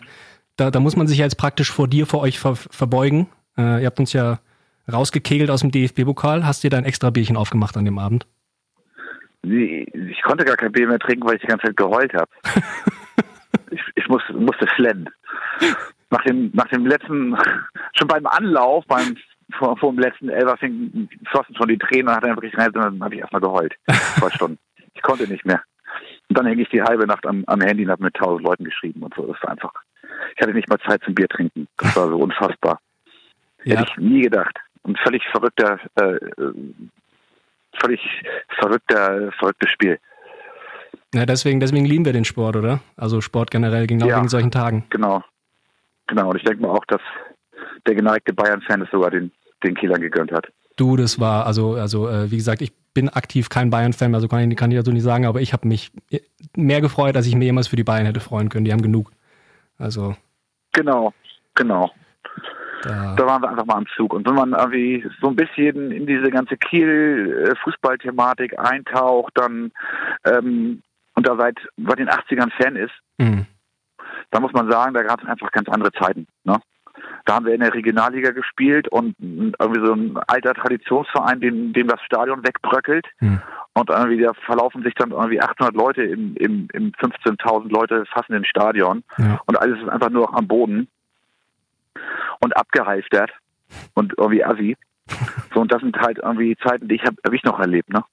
da, 0.57 0.71
da 0.71 0.81
muss 0.81 0.97
man 0.97 1.07
sich 1.07 1.19
ja 1.19 1.25
jetzt 1.25 1.37
praktisch 1.39 1.71
vor 1.73 1.89
dir, 1.89 2.07
vor 2.07 2.21
euch 2.21 2.39
ver, 2.39 2.57
verbeugen. 2.57 3.29
Äh, 3.57 3.81
ihr 3.81 3.87
habt 3.87 3.99
uns 3.99 4.13
ja 4.13 4.41
rausgekegelt 4.93 5.51
aus 5.51 5.61
dem 5.61 5.71
DFB-Pokal. 5.71 6.45
Hast 6.47 6.63
dir 6.65 6.71
da 6.71 6.79
ein 6.79 6.85
extra 6.85 7.11
Bierchen 7.11 7.37
aufgemacht 7.37 7.77
an 7.77 7.85
dem 7.85 7.99
Abend? 7.99 8.27
Ich 9.43 10.23
konnte 10.23 10.45
gar 10.45 10.57
kein 10.57 10.73
Bier 10.73 10.87
mehr 10.87 10.99
trinken, 10.99 11.27
weil 11.27 11.37
ich 11.37 11.41
die 11.41 11.47
ganze 11.47 11.67
Zeit 11.67 11.77
geheult 11.77 12.13
habe. 12.13 12.31
ich 13.71 13.81
ich 13.95 14.09
muss, 14.09 14.23
musste 14.35 14.67
flennen. 14.77 15.09
Nach 16.11 16.23
dem, 16.25 16.51
nach 16.53 16.67
dem 16.69 16.87
letzten, 16.87 17.37
schon 17.95 18.09
beim 18.09 18.27
Anlauf, 18.27 18.85
beim 18.87 19.17
vor, 19.59 19.77
vor 19.79 19.93
dem 19.93 19.99
letzten 19.99 20.29
Elfer 20.29 20.57
flossen 20.59 21.57
schon 21.57 21.69
die 21.69 21.79
Tränen 21.79 22.09
und 22.09 22.15
hat 22.17 22.25
dann 22.25 22.37
wirklich 22.37 22.57
rein, 22.57 22.71
dann 22.73 23.03
habe 23.03 23.15
ich 23.15 23.21
erstmal 23.21 23.41
geheult. 23.41 23.75
Zwei 24.19 24.31
Stunden. 24.35 24.59
Ich 24.95 25.03
konnte 25.03 25.27
nicht 25.27 25.45
mehr. 25.45 25.63
Und 26.31 26.39
dann 26.39 26.47
hänge 26.47 26.63
ich 26.63 26.69
die 26.69 26.81
halbe 26.81 27.09
Nacht 27.09 27.27
am, 27.27 27.43
am 27.49 27.61
Handy 27.61 27.85
und 27.85 27.91
habe 27.91 28.05
mit 28.05 28.15
tausend 28.15 28.47
Leuten 28.47 28.63
geschrieben 28.63 29.03
und 29.03 29.13
so. 29.15 29.27
Das 29.27 29.43
war 29.43 29.51
einfach. 29.51 29.73
Ich 30.37 30.41
hatte 30.41 30.55
nicht 30.55 30.69
mal 30.69 30.79
Zeit 30.79 31.03
zum 31.03 31.13
Bier 31.13 31.27
trinken. 31.27 31.67
Das 31.77 31.97
war 31.97 32.09
so 32.09 32.17
unfassbar. 32.23 32.79
Ja. 33.65 33.81
Hätte 33.81 33.91
ich 33.91 33.97
nie 33.99 34.23
gedacht. 34.23 34.57
Und 34.83 34.97
völlig 35.01 35.23
verrückter, 35.33 35.81
äh, 35.97 36.19
völlig 37.81 38.01
verrückter, 38.61 39.33
verrücktes 39.41 39.71
Spiel. 39.71 39.99
Ja, 41.13 41.27
deswegen, 41.27 41.59
deswegen 41.59 41.85
lieben 41.85 42.05
wir 42.05 42.13
den 42.13 42.25
Sport, 42.25 42.55
oder? 42.55 42.79
Also 42.97 43.21
Sport 43.21 43.51
generell, 43.51 43.89
genau 43.89 44.07
ja, 44.07 44.19
wegen 44.19 44.29
solchen 44.29 44.53
Tagen. 44.53 44.87
Genau. 44.91 45.25
Genau. 46.07 46.31
Und 46.31 46.37
ich 46.37 46.45
denke 46.45 46.63
mal 46.63 46.71
auch, 46.71 46.85
dass 46.87 47.01
der 47.89 47.97
geneigte 47.97 48.33
Bayern-Fan 48.33 48.83
es 48.83 48.91
sogar 48.93 49.11
den, 49.11 49.33
den 49.65 49.75
Kielern 49.75 50.01
gegönnt 50.01 50.31
hat. 50.31 50.47
Du, 50.77 50.97
das 50.97 51.19
war, 51.19 51.45
also, 51.45 51.75
also 51.75 52.09
äh, 52.09 52.31
wie 52.31 52.37
gesagt, 52.37 52.63
ich 52.63 52.73
bin 52.95 53.09
aktiv 53.09 53.49
kein 53.49 53.71
Bayern-Fan, 53.71 54.15
also 54.15 54.29
kann 54.29 54.51
ich, 54.51 54.57
kann 54.57 54.71
ich 54.71 54.79
dazu 54.79 54.93
nicht 54.93 55.03
sagen, 55.03 55.27
aber 55.27 55.41
ich 55.41 55.53
habe 55.53 55.69
mich 55.69 55.93
mehr 56.57 56.81
gefreut, 56.81 57.17
als 57.17 57.27
ich 57.27 57.37
mir 57.37 57.45
jemals 57.45 57.69
für 57.69 57.77
die 57.77 57.85
Bayern 57.85 58.07
hätte 58.07 58.21
freuen 58.21 58.49
können. 58.49 58.65
Die 58.65 58.73
haben 58.73 58.83
genug. 58.83 59.11
Also. 59.79 60.17
Genau, 60.73 61.13
genau. 61.55 61.91
Da, 62.83 63.15
da 63.15 63.27
waren 63.27 63.43
wir 63.43 63.51
einfach 63.51 63.67
mal 63.67 63.77
am 63.77 63.87
Zug. 63.95 64.15
Und 64.15 64.27
wenn 64.27 64.35
man 64.35 64.53
irgendwie 64.53 65.07
so 65.21 65.29
ein 65.29 65.37
bisschen 65.37 65.91
in 65.91 66.07
diese 66.07 66.31
ganze 66.31 66.57
Kiel-Fußball-Thematik 66.57 68.59
eintaucht, 68.59 69.33
dann 69.35 69.71
ähm, 70.25 70.83
und 71.15 71.27
da 71.27 71.37
seit, 71.37 71.59
seit 71.77 71.99
den 71.99 72.09
80ern 72.09 72.51
Fan 72.57 72.77
ist, 72.77 72.95
mhm. 73.19 73.45
da 74.31 74.41
muss 74.41 74.53
man 74.53 74.71
sagen, 74.71 74.95
da 74.95 75.03
gab 75.03 75.23
es 75.23 75.29
einfach 75.29 75.53
ganz 75.53 75.69
andere 75.69 75.93
Zeiten. 75.93 76.27
Ne? 76.45 76.59
Da 77.25 77.35
haben 77.35 77.47
wir 77.47 77.55
in 77.55 77.61
der 77.61 77.75
Regionalliga 77.75 78.31
gespielt 78.31 78.89
und 78.89 79.15
irgendwie 79.21 79.87
so 79.87 79.93
ein 79.93 80.19
alter 80.27 80.55
Traditionsverein, 80.55 81.41
dem, 81.41 81.73
dem 81.73 81.89
das 81.89 82.01
Stadion 82.03 82.45
wegbröckelt. 82.45 83.07
Mhm. 83.21 83.41
Und 83.73 83.89
irgendwie 83.89 84.21
da 84.21 84.33
verlaufen 84.35 84.83
sich 84.83 84.95
dann 84.95 85.13
irgendwie 85.13 85.41
800 85.41 85.75
Leute 85.75 86.03
im, 86.03 86.37
im, 86.37 86.69
im 86.73 86.93
15.000 86.93 87.71
Leute 87.71 88.05
fassenden 88.07 88.45
Stadion. 88.45 89.05
Ja. 89.19 89.41
Und 89.47 89.61
alles 89.61 89.81
ist 89.81 89.89
einfach 89.89 90.11
nur 90.11 90.27
noch 90.27 90.35
am 90.35 90.49
Boden 90.49 90.89
und 92.41 92.57
abgehalftert 92.57 93.31
und 93.95 94.15
irgendwie 94.17 94.45
assi. 94.45 94.77
So, 95.55 95.61
und 95.61 95.73
das 95.73 95.81
sind 95.81 95.97
halt 95.99 96.19
irgendwie 96.19 96.57
Zeiten, 96.57 96.89
die 96.89 96.97
ich 96.97 97.05
habe 97.05 97.17
hab 97.25 97.33
ich 97.33 97.43
noch 97.45 97.59
erlebt, 97.59 97.91
ne? 97.93 98.05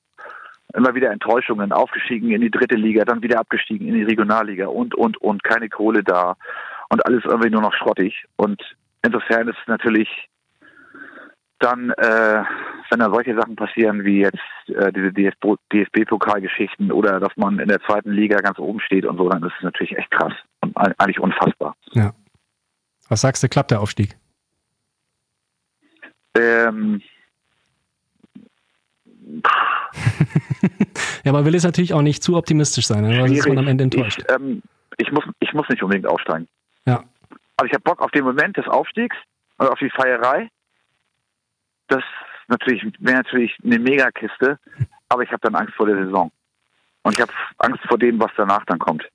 Immer 0.74 0.96
wieder 0.96 1.12
Enttäuschungen, 1.12 1.72
aufgestiegen 1.72 2.32
in 2.32 2.42
die 2.42 2.52
dritte 2.52 2.76
Liga, 2.76 3.06
dann 3.06 3.24
wieder 3.24 3.40
abgestiegen 3.40 3.88
in 3.88 3.94
die 3.94 4.04
Regionalliga 4.04 4.68
und, 4.68 4.96
und, 4.96 5.18
und, 5.18 5.44
keine 5.44 5.70
Kohle 5.70 6.04
da 6.04 6.36
und 6.90 7.06
alles 7.06 7.24
irgendwie 7.26 7.50
nur 7.50 7.62
noch 7.62 7.74
schrottig. 7.74 8.26
Und 8.36 8.62
insofern 9.04 9.48
ist 9.48 9.58
es 9.62 9.68
natürlich 9.68 10.10
dann, 11.60 11.92
äh, 11.92 12.44
wenn 12.90 13.00
da 13.00 13.10
solche 13.10 13.36
Sachen 13.36 13.56
passieren 13.56 14.04
wie 14.04 14.20
jetzt 14.20 14.38
äh, 14.68 14.92
diese 14.94 15.12
DFB-Pokalgeschichten 15.12 16.92
oder 16.92 17.20
dass 17.20 17.36
man 17.36 17.60
in 17.60 17.68
der 17.68 17.82
zweiten 17.82 18.12
Liga 18.12 18.38
ganz 18.38 18.60
oben 18.60 18.80
steht 18.80 19.06
und 19.06 19.18
so, 19.18 19.28
dann 19.30 19.44
ist 19.44 19.54
es 19.58 19.64
natürlich 19.64 19.98
echt 19.98 20.12
krass 20.12 20.34
und 20.62 20.78
eigentlich 20.78 21.20
unfassbar. 21.20 21.76
Ja. 21.92 22.14
Was 23.10 23.22
sagst 23.22 23.44
du, 23.44 23.50
klappt 23.50 23.72
der 23.72 23.82
Aufstieg? 23.82 24.18
Ähm. 26.36 27.02
ja, 31.24 31.32
man 31.32 31.44
will 31.46 31.54
jetzt 31.54 31.64
natürlich 31.64 31.94
auch 31.94 32.02
nicht 32.02 32.24
zu 32.24 32.38
optimistisch 32.38 32.88
sein, 32.88 33.04
ne? 33.04 33.16
sonst 33.16 33.32
ist 33.32 33.48
man 33.48 33.58
am 33.58 33.68
Ende 33.68 33.86
enttäuscht. 33.86 34.20
Ich, 34.20 34.34
ähm, 34.34 34.62
ich, 34.98 35.12
muss, 35.12 35.24
ich 35.40 35.54
muss 35.54 35.68
nicht 35.70 35.82
unbedingt 35.84 36.08
aufsteigen. 36.08 36.48
Ja. 36.88 37.04
Aber 37.58 37.68
ich 37.68 37.74
habe 37.74 37.84
Bock 37.84 38.02
auf 38.02 38.12
den 38.12 38.24
Moment 38.24 38.58
des 38.58 38.68
Aufstiegs 38.68 39.16
und 39.58 39.68
auf 39.68 39.80
die 39.80 39.90
Feierei. 39.90 40.50
Das 41.88 42.04
natürlich 42.48 42.84
wäre 43.00 43.18
natürlich 43.18 43.56
eine 43.64 43.80
Megakiste, 43.80 44.58
aber 45.10 45.24
ich 45.24 45.32
habe 45.32 45.42
dann 45.42 45.56
Angst 45.56 45.76
vor 45.76 45.86
der 45.86 46.04
Saison. 46.04 46.32
Und 47.04 47.14
ich 47.14 47.22
habe 47.22 47.32
Angst 47.58 47.84
vor 47.88 47.98
dem, 47.98 48.20
was 48.20 48.32
danach 48.38 48.66
dann 48.66 48.80
kommt. 48.80 49.08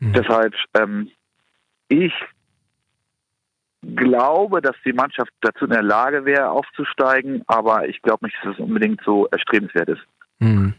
Mhm. 0.00 0.12
Deshalb, 0.12 0.54
ähm, 0.74 1.10
ich 1.88 2.12
glaube, 3.82 4.60
dass 4.60 4.76
die 4.84 4.92
Mannschaft 4.92 5.32
dazu 5.40 5.64
in 5.64 5.70
der 5.70 5.82
Lage 5.82 6.24
wäre, 6.24 6.50
aufzusteigen, 6.50 7.42
aber 7.46 7.88
ich 7.88 8.02
glaube 8.02 8.26
nicht, 8.26 8.36
dass 8.42 8.54
es 8.54 8.60
unbedingt 8.60 9.00
so 9.04 9.26
erstrebenswert 9.28 9.88
ist. 9.88 10.02
Mhm. 10.38 10.74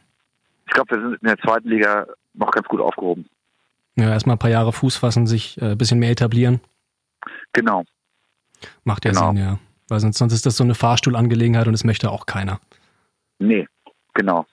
Ich 0.68 0.74
glaube, 0.74 0.96
wir 0.96 1.02
sind 1.02 1.22
in 1.22 1.28
der 1.28 1.38
zweiten 1.38 1.70
Liga 1.70 2.08
noch 2.34 2.52
ganz 2.52 2.68
gut 2.68 2.80
aufgehoben. 2.80 3.28
Ja, 3.96 4.10
erstmal 4.10 4.36
ein 4.36 4.40
paar 4.40 4.50
Jahre 4.50 4.72
Fuß 4.72 4.98
fassen, 4.98 5.28
sich 5.28 5.62
ein 5.62 5.74
äh, 5.74 5.76
bisschen 5.76 6.00
mehr 6.00 6.12
etablieren. 6.12 6.62
Genau. 7.54 7.84
Macht 8.84 9.06
ja 9.06 9.12
genau. 9.12 9.30
Sinn, 9.30 9.38
ja. 9.38 9.60
Weil 9.90 10.00
sonst, 10.00 10.18
sonst 10.18 10.34
ist 10.34 10.46
das 10.46 10.56
so 10.56 10.64
eine 10.64 10.76
Fahrstuhlangelegenheit 10.76 11.68
und 11.68 11.74
das 11.74 11.84
möchte 11.84 12.12
auch 12.12 12.26
keiner. 12.26 12.60
Nee, 13.40 13.68
genau. 14.14 14.46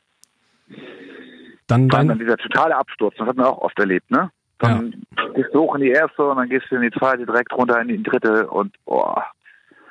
Dann, 1.68 1.88
dann, 1.88 2.08
dann 2.08 2.18
dieser 2.18 2.36
totale 2.38 2.74
Absturz, 2.74 3.14
das 3.18 3.28
hat 3.28 3.36
man 3.36 3.46
auch 3.46 3.58
oft 3.58 3.78
erlebt, 3.78 4.10
ne? 4.10 4.30
Dann 4.58 5.04
ja. 5.16 5.28
gehst 5.34 5.50
du 5.52 5.60
hoch 5.60 5.74
in 5.76 5.82
die 5.82 5.90
erste 5.90 6.24
und 6.24 6.36
dann 6.36 6.48
gehst 6.48 6.66
du 6.70 6.76
in 6.76 6.82
die 6.82 6.90
zweite, 6.90 7.24
direkt 7.24 7.52
runter 7.52 7.80
in 7.80 7.88
die 7.88 8.02
dritte 8.02 8.48
und 8.48 8.74
boah. 8.84 9.24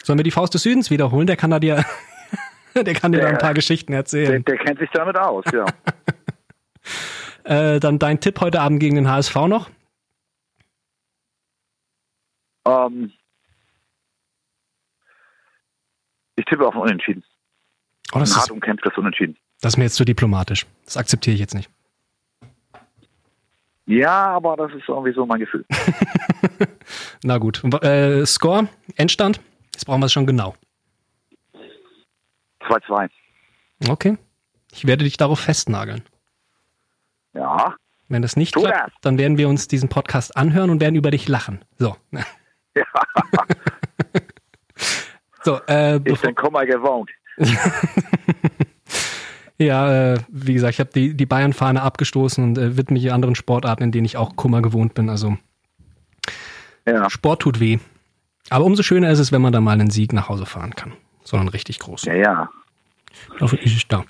Sollen 0.04 0.20
wir 0.20 0.24
die 0.24 0.32
Faust 0.32 0.54
des 0.54 0.64
Südens 0.64 0.90
wiederholen? 0.90 1.28
Der 1.28 1.38
kann 1.38 1.52
da 1.52 1.60
dir, 1.60 1.86
der 2.76 2.94
kann 2.94 3.12
dir 3.12 3.20
der, 3.20 3.28
da 3.28 3.34
ein 3.36 3.40
paar 3.40 3.54
Geschichten 3.54 3.94
erzählen. 3.94 4.44
Der, 4.44 4.56
der 4.56 4.58
kennt 4.58 4.80
sich 4.80 4.90
damit 4.92 5.18
aus, 5.18 5.46
ja. 5.54 5.66
äh, 7.48 7.80
dann 7.80 8.00
dein 8.00 8.20
Tipp 8.20 8.40
heute 8.42 8.62
Abend 8.62 8.80
gegen 8.80 8.96
den 8.96 9.10
HSV 9.10 9.36
noch? 9.48 9.70
Ähm, 12.66 13.12
ich 16.36 16.46
tippe 16.46 16.68
auf 16.68 16.76
ein 16.76 16.82
Unentschieden. 16.82 17.24
Oh, 18.14 18.20
das 18.20 18.32
ein 18.34 18.38
hart 18.38 18.52
umkämpftes 18.52 18.98
Unentschieden. 18.98 19.38
Das 19.62 19.74
ist 19.74 19.78
mir 19.78 19.86
jetzt 19.86 19.96
zu 19.96 20.06
diplomatisch. 20.06 20.66
Das 20.86 20.98
akzeptiere 20.98 21.34
ich 21.34 21.40
jetzt 21.40 21.56
nicht. 21.56 21.70
Ja, 23.86 24.28
aber 24.28 24.58
das 24.58 24.74
ist 24.74 24.88
irgendwie 24.88 25.14
so 25.14 25.26
mein 25.26 25.40
Gefühl. 25.40 25.66
Na 27.24 27.38
gut. 27.38 27.64
Äh, 27.84 28.26
Score, 28.26 28.68
Endstand? 28.98 29.40
Jetzt 29.74 29.86
brauchen 29.86 30.02
wir 30.02 30.08
es 30.08 30.14
schon 30.14 30.28
genau. 30.28 30.56
2-2. 32.62 33.10
Okay. 33.88 34.18
Ich 34.74 34.86
werde 34.86 35.06
dich 35.06 35.16
darauf 35.16 35.40
festnageln. 35.40 36.04
Ja. 37.38 37.76
Wenn 38.10 38.22
das 38.22 38.36
nicht 38.36 38.54
tu 38.54 38.62
klappt, 38.62 38.94
das. 38.94 39.02
dann 39.02 39.18
werden 39.18 39.38
wir 39.38 39.50
uns 39.50 39.68
diesen 39.68 39.90
Podcast 39.90 40.36
anhören 40.36 40.70
und 40.70 40.82
werden 40.82 40.96
über 40.96 41.12
dich 41.12 41.28
lachen. 41.28 41.64
So. 41.78 41.96
Ja. 42.76 42.84
so, 45.42 45.60
äh, 45.68 45.96
ich 46.08 46.22
bin 46.22 46.36
Kummer 46.36 46.64
gewohnt. 46.64 47.10
Ja, 49.58 50.14
äh, 50.14 50.20
wie 50.28 50.54
gesagt, 50.54 50.76
ich 50.76 50.80
habe 50.80 50.92
die, 50.94 51.16
die 51.16 51.26
Bayern-Fahne 51.26 51.82
abgestoßen 51.82 52.44
und 52.44 52.58
äh, 52.58 52.78
widme 52.78 53.00
mich 53.00 53.12
anderen 53.12 53.36
Sportarten, 53.36 53.84
in 53.84 53.92
denen 53.92 54.06
ich 54.06 54.18
auch 54.18 54.36
Kummer 54.36 54.62
gewohnt 54.62 54.94
bin. 54.94 55.10
Also 55.10 55.38
ja. 56.86 57.10
Sport 57.10 57.42
tut 57.42 57.60
weh. 57.60 57.80
Aber 58.50 58.66
umso 58.66 58.84
schöner 58.84 59.10
ist 59.10 59.20
es, 59.20 59.32
wenn 59.32 59.42
man 59.42 59.54
da 59.54 59.60
mal 59.60 59.74
einen 59.74 59.90
Sieg 59.90 60.14
nach 60.14 60.30
Hause 60.30 60.46
fahren 60.46 60.76
kann. 60.76 60.94
Sondern 61.24 61.50
richtig 61.50 61.80
groß. 61.80 62.04
Ja, 62.04 62.14
ja. 62.14 62.50
Dafür 63.40 63.60
ist 63.62 63.92
da. 63.92 64.04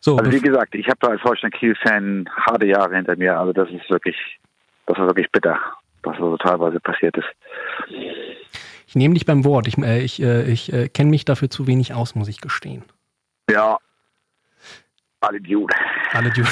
So, 0.00 0.16
also 0.16 0.30
wie 0.30 0.40
gesagt, 0.40 0.74
ich 0.74 0.86
habe 0.86 0.98
da 1.00 1.08
als 1.08 1.22
Holstein-Kiel-Fan 1.22 2.28
harte 2.46 2.66
Jahre 2.66 2.94
hinter 2.94 3.16
mir. 3.16 3.38
Also 3.38 3.52
das 3.52 3.68
ist 3.70 3.88
wirklich, 3.90 4.16
das 4.86 4.98
ist 4.98 5.04
wirklich 5.04 5.30
bitter, 5.32 5.58
was 6.02 6.16
so 6.18 6.36
teilweise 6.36 6.80
passiert 6.80 7.16
ist. 7.16 7.28
Ich 8.86 8.94
nehme 8.94 9.14
dich 9.14 9.26
beim 9.26 9.44
Wort. 9.44 9.66
Ich, 9.66 9.76
äh, 9.78 10.00
ich, 10.00 10.22
äh, 10.22 10.50
ich 10.50 10.72
äh, 10.72 10.88
kenne 10.88 11.10
mich 11.10 11.24
dafür 11.24 11.50
zu 11.50 11.66
wenig 11.66 11.94
aus, 11.94 12.14
muss 12.14 12.28
ich 12.28 12.40
gestehen. 12.40 12.84
Ja, 13.50 13.78
alle 15.20 15.40
Dude. 15.40 15.74
Alle 16.12 16.30
Dude. 16.30 16.48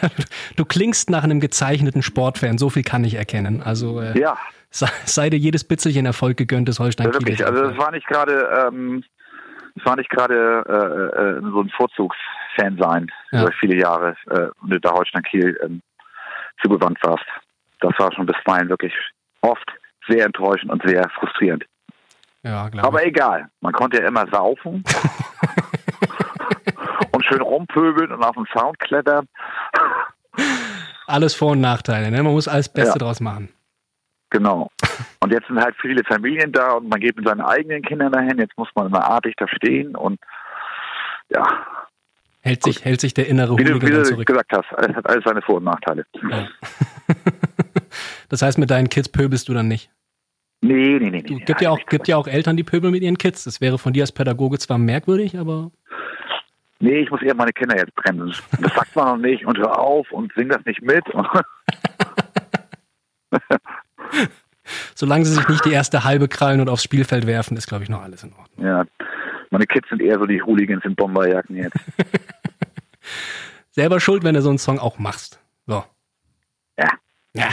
du 0.56 0.64
klingst 0.64 1.10
nach 1.10 1.24
einem 1.24 1.40
gezeichneten 1.40 2.02
Sportfan, 2.02 2.56
so 2.56 2.70
viel 2.70 2.82
kann 2.82 3.04
ich 3.04 3.14
erkennen. 3.14 3.62
Also 3.62 4.00
äh, 4.00 4.18
ja. 4.18 4.38
sei, 4.70 4.88
sei, 5.04 5.30
dir 5.30 5.38
jedes 5.38 5.64
Bitzelchen 5.64 6.06
Erfolg 6.06 6.38
gegönnt 6.38 6.68
des 6.68 6.78
Holstein 6.78 7.08
ja, 7.08 7.12
Wirklich, 7.12 7.44
also 7.44 7.68
das 7.68 7.76
war 7.76 7.90
nicht 7.90 8.06
gerade 8.06 8.68
ähm, 8.72 9.04
das 9.78 9.86
war 9.86 9.96
nicht 9.96 10.10
gerade 10.10 10.64
äh, 10.68 11.20
äh, 11.20 11.40
so 11.40 11.60
ein 11.60 11.70
Vorzugsfan 11.70 12.76
sein 12.78 13.10
ja. 13.32 13.42
über 13.42 13.52
viele 13.52 13.76
Jahre, 13.76 14.14
äh, 14.30 14.48
mit 14.62 14.84
der 14.84 14.92
Holstein 14.92 15.22
Kiel 15.22 15.58
ähm, 15.62 15.80
zugewandt 16.62 16.98
warst. 17.02 17.24
Das 17.80 17.92
war 17.98 18.12
schon 18.12 18.26
bisweilen 18.26 18.68
wirklich 18.68 18.92
oft 19.40 19.66
sehr 20.08 20.26
enttäuschend 20.26 20.72
und 20.72 20.82
sehr 20.84 21.08
frustrierend. 21.18 21.64
Ja, 22.42 22.70
Aber 22.78 23.04
egal, 23.04 23.48
man 23.60 23.72
konnte 23.72 24.00
ja 24.00 24.08
immer 24.08 24.26
saufen. 24.30 24.84
und 27.12 27.24
schön 27.24 27.42
rumpöbeln 27.42 28.12
und 28.12 28.22
auf 28.22 28.36
den 28.36 28.46
Sound 28.56 28.78
klettern. 28.78 29.26
Alles 31.06 31.34
Vor- 31.34 31.52
und 31.52 31.60
Nachteile, 31.60 32.10
ne? 32.10 32.22
Man 32.22 32.32
muss 32.32 32.48
alles 32.48 32.68
Beste 32.68 32.98
ja. 32.98 33.04
draus 33.04 33.20
machen. 33.20 33.48
Genau. 34.30 34.70
Und 35.20 35.32
jetzt 35.32 35.46
sind 35.46 35.60
halt 35.60 35.74
viele 35.80 36.02
Familien 36.04 36.52
da 36.52 36.72
und 36.72 36.88
man 36.88 37.00
geht 37.00 37.16
mit 37.16 37.26
seinen 37.26 37.40
eigenen 37.40 37.82
Kindern 37.82 38.12
dahin. 38.12 38.38
Jetzt 38.38 38.56
muss 38.56 38.68
man 38.74 38.86
immer 38.86 39.04
artig 39.04 39.34
da 39.36 39.46
stehen 39.48 39.96
und 39.96 40.18
ja. 41.30 41.44
Hält 42.40 42.62
sich, 42.62 42.84
hält 42.84 43.00
sich 43.00 43.14
der 43.14 43.26
innere 43.26 43.58
Wie 43.58 43.64
du, 43.64 43.82
wie 43.82 43.90
du 43.90 44.02
zurück. 44.04 44.26
gesagt 44.26 44.52
hast, 44.52 44.72
alles 44.74 44.96
hat 44.96 45.08
alles 45.08 45.24
seine 45.24 45.42
Vor- 45.42 45.56
und 45.56 45.64
Nachteile. 45.64 46.06
Ja. 46.30 46.48
das 48.28 48.42
heißt, 48.42 48.58
mit 48.58 48.70
deinen 48.70 48.88
Kids 48.88 49.08
pöbelst 49.08 49.48
du 49.48 49.54
dann 49.54 49.68
nicht? 49.68 49.90
Nee, 50.60 50.98
nee, 50.98 51.10
nee. 51.10 51.22
Du, 51.22 51.36
gibt, 51.36 51.60
ja 51.60 51.70
auch, 51.70 51.78
gibt 51.86 52.08
ja 52.08 52.16
auch 52.16 52.26
Eltern, 52.26 52.56
die 52.56 52.64
pöbeln 52.64 52.92
mit 52.92 53.02
ihren 53.02 53.18
Kids. 53.18 53.44
Das 53.44 53.60
wäre 53.60 53.78
von 53.78 53.92
dir 53.92 54.02
als 54.02 54.12
Pädagoge 54.12 54.58
zwar 54.58 54.78
merkwürdig, 54.78 55.38
aber 55.38 55.70
nee, 56.80 57.00
ich 57.00 57.10
muss 57.10 57.22
eher 57.22 57.34
meine 57.34 57.52
Kinder 57.52 57.76
jetzt 57.76 57.94
bremsen. 57.94 58.34
Das 58.60 58.74
sagt 58.74 58.96
man 58.96 59.06
noch 59.06 59.16
nicht 59.18 59.46
und 59.46 59.58
hör 59.58 59.78
auf 59.78 60.10
und 60.10 60.32
sing 60.34 60.48
das 60.48 60.64
nicht 60.64 60.82
mit. 60.82 61.04
Solange 64.94 65.24
sie 65.24 65.34
sich 65.34 65.48
nicht 65.48 65.64
die 65.64 65.72
erste 65.72 66.04
halbe 66.04 66.28
krallen 66.28 66.60
und 66.60 66.68
aufs 66.68 66.82
Spielfeld 66.82 67.26
werfen, 67.26 67.56
ist, 67.56 67.66
glaube 67.68 67.84
ich, 67.84 67.90
noch 67.90 68.02
alles 68.02 68.22
in 68.22 68.32
Ordnung. 68.32 68.66
Ja, 68.66 68.84
meine 69.50 69.66
Kids 69.66 69.88
sind 69.88 70.02
eher 70.02 70.18
so 70.18 70.26
die 70.26 70.42
Hooligans 70.42 70.84
in 70.84 70.94
Bomberjacken 70.94 71.56
jetzt. 71.56 71.76
Selber 73.70 74.00
schuld, 74.00 74.24
wenn 74.24 74.34
du 74.34 74.42
so 74.42 74.48
einen 74.48 74.58
Song 74.58 74.78
auch 74.78 74.98
machst. 74.98 75.40
So. 75.66 75.84
Ja. 76.78 76.88
Ja. 77.34 77.50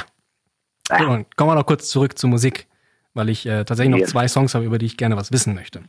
So, 0.89 1.05
kommen 1.35 1.49
wir 1.51 1.55
noch 1.55 1.65
kurz 1.65 1.89
zurück 1.89 2.17
zur 2.17 2.29
Musik, 2.29 2.67
weil 3.13 3.29
ich 3.29 3.45
äh, 3.45 3.63
tatsächlich 3.65 3.95
noch 4.01 4.07
zwei 4.07 4.27
Songs 4.27 4.53
habe, 4.55 4.65
über 4.65 4.77
die 4.77 4.85
ich 4.85 4.97
gerne 4.97 5.17
was 5.17 5.31
wissen 5.31 5.55
möchte. 5.55 5.81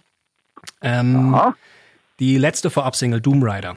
Ähm, 0.81 1.37
die 2.19 2.39
letzte 2.39 2.71
Vorab-Single, 2.71 3.21
Doom 3.21 3.43
Rider, 3.43 3.77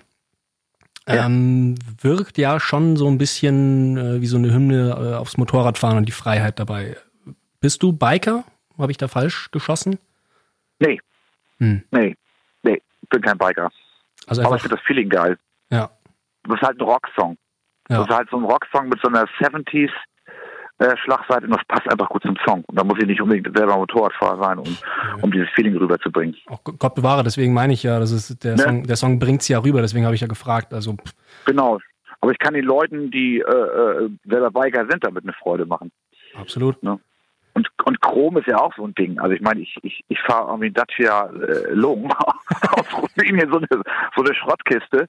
Ja. 1.07 1.25
ähm, 1.25 1.75
wirkt 2.01 2.37
ja 2.37 2.59
schon 2.59 2.95
so 2.95 3.07
ein 3.07 3.17
bisschen 3.17 3.97
äh, 3.97 4.21
wie 4.21 4.27
so 4.27 4.37
eine 4.37 4.53
Hymne 4.53 4.89
äh, 4.91 5.15
aufs 5.15 5.37
Motorradfahren 5.37 5.97
und 5.97 6.05
die 6.05 6.13
Freiheit 6.13 6.57
dabei. 6.59 6.95
Bist 7.61 7.83
du 7.83 7.91
Biker? 7.93 8.43
Habe 8.77 8.91
ich 8.91 8.97
da 8.97 9.07
falsch 9.07 9.51
geschossen? 9.51 9.99
Nee. 10.79 10.99
Hm. 11.59 11.83
Nee. 11.91 12.15
Nee, 12.63 12.81
bin 13.09 13.21
kein 13.21 13.37
Biker. 13.37 13.69
Also 14.27 14.43
Aber 14.43 14.55
ich 14.55 14.61
finde 14.61 14.77
das 14.77 14.85
Feeling 14.85 15.09
geil. 15.09 15.37
ja, 15.69 15.89
Das 16.43 16.55
ist 16.55 16.61
halt 16.67 16.79
ein 16.79 16.83
Rocksong. 16.85 17.37
Ja. 17.89 17.97
Das 17.99 18.07
ist 18.07 18.15
halt 18.15 18.29
so 18.29 18.37
ein 18.37 18.43
Rocksong 18.45 18.87
mit 18.89 18.99
so 19.01 19.09
einer 19.09 19.25
70s 19.41 19.89
äh, 20.77 20.95
Schlagseite 21.03 21.45
und 21.45 21.51
das 21.51 21.65
passt 21.67 21.89
einfach 21.91 22.07
gut 22.09 22.21
zum 22.23 22.37
Song. 22.45 22.63
Und 22.67 22.77
da 22.77 22.83
muss 22.83 22.97
ich 22.99 23.07
nicht 23.07 23.19
unbedingt 23.21 23.55
selber 23.57 23.75
Motorradfahrer 23.77 24.41
sein, 24.43 24.59
um, 24.59 24.77
um 25.21 25.31
dieses 25.31 25.49
Feeling 25.55 25.75
rüberzubringen. 25.75 26.35
auch 26.47 26.63
Gott 26.63 26.95
bewahre, 26.95 27.23
deswegen 27.23 27.53
meine 27.53 27.73
ich 27.73 27.83
ja, 27.83 27.99
das 27.99 28.11
ist 28.11 28.41
der 28.43 28.55
Ne? 28.55 28.61
Song, 28.63 28.83
der 28.87 28.95
Song 28.95 29.19
bringt's 29.19 29.47
ja 29.49 29.59
rüber, 29.59 29.81
deswegen 29.81 30.05
habe 30.05 30.15
ich 30.15 30.21
ja 30.21 30.27
gefragt. 30.27 30.73
Also 30.73 30.93
pff, 30.93 31.13
Genau. 31.45 31.79
Aber 32.21 32.31
ich 32.31 32.37
kann 32.39 32.53
den 32.53 32.65
Leuten, 32.65 33.11
die 33.11 33.39
äh, 33.39 33.43
äh, 33.43 34.09
selber 34.25 34.51
Biker 34.51 34.85
sind, 34.89 35.03
damit 35.03 35.23
eine 35.23 35.33
Freude 35.33 35.65
machen. 35.65 35.91
absolut. 36.35 36.77
Und, 37.59 37.69
und 37.83 38.01
Chrom 38.01 38.37
ist 38.37 38.47
ja 38.47 38.57
auch 38.57 38.73
so 38.75 38.85
ein 38.85 38.95
Ding. 38.95 39.19
Also 39.19 39.33
ich 39.33 39.41
meine, 39.41 39.59
ich, 39.59 39.75
ich, 39.83 40.03
ich 40.07 40.19
fahre 40.21 40.49
irgendwie 40.49 40.71
Dacia 40.71 41.29
äh, 41.29 41.73
Long 41.73 42.09
aus 42.71 42.85
Rumänien, 42.93 43.51
so 43.51 43.57
eine, 43.57 43.67
so 44.15 44.23
eine 44.23 44.33
Schrottkiste 44.33 45.07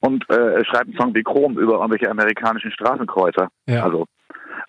und 0.00 0.28
äh, 0.30 0.64
schreibe 0.64 0.86
einen 0.86 0.96
Song 0.96 1.14
wie 1.14 1.22
Chrom 1.22 1.58
über 1.58 1.74
irgendwelche 1.74 2.10
amerikanischen 2.10 2.72
Straßenkreuzer. 2.72 3.48
Ja. 3.66 3.84
Also, 3.84 4.06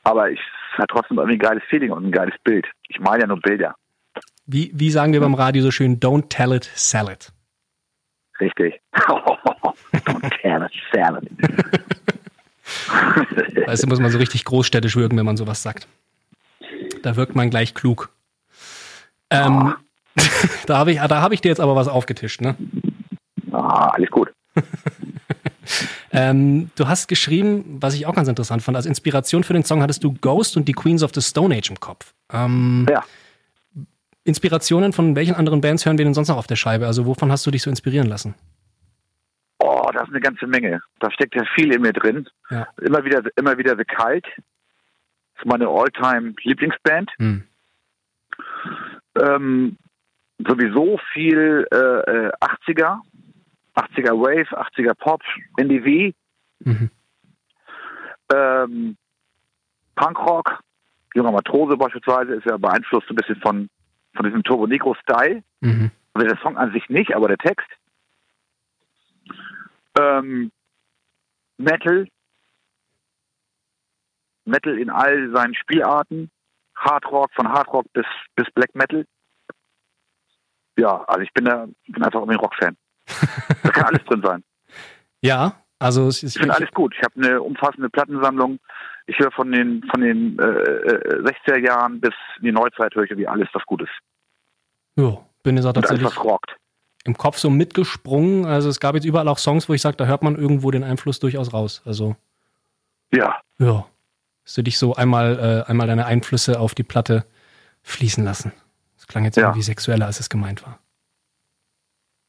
aber 0.03 0.31
ich 0.31 0.39
es 0.73 0.79
hat 0.79 0.89
trotzdem 0.89 1.17
irgendwie 1.17 1.35
ein 1.35 1.39
geiles 1.39 1.63
Feeling 1.69 1.91
und 1.91 2.05
ein 2.05 2.11
geiles 2.11 2.35
Bild. 2.43 2.65
Ich 2.87 2.99
male 2.99 3.21
ja 3.21 3.27
nur 3.27 3.39
Bilder. 3.39 3.75
Wie, 4.45 4.71
wie 4.73 4.89
sagen 4.89 5.13
wir 5.13 5.19
beim 5.19 5.33
Radio 5.33 5.61
so 5.61 5.71
schön, 5.71 5.99
don't 5.99 6.29
tell 6.29 6.53
it, 6.53 6.69
sell 6.75 7.09
it. 7.09 7.31
Richtig. 8.39 8.81
Don't 10.05 10.31
tell 10.41 10.61
us, 10.61 10.71
salad. 10.93 11.27
Also 13.67 13.87
muss 13.87 13.99
man 13.99 14.09
so 14.09 14.17
richtig 14.17 14.45
großstädtisch 14.45 14.95
wirken, 14.95 15.17
wenn 15.17 15.25
man 15.25 15.37
sowas 15.37 15.61
sagt. 15.61 15.87
Da 17.01 17.15
wirkt 17.15 17.35
man 17.35 17.49
gleich 17.49 17.73
klug. 17.73 18.09
Ähm, 19.29 19.75
da 20.67 20.77
habe 20.77 20.91
ich, 20.91 20.99
da 20.99 21.21
hab 21.21 21.31
ich 21.31 21.41
dir 21.41 21.49
jetzt 21.49 21.61
aber 21.61 21.75
was 21.75 21.87
aufgetischt, 21.87 22.41
ne? 22.41 22.55
ah, 23.51 23.89
alles 23.89 24.09
gut. 24.09 24.31
Ähm, 26.13 26.69
du 26.75 26.87
hast 26.87 27.07
geschrieben, 27.07 27.77
was 27.79 27.93
ich 27.93 28.05
auch 28.05 28.13
ganz 28.13 28.27
interessant 28.27 28.61
fand, 28.61 28.75
als 28.75 28.85
Inspiration 28.85 29.43
für 29.43 29.53
den 29.53 29.63
Song 29.63 29.81
hattest 29.81 30.03
du 30.03 30.13
Ghost 30.13 30.57
und 30.57 30.67
die 30.67 30.73
Queens 30.73 31.03
of 31.03 31.11
the 31.13 31.21
Stone 31.21 31.55
Age 31.55 31.69
im 31.69 31.79
Kopf. 31.79 32.13
Ähm, 32.31 32.85
Ja. 32.89 33.03
Inspirationen 34.23 34.93
von 34.93 35.15
welchen 35.15 35.35
anderen 35.35 35.61
Bands 35.61 35.85
hören 35.85 35.97
wir 35.97 36.05
denn 36.05 36.13
sonst 36.13 36.27
noch 36.27 36.37
auf 36.37 36.47
der 36.47 36.55
Scheibe? 36.55 36.85
Also 36.85 37.05
wovon 37.05 37.31
hast 37.31 37.45
du 37.47 37.51
dich 37.51 37.63
so 37.63 37.69
inspirieren 37.69 38.07
lassen? 38.07 38.35
Oh, 39.59 39.89
das 39.93 40.03
ist 40.03 40.09
eine 40.09 40.19
ganze 40.19 40.45
Menge. 40.45 40.81
Da 40.99 41.09
steckt 41.11 41.33
ja 41.33 41.43
viel 41.55 41.73
in 41.73 41.81
mir 41.81 41.93
drin. 41.93 42.27
Ja. 42.51 42.67
Immer 42.81 43.03
wieder, 43.03 43.23
immer 43.35 43.57
wieder 43.57 43.75
The 43.75 43.83
Kalt. 43.83 44.25
Ist 45.41 45.47
meine 45.47 45.67
Alltime 45.67 46.33
Lieblingsband. 46.43 47.11
Hm. 47.17 47.43
Ähm, 49.19 49.77
sowieso 50.37 50.99
viel 51.13 51.65
äh, 51.71 51.75
äh, 51.77 52.31
80er, 52.41 52.99
80er 53.75 54.13
Wave, 54.19 54.59
80er 54.59 54.93
Pop, 54.93 55.21
NDW, 55.57 56.13
Mhm. 56.63 56.91
ähm, 58.31 58.97
Punkrock, 59.95 60.59
junger 61.15 61.31
Matrose 61.31 61.75
beispielsweise 61.75 62.33
ist 62.35 62.45
ja 62.45 62.57
beeinflusst 62.57 63.09
ein 63.09 63.15
bisschen 63.15 63.41
von, 63.41 63.67
von 64.15 64.25
diesem 64.25 64.43
Turbo 64.43 64.67
Negro 64.67 64.95
Style. 65.01 65.41
Mhm. 65.61 65.89
Also 66.13 66.27
der 66.27 66.37
Song 66.43 66.55
an 66.57 66.71
sich 66.71 66.87
nicht, 66.89 67.15
aber 67.15 67.29
der 67.29 67.37
Text. 67.39 67.67
Ähm, 69.99 70.51
Metal. 71.57 72.07
Metal 74.45 74.77
in 74.77 74.89
all 74.89 75.31
seinen 75.33 75.55
Spielarten. 75.55 76.29
Hardrock, 76.75 77.29
von 77.35 77.47
Hardrock 77.47 77.85
bis, 77.93 78.05
bis 78.35 78.47
Black 78.55 78.73
Metal. 78.75 79.05
Ja, 80.77 81.03
also 81.03 81.21
ich 81.21 81.31
bin 81.33 81.45
da, 81.45 81.67
bin 81.87 82.03
einfach 82.03 82.21
ein 82.21 82.35
Rockfan. 82.35 82.75
Da 83.63 83.69
kann 83.69 83.85
alles 83.85 84.03
drin 84.05 84.21
sein. 84.23 84.43
Ja, 85.23 85.53
also 85.77 86.07
es 86.07 86.23
ist 86.23 86.35
Ich 86.35 86.41
finde 86.41 86.55
alles 86.55 86.71
gut. 86.71 86.95
Ich 86.97 87.03
habe 87.03 87.13
eine 87.23 87.39
umfassende 87.43 87.91
Plattensammlung. 87.91 88.57
Ich 89.05 89.19
höre 89.19 89.29
von 89.31 89.51
den 89.51 89.83
von 89.91 90.01
den 90.01 90.39
äh, 90.39 90.43
äh, 90.43 91.23
60er 91.45 91.57
Jahren 91.59 92.01
bis 92.01 92.15
in 92.39 92.45
die 92.45 92.51
Neuzeit 92.51 92.95
höre 92.95 93.03
ich 93.03 93.11
irgendwie 93.11 93.27
alles, 93.27 93.47
was 93.53 93.63
gut 93.67 93.83
ist. 93.83 93.91
ja, 94.95 95.23
bin 95.43 95.57
jetzt 95.57 95.65
auch 95.65 95.69
Und 95.69 95.77
alles, 95.77 95.89
tatsächlich 95.89 96.05
was 96.17 96.23
rockt. 96.23 96.55
im 97.03 97.15
Kopf 97.15 97.37
so 97.37 97.51
mitgesprungen. 97.51 98.45
Also 98.45 98.67
es 98.69 98.79
gab 98.79 98.95
jetzt 98.95 99.05
überall 99.05 99.27
auch 99.27 99.37
Songs, 99.37 99.69
wo 99.69 99.73
ich 99.73 99.81
sage, 99.83 99.95
da 99.95 100.05
hört 100.07 100.23
man 100.23 100.35
irgendwo 100.37 100.71
den 100.71 100.83
Einfluss 100.83 101.19
durchaus 101.19 101.53
raus. 101.53 101.83
Also 101.85 102.15
Ja, 103.13 103.39
ja, 103.59 103.85
hast 104.45 104.57
du 104.57 104.61
dich 104.63 104.77
so 104.77 104.95
einmal, 104.95 105.63
äh, 105.67 105.69
einmal 105.69 105.87
deine 105.87 106.05
Einflüsse 106.05 106.59
auf 106.59 106.73
die 106.75 106.83
Platte 106.83 107.25
fließen 107.83 108.23
lassen. 108.23 108.51
Das 108.95 109.07
klang 109.07 109.23
jetzt 109.25 109.37
Ja. 109.37 109.43
irgendwie 109.43 109.61
sexueller, 109.63 110.05
als 110.05 110.19
es 110.19 110.29
gemeint 110.29 110.63
war. 110.65 110.79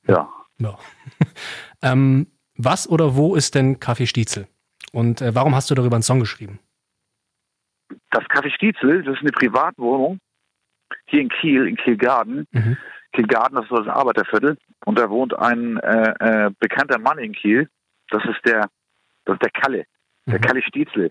ja. 0.06 0.28
Ja. 0.58 0.78
ähm, 1.82 2.28
was 2.56 2.88
oder 2.88 3.16
wo 3.16 3.34
ist 3.34 3.54
denn 3.56 3.80
Kaffee 3.80 4.06
Stiezel? 4.06 4.46
Und 4.92 5.20
äh, 5.20 5.34
warum 5.34 5.54
hast 5.54 5.70
du 5.70 5.74
darüber 5.74 5.96
einen 5.96 6.02
Song 6.04 6.20
geschrieben? 6.20 6.60
Das 8.10 8.22
Café 8.24 8.50
Stiezel, 8.54 9.02
das 9.02 9.14
ist 9.16 9.22
eine 9.22 9.32
Privatwohnung 9.32 10.18
hier 11.06 11.22
in 11.22 11.30
Kiel, 11.30 11.66
in 11.66 11.76
Kielgarden. 11.76 12.46
Mhm. 12.52 12.76
Kielgarden, 13.12 13.56
das 13.56 13.64
ist 13.64 13.70
so 13.70 13.76
das 13.78 13.88
Arbeiterviertel. 13.88 14.56
Und 14.84 14.98
da 14.98 15.08
wohnt 15.10 15.34
ein 15.36 15.78
äh, 15.78 16.10
äh, 16.46 16.50
bekannter 16.60 16.98
Mann 16.98 17.18
in 17.18 17.32
Kiel. 17.32 17.68
Das 18.10 18.22
ist 18.26 18.40
der, 18.46 18.68
das 19.24 19.34
ist 19.34 19.42
der 19.42 19.50
Kalle, 19.50 19.86
der 20.26 20.38
Mhm. 20.38 20.42
Kalle 20.42 20.62
Stiezel. 20.62 21.10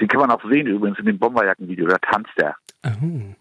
Den 0.00 0.08
kann 0.08 0.20
man 0.20 0.30
auch 0.30 0.42
sehen 0.50 0.66
übrigens 0.66 0.98
in 0.98 1.06
dem 1.06 1.18
Bomberjackenvideo, 1.18 1.86
da 1.86 1.98
tanzt 1.98 2.32
er. 2.36 2.56
Oh. 2.84 3.34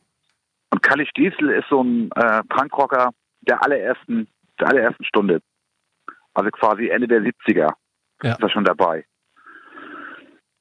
Und 0.71 0.83
Kalle 0.83 1.05
Stiezel 1.07 1.49
ist 1.51 1.67
so 1.69 1.81
ein 1.83 2.11
äh, 2.15 2.43
Punkrocker 2.49 3.11
der 3.41 3.63
allerersten, 3.63 4.27
der 4.59 4.67
allerersten 4.67 5.05
Stunde. 5.05 5.41
Also 6.33 6.51
quasi 6.51 6.89
Ende 6.89 7.07
der 7.07 7.21
70er 7.21 7.73
Ja. 8.23 8.31
ist 8.33 8.41
er 8.41 8.49
schon 8.49 8.65
dabei. 8.65 9.05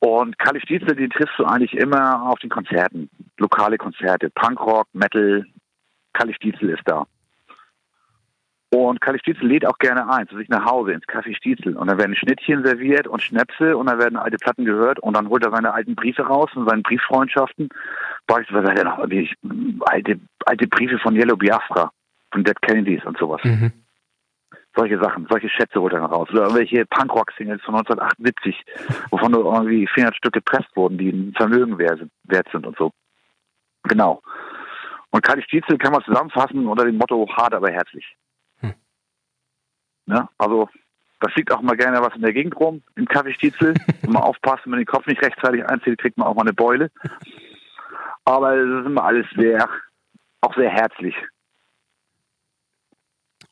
Und 0.01 0.39
Kalle 0.39 0.61
Stiezel, 0.61 0.95
den 0.95 1.11
triffst 1.11 1.39
du 1.39 1.45
eigentlich 1.45 1.75
immer 1.75 2.23
auf 2.23 2.39
den 2.39 2.51
Konzerten. 2.51 3.11
Lokale 3.37 3.77
Konzerte. 3.79 4.31
Punkrock, 4.31 4.87
Metal. 4.93 5.45
Kalle 6.13 6.35
Stiezel 6.35 6.71
ist 6.71 6.83
da. 6.85 7.05
Und 8.71 9.01
Kalle 9.01 9.19
Stiezel 9.19 9.47
lädt 9.47 9.67
auch 9.67 9.79
gerne 9.79 10.11
ein 10.11 10.29
zu 10.29 10.37
sich 10.37 10.49
nach 10.51 10.67
Hause 10.67 10.93
ins 10.93 11.07
Café 11.07 11.35
Stiezel. 11.35 11.75
Und 11.77 11.89
da 11.89 11.97
werden 11.97 12.15
Schnittchen 12.15 12.65
serviert 12.65 13.07
und 13.07 13.23
Schnäpse 13.23 13.77
und 13.77 13.87
dann 13.87 13.99
werden 13.99 14.19
alte 14.19 14.37
Platten 14.37 14.67
gehört 14.67 14.99
und 14.99 15.17
dann 15.17 15.29
holt 15.31 15.43
er 15.43 15.51
seine 15.51 15.73
alten 15.73 15.95
Briefe 15.95 16.23
raus 16.23 16.51
und 16.55 16.69
seine 16.69 16.83
Brieffreundschaften. 16.83 17.71
Beispielsweise 18.27 18.71
hat 18.71 18.79
er 18.79 18.85
noch 18.85 18.99
alte, 18.99 20.21
alte 20.45 20.69
Briefe 20.69 20.99
von 20.99 21.17
Yellow 21.17 21.37
Biafra, 21.37 21.91
von 22.31 22.45
Dead 22.45 22.61
Kennedys 22.61 23.05
und 23.07 23.17
sowas. 23.17 23.41
Mhm. 23.43 23.73
Solche 24.77 24.99
Sachen, 25.01 25.27
solche 25.31 25.49
Schätze 25.49 25.81
holt 25.81 25.95
er 25.95 26.01
noch 26.01 26.13
raus. 26.13 26.29
Oder 26.31 26.43
irgendwelche 26.43 26.85
Punkrock-Singles 26.85 27.63
von 27.63 27.75
1978, 27.75 28.65
wovon 29.11 29.33
nur 29.33 29.47
irgendwie 29.47 29.87
400 29.87 30.15
Stück 30.15 30.35
gepresst 30.35 30.69
wurden, 30.77 30.99
die 30.99 31.09
ein 31.09 31.33
Vermögen 31.35 31.79
wert 31.79 31.99
sind, 31.99 32.13
wert 32.25 32.47
sind 32.53 32.67
und 32.67 32.77
so. 32.77 32.93
Genau. 33.85 34.21
Und 35.11 35.23
Kali 35.23 35.43
Stiezel 35.43 35.79
kann 35.79 35.93
man 35.93 36.05
zusammenfassen 36.05 36.67
unter 36.67 36.85
dem 36.85 36.99
Motto 36.99 37.27
hart, 37.35 37.55
aber 37.55 37.71
herzlich. 37.71 38.15
Ne? 40.09 40.27
Also, 40.39 40.69
da 41.21 41.29
fliegt 41.29 41.53
auch 41.53 41.61
mal 41.61 41.77
gerne 41.77 42.01
was 42.01 42.15
in 42.15 42.23
der 42.23 42.33
Gegend 42.33 42.57
rum, 42.59 42.83
im 42.97 43.07
Kaffee 43.07 43.35
Stiezel. 43.35 43.75
Wenn 44.03 44.13
man 44.13 44.23
aufpasst, 44.23 44.65
wenn 44.65 44.71
man 44.71 44.81
den 44.81 44.87
Kopf 44.87 45.07
nicht 45.07 45.23
rechtzeitig 45.23 45.65
einzieht, 45.69 45.99
kriegt 45.99 46.17
man 46.17 46.27
auch 46.27 46.35
mal 46.35 46.43
eine 46.43 46.55
Beule. 46.55 46.91
Aber 48.25 48.55
es 48.57 48.81
ist 48.81 48.87
immer 48.87 49.05
alles 49.05 49.27
sehr, 49.37 49.69
auch 50.41 50.55
sehr 50.55 50.71
herzlich. 50.71 51.15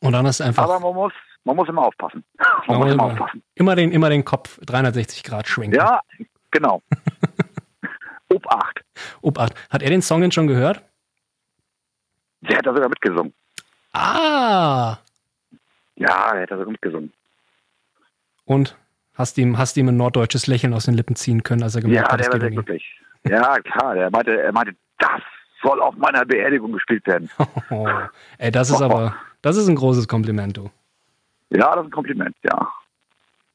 Und 0.00 0.12
dann 0.12 0.24
ist 0.26 0.40
einfach 0.40 0.64
Aber 0.64 0.80
man 0.80 0.94
muss, 0.94 1.12
man 1.44 1.56
muss 1.56 1.68
immer 1.68 1.86
aufpassen. 1.86 2.24
Man 2.66 2.78
muss 2.78 2.92
immer 2.92 3.04
aufpassen. 3.04 3.42
immer 3.54 3.76
den, 3.76 3.92
immer 3.92 4.08
den 4.10 4.24
Kopf 4.24 4.58
360 4.64 5.22
Grad 5.22 5.46
schwenken. 5.46 5.76
Ja, 5.76 6.00
genau. 6.50 6.82
Obacht. 8.32 8.82
Obacht. 9.20 9.54
Hat 9.70 9.82
er 9.82 9.90
den 9.90 10.02
Song 10.02 10.20
denn 10.20 10.32
schon 10.32 10.46
gehört? 10.48 10.82
Der 12.40 12.58
hat 12.58 12.66
da 12.66 12.74
sogar 12.74 12.88
mitgesungen. 12.88 13.32
Ah, 13.92 14.98
Ja, 15.96 16.34
er 16.34 16.42
hat 16.42 16.52
also 16.52 16.70
mitgesungen. 16.70 17.12
Und 18.44 18.76
hast 19.14 19.38
ihm, 19.38 19.58
hast 19.58 19.76
ihm 19.76 19.88
ein 19.88 19.96
norddeutsches 19.96 20.46
Lächeln 20.46 20.74
aus 20.74 20.84
den 20.84 20.94
Lippen 20.94 21.16
ziehen 21.16 21.42
können, 21.42 21.62
als 21.62 21.74
er 21.74 21.82
gemerkt 21.82 22.06
ja, 22.06 22.12
hat, 22.12 22.20
der 22.20 22.32
war 22.32 22.40
sehr 22.40 22.50
glücklich. 22.50 23.00
Ja, 23.24 23.58
klar, 23.60 23.94
der 23.94 24.10
meinte, 24.10 24.40
er 24.40 24.52
meinte, 24.52 24.76
das 24.98 25.20
soll 25.62 25.80
auf 25.80 25.96
meiner 25.96 26.24
Beerdigung 26.24 26.72
gespielt 26.72 27.06
werden. 27.06 27.28
Oh, 27.70 27.88
ey, 28.38 28.52
das 28.52 28.70
ist 28.70 28.80
aber, 28.80 29.16
das 29.42 29.56
ist 29.56 29.68
ein 29.68 29.74
großes 29.74 30.06
Kompliment, 30.06 30.56
du. 30.56 30.70
Ja, 31.50 31.70
das 31.74 31.80
ist 31.80 31.86
ein 31.86 31.90
Kompliment, 31.90 32.36
ja. 32.44 32.68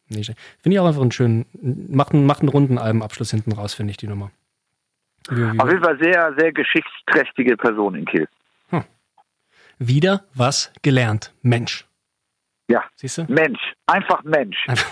Nee, 0.10 0.24
Finde 0.24 0.76
ich 0.76 0.80
auch 0.80 0.88
einfach 0.88 1.02
einen 1.02 1.12
schönen, 1.12 1.46
macht 1.90 2.14
einen, 2.14 2.26
macht 2.26 2.42
einen 2.42 2.50
runden 2.50 2.78
Albenabschluss 2.78 3.32
hinten 3.32 3.54
raus, 3.54 3.74
finde 3.74 3.92
ich, 3.92 3.98
die 3.98 4.08
Nummer. 4.08 4.32
Wie, 5.30 5.54
wie, 5.54 5.60
Auf 5.60 5.70
jeden 5.70 5.84
Fall 5.84 5.98
sehr, 6.02 6.34
sehr 6.38 6.52
geschichtsträchtige 6.52 7.56
Person 7.56 7.96
in 7.96 8.06
Kiel. 8.06 8.28
Hm. 8.70 8.84
Wieder 9.80 10.26
was 10.34 10.74
gelernt. 10.82 11.34
Mensch. 11.42 11.88
Ja. 12.72 12.84
Siehst 12.96 13.18
du? 13.18 13.26
Mensch. 13.28 13.60
Einfach 13.88 14.24
Mensch. 14.24 14.58
Einfach, 14.68 14.92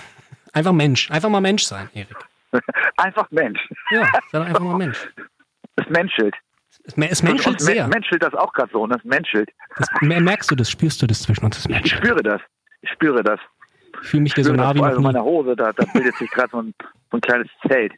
einfach 0.52 0.74
Mensch. 0.74 1.10
Einfach 1.10 1.30
mal 1.30 1.40
Mensch 1.40 1.64
sein, 1.64 1.90
Erik. 1.94 2.16
einfach 2.98 3.32
Mensch. 3.32 3.60
Ja, 3.92 4.06
sei 4.32 4.40
doch 4.40 4.46
einfach 4.46 4.60
mal 4.60 4.78
Mensch. 4.78 4.98
Es 5.78 5.88
menschelt. 5.90 6.36
Es, 6.84 6.98
es 6.98 7.24
menschelt 7.24 7.48
und, 7.48 7.62
sehr. 7.62 7.88
menschelt 7.88 8.22
das 8.22 8.34
auch 8.34 8.52
gerade 8.52 8.70
so, 8.74 8.82
und 8.82 8.90
ne? 8.90 8.96
das 8.98 9.06
menschelt. 9.06 9.50
Das, 9.78 9.88
merkst 10.02 10.52
du 10.52 10.56
das? 10.56 10.70
Spürst 10.70 11.02
du 11.02 11.08
das 11.08 11.22
zwischen 11.22 11.46
uns? 11.46 11.56
Das 11.56 11.70
menschelt. 11.70 11.86
Ich 11.86 11.98
spüre 11.98 12.22
das. 12.22 12.42
Ich 12.82 12.90
spüre 12.90 13.24
das. 13.24 13.40
Ich 14.02 14.08
fühle 14.10 14.24
mich 14.24 14.34
hier 14.34 14.44
so 14.44 14.54
nah 14.54 14.74
wie 14.76 14.80
noch 14.80 14.98
nie. 14.98 15.04
Meiner 15.04 15.24
Hose, 15.24 15.56
da, 15.56 15.72
da 15.72 15.86
bildet 15.94 16.18
sich 16.18 16.30
gerade 16.32 16.50
so 16.52 16.62
ein, 16.62 16.74
so 17.12 17.18
ein 17.18 17.22
kleines 17.22 17.48
Zelt. 17.66 17.94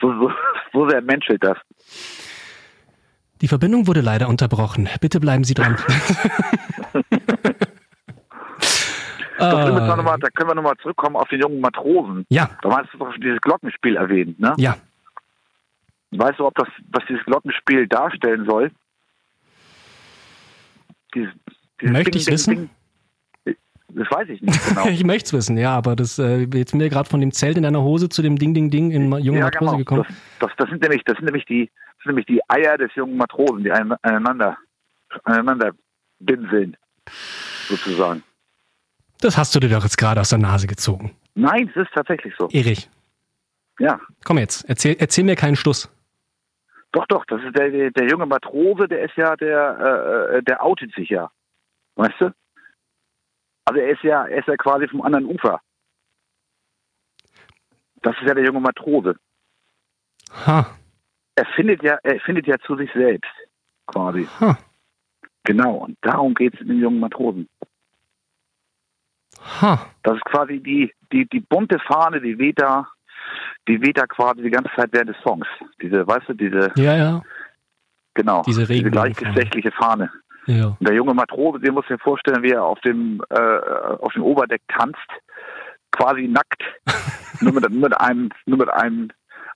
So, 0.00 0.10
so, 0.18 0.32
so 0.72 0.88
sehr 0.88 1.02
menschelt 1.02 1.44
das. 1.44 1.58
Die 3.40 3.48
Verbindung 3.48 3.86
wurde 3.86 4.00
leider 4.00 4.28
unterbrochen. 4.28 4.88
Bitte 5.00 5.20
bleiben 5.20 5.44
Sie 5.44 5.54
dran. 5.54 5.76
Doch, 9.38 9.70
uh, 9.70 9.96
noch 9.96 10.02
mal, 10.02 10.18
da 10.18 10.28
können 10.30 10.50
wir 10.50 10.54
nochmal 10.54 10.76
zurückkommen 10.82 11.16
auf 11.16 11.28
den 11.28 11.40
jungen 11.40 11.60
Matrosen. 11.60 12.26
Ja. 12.28 12.50
Da 12.62 12.68
meinst 12.68 12.92
du 12.92 12.98
doch 12.98 13.14
dieses 13.16 13.40
Glockenspiel 13.40 13.96
erwähnt, 13.96 14.38
ne? 14.40 14.54
Ja. 14.56 14.76
Weißt 16.10 16.38
du, 16.38 16.46
ob 16.46 16.54
das, 16.54 16.68
was 16.90 17.04
dieses 17.08 17.24
Glockenspiel 17.24 17.86
darstellen 17.86 18.46
soll? 18.46 18.72
Dieses, 21.14 21.32
dieses 21.80 21.92
Möchte 21.92 22.18
ich 22.18 22.26
wissen? 22.26 22.70
Ding, 23.44 23.56
das 23.90 24.10
weiß 24.10 24.28
ich 24.28 24.42
nicht 24.42 24.68
genau. 24.68 24.86
ich 24.88 25.04
möchte 25.04 25.26
es 25.26 25.32
wissen, 25.32 25.56
ja, 25.56 25.76
aber 25.76 25.96
das 25.96 26.18
äh, 26.18 26.46
jetzt 26.52 26.74
mir 26.74 26.88
gerade 26.88 27.08
von 27.08 27.20
dem 27.20 27.32
Zelt 27.32 27.56
in 27.56 27.62
deiner 27.62 27.82
Hose 27.82 28.08
zu 28.08 28.22
dem 28.22 28.36
Ding, 28.36 28.54
Ding, 28.54 28.70
Ding 28.70 28.90
in 28.90 29.12
junge 29.18 29.38
ja, 29.38 29.44
Matrose 29.46 29.70
genau. 29.70 29.78
gekommen. 29.78 30.04
Das, 30.40 30.48
das, 30.48 30.50
das, 30.58 30.70
sind 30.70 30.82
nämlich, 30.82 31.02
das 31.04 31.16
sind 31.16 31.24
nämlich 31.24 31.46
die, 31.46 31.66
das 31.66 32.04
sind 32.04 32.06
nämlich 32.06 32.26
die 32.26 32.40
Eier 32.48 32.76
des 32.76 32.94
jungen 32.94 33.16
Matrosen, 33.16 33.64
die 33.64 33.72
aneinander, 33.72 34.58
aneinander 35.24 35.72
binseln, 36.20 36.76
sozusagen. 37.68 38.22
Das 39.20 39.36
hast 39.36 39.54
du 39.54 39.60
dir 39.60 39.68
doch 39.68 39.82
jetzt 39.82 39.98
gerade 39.98 40.20
aus 40.20 40.30
der 40.30 40.38
Nase 40.38 40.66
gezogen. 40.66 41.16
Nein, 41.34 41.70
es 41.74 41.82
ist 41.82 41.92
tatsächlich 41.94 42.34
so. 42.38 42.48
Erich. 42.50 42.88
Ja. 43.78 44.00
Komm 44.24 44.38
jetzt, 44.38 44.68
erzähl, 44.68 44.96
erzähl 44.98 45.24
mir 45.24 45.36
keinen 45.36 45.56
Schluss. 45.56 45.88
Doch, 46.92 47.06
doch, 47.06 47.24
das 47.26 47.40
ist 47.42 47.56
der, 47.56 47.70
der, 47.70 47.90
der 47.90 48.08
junge 48.08 48.26
Matrose, 48.26 48.88
der 48.88 49.04
ist 49.04 49.16
ja, 49.16 49.36
der, 49.36 50.32
äh, 50.32 50.42
der 50.42 50.64
outet 50.64 50.92
sich 50.94 51.10
ja. 51.10 51.30
Weißt 51.96 52.14
du? 52.20 52.32
Also 53.66 53.80
er 53.80 53.90
ist 53.90 54.02
ja, 54.02 54.24
er 54.24 54.38
ist 54.38 54.48
ja 54.48 54.56
quasi 54.56 54.88
vom 54.88 55.02
anderen 55.02 55.26
Ufer. 55.26 55.60
Das 58.02 58.16
ist 58.20 58.26
ja 58.26 58.34
der 58.34 58.44
junge 58.44 58.60
Matrose. 58.60 59.16
Ha. 60.46 60.66
Er 61.34 61.46
findet 61.54 61.82
ja, 61.82 61.98
er 62.02 62.20
findet 62.20 62.46
ja 62.46 62.58
zu 62.58 62.76
sich 62.76 62.90
selbst, 62.94 63.30
quasi. 63.86 64.26
Ha. 64.40 64.58
Genau, 65.44 65.74
und 65.76 65.98
darum 66.00 66.34
geht 66.34 66.54
es 66.54 66.60
in 66.60 66.68
den 66.68 66.80
jungen 66.80 67.00
Matrosen. 67.00 67.48
Ha. 69.60 69.86
Das 70.02 70.16
ist 70.16 70.24
quasi 70.24 70.60
die, 70.60 70.92
die, 71.12 71.26
die 71.28 71.40
bunte 71.40 71.78
Fahne, 71.78 72.20
die 72.20 72.38
weht 72.38 72.60
da, 72.60 72.86
die 73.66 73.80
weht 73.80 73.98
da 73.98 74.06
quasi 74.06 74.42
die 74.42 74.50
ganze 74.50 74.70
Zeit 74.76 74.88
während 74.92 75.10
des 75.10 75.16
Songs. 75.22 75.46
Diese, 75.80 76.06
weißt 76.06 76.28
du, 76.28 76.34
diese. 76.34 76.72
Ja, 76.76 76.96
ja. 76.96 77.22
Genau. 78.14 78.42
Diese, 78.42 78.66
diese 78.66 78.90
gleichgeschlechtliche 78.90 79.70
Fahne. 79.72 80.10
Ja. 80.46 80.76
Und 80.78 80.88
der 80.88 80.94
junge 80.94 81.14
Matrose, 81.14 81.60
den 81.60 81.74
muss 81.74 81.84
ich 81.84 81.90
mir 81.90 81.98
vorstellen, 81.98 82.42
wie 82.42 82.52
er 82.52 82.64
auf 82.64 82.80
dem, 82.80 83.22
äh, 83.28 83.38
auf 84.00 84.12
dem 84.14 84.22
Oberdeck 84.22 84.62
tanzt, 84.68 84.96
quasi 85.92 86.26
nackt, 86.26 86.62
nur 87.40 87.52
mit, 87.52 87.70
mit 87.70 88.00
einem, 88.00 88.30
nur 88.46 88.58
mit 88.58 88.70
einem, 88.70 89.10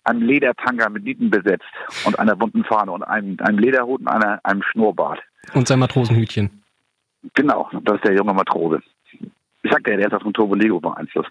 einem 0.04 0.22
Ledertanga 0.22 0.88
mit 0.90 1.04
Nieten 1.04 1.30
besetzt 1.30 1.64
und 2.04 2.18
einer 2.18 2.36
bunten 2.36 2.64
Fahne 2.64 2.92
und 2.92 3.02
einem, 3.02 3.36
einem 3.40 3.58
Lederhut 3.58 4.00
und 4.00 4.08
einer, 4.08 4.40
einem 4.44 4.62
Schnurrbart. 4.62 5.20
Und 5.54 5.66
sein 5.66 5.78
Matrosenhütchen. 5.78 6.62
Genau, 7.34 7.70
das 7.84 7.96
ist 7.96 8.04
der 8.04 8.14
junge 8.14 8.34
Matrose. 8.34 8.82
Ich 9.62 9.70
sagte 9.70 9.90
ja, 9.90 9.96
der 9.96 10.06
ist 10.08 10.14
auf 10.14 10.22
dem 10.22 10.32
Turbo 10.32 10.54
Lego 10.54 10.80
beeinflusst. 10.80 11.30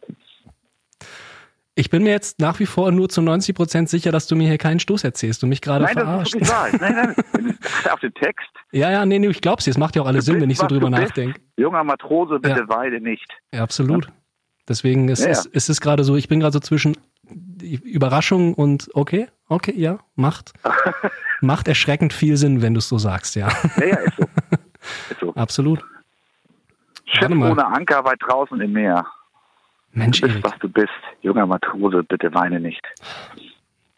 Ich 1.75 1.89
bin 1.89 2.03
mir 2.03 2.09
jetzt 2.09 2.39
nach 2.39 2.59
wie 2.59 2.65
vor 2.65 2.91
nur 2.91 3.07
zu 3.07 3.21
90 3.21 3.55
Prozent 3.55 3.89
sicher, 3.89 4.11
dass 4.11 4.27
du 4.27 4.35
mir 4.35 4.47
hier 4.47 4.57
keinen 4.57 4.79
Stoß 4.79 5.03
erzählst 5.03 5.41
und 5.43 5.49
mich 5.49 5.61
gerade 5.61 5.87
verarscht. 5.87 6.35
Nein, 6.35 6.43
das 6.43 6.73
ist 6.73 6.81
Nein, 6.81 7.15
nein, 7.33 7.57
auf 7.91 7.99
den 8.01 8.13
Text. 8.13 8.49
Ja, 8.71 8.91
ja, 8.91 9.05
nee, 9.05 9.19
nee, 9.19 9.27
ich 9.27 9.41
glaub's 9.41 9.63
dir. 9.63 9.71
Es 9.71 9.77
macht 9.77 9.95
ja 9.95 10.01
auch 10.01 10.07
alles 10.07 10.25
Sinn, 10.25 10.41
wenn 10.41 10.49
ich 10.49 10.57
so 10.57 10.67
drüber 10.67 10.89
nachdenke. 10.89 11.39
Junger 11.57 11.83
Matrose, 11.83 12.39
bitte 12.39 12.59
ja. 12.59 12.69
weide 12.69 12.99
nicht. 12.99 13.27
Ja, 13.53 13.63
absolut. 13.63 14.09
Deswegen 14.67 15.07
ist, 15.09 15.21
ja, 15.21 15.27
ja. 15.27 15.31
Ist, 15.31 15.45
ist 15.47 15.69
es 15.69 15.81
gerade 15.81 16.03
so, 16.03 16.15
ich 16.15 16.27
bin 16.27 16.39
gerade 16.39 16.53
so 16.53 16.59
zwischen 16.59 16.97
Überraschung 17.61 18.53
und 18.53 18.89
okay, 18.93 19.27
okay, 19.47 19.73
ja, 19.75 19.99
macht, 20.15 20.53
macht 21.41 21.67
erschreckend 21.67 22.13
viel 22.13 22.37
Sinn, 22.37 22.61
wenn 22.61 22.73
du 22.73 22.79
es 22.79 22.89
so 22.89 22.97
sagst, 22.97 23.35
ja. 23.35 23.49
Ja, 23.77 23.85
ja, 23.85 23.95
ist 23.95 24.17
so. 24.17 24.23
Ist 25.11 25.19
so. 25.19 25.35
Absolut. 25.35 25.83
Schiff 27.11 27.29
ohne 27.29 27.65
Anker 27.65 28.03
weit 28.05 28.19
draußen 28.21 28.59
im 28.61 28.73
Meer. 28.73 29.05
Mensch, 29.91 30.21
du 30.21 30.27
bist, 30.27 30.43
was 30.43 30.57
du 30.59 30.69
bist. 30.69 30.89
Junger 31.21 31.45
Matrose, 31.45 32.03
bitte 32.03 32.33
weine 32.33 32.59
nicht. 32.59 32.81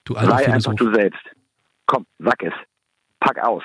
Du 0.06 0.16
alter 0.16 0.32
Sei 0.32 0.44
Philosoph. 0.46 0.72
einfach 0.72 0.86
du 0.86 0.94
selbst. 0.94 1.24
Komm, 1.86 2.06
sag 2.20 2.42
es. 2.44 2.54
Pack 3.20 3.40
aus. 3.44 3.64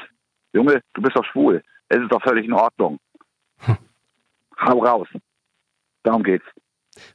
Junge, 0.52 0.82
du 0.94 1.02
bist 1.02 1.16
doch 1.16 1.24
schwul. 1.24 1.62
Es 1.88 1.98
ist 1.98 2.12
doch 2.12 2.22
völlig 2.22 2.46
in 2.46 2.52
Ordnung. 2.52 2.98
Hm. 3.60 3.76
Hau 4.60 4.78
raus. 4.84 5.08
Darum 6.02 6.22
geht's. 6.22 6.44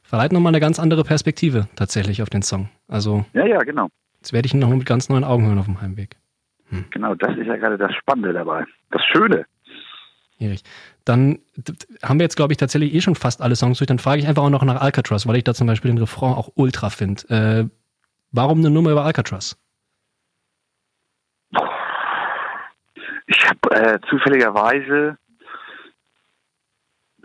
Verleiht 0.02 0.32
nochmal 0.32 0.50
eine 0.50 0.60
ganz 0.60 0.78
andere 0.78 1.04
Perspektive 1.04 1.68
tatsächlich 1.76 2.22
auf 2.22 2.30
den 2.30 2.42
Song. 2.42 2.68
Also. 2.88 3.24
Ja, 3.34 3.46
ja, 3.46 3.58
genau. 3.58 3.88
Jetzt 4.16 4.32
werde 4.32 4.46
ich 4.46 4.54
ihn 4.54 4.60
noch 4.60 4.68
mit 4.68 4.86
ganz 4.86 5.08
neuen 5.08 5.24
Augen 5.24 5.46
hören 5.46 5.58
auf 5.58 5.66
dem 5.66 5.80
Heimweg. 5.80 6.16
Hm. 6.70 6.86
Genau, 6.90 7.14
das 7.14 7.36
ist 7.36 7.46
ja 7.46 7.56
gerade 7.56 7.78
das 7.78 7.94
Spannende 7.94 8.32
dabei. 8.32 8.64
Das 8.90 9.02
Schöne. 9.12 9.46
Erich. 10.44 10.62
Dann 11.04 11.38
haben 12.02 12.18
wir 12.18 12.24
jetzt, 12.24 12.36
glaube 12.36 12.52
ich, 12.52 12.56
tatsächlich 12.56 12.94
eh 12.94 13.00
schon 13.00 13.14
fast 13.14 13.42
alle 13.42 13.56
Songs 13.56 13.78
durch. 13.78 13.88
Dann 13.88 13.98
frage 13.98 14.20
ich 14.20 14.28
einfach 14.28 14.42
auch 14.42 14.50
noch 14.50 14.64
nach 14.64 14.80
Alcatraz, 14.80 15.26
weil 15.26 15.36
ich 15.36 15.44
da 15.44 15.54
zum 15.54 15.66
Beispiel 15.66 15.90
den 15.90 15.98
Refrain 15.98 16.34
auch 16.34 16.50
ultra 16.54 16.90
finde. 16.90 17.22
Äh, 17.28 17.68
warum 18.32 18.58
eine 18.58 18.70
Nummer 18.70 18.90
über 18.90 19.04
Alcatraz? 19.04 19.56
Ich 23.26 23.48
habe 23.48 23.74
äh, 23.74 23.98
zufälligerweise, 24.08 25.16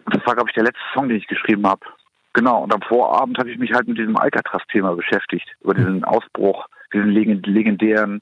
das 0.05 0.25
war, 0.25 0.35
glaube 0.35 0.49
ich, 0.49 0.55
der 0.55 0.63
letzte 0.63 0.81
Song, 0.93 1.09
den 1.09 1.17
ich 1.17 1.27
geschrieben 1.27 1.67
habe. 1.67 1.85
Genau, 2.33 2.63
und 2.63 2.73
am 2.73 2.81
Vorabend 2.83 3.37
habe 3.37 3.51
ich 3.51 3.57
mich 3.57 3.73
halt 3.73 3.87
mit 3.87 3.97
diesem 3.97 4.15
Alcatraz-Thema 4.15 4.95
beschäftigt, 4.95 5.47
über 5.61 5.73
diesen. 5.73 6.03
Ausbruch, 6.03 6.67
diesen 6.93 7.09
legendären 7.09 8.21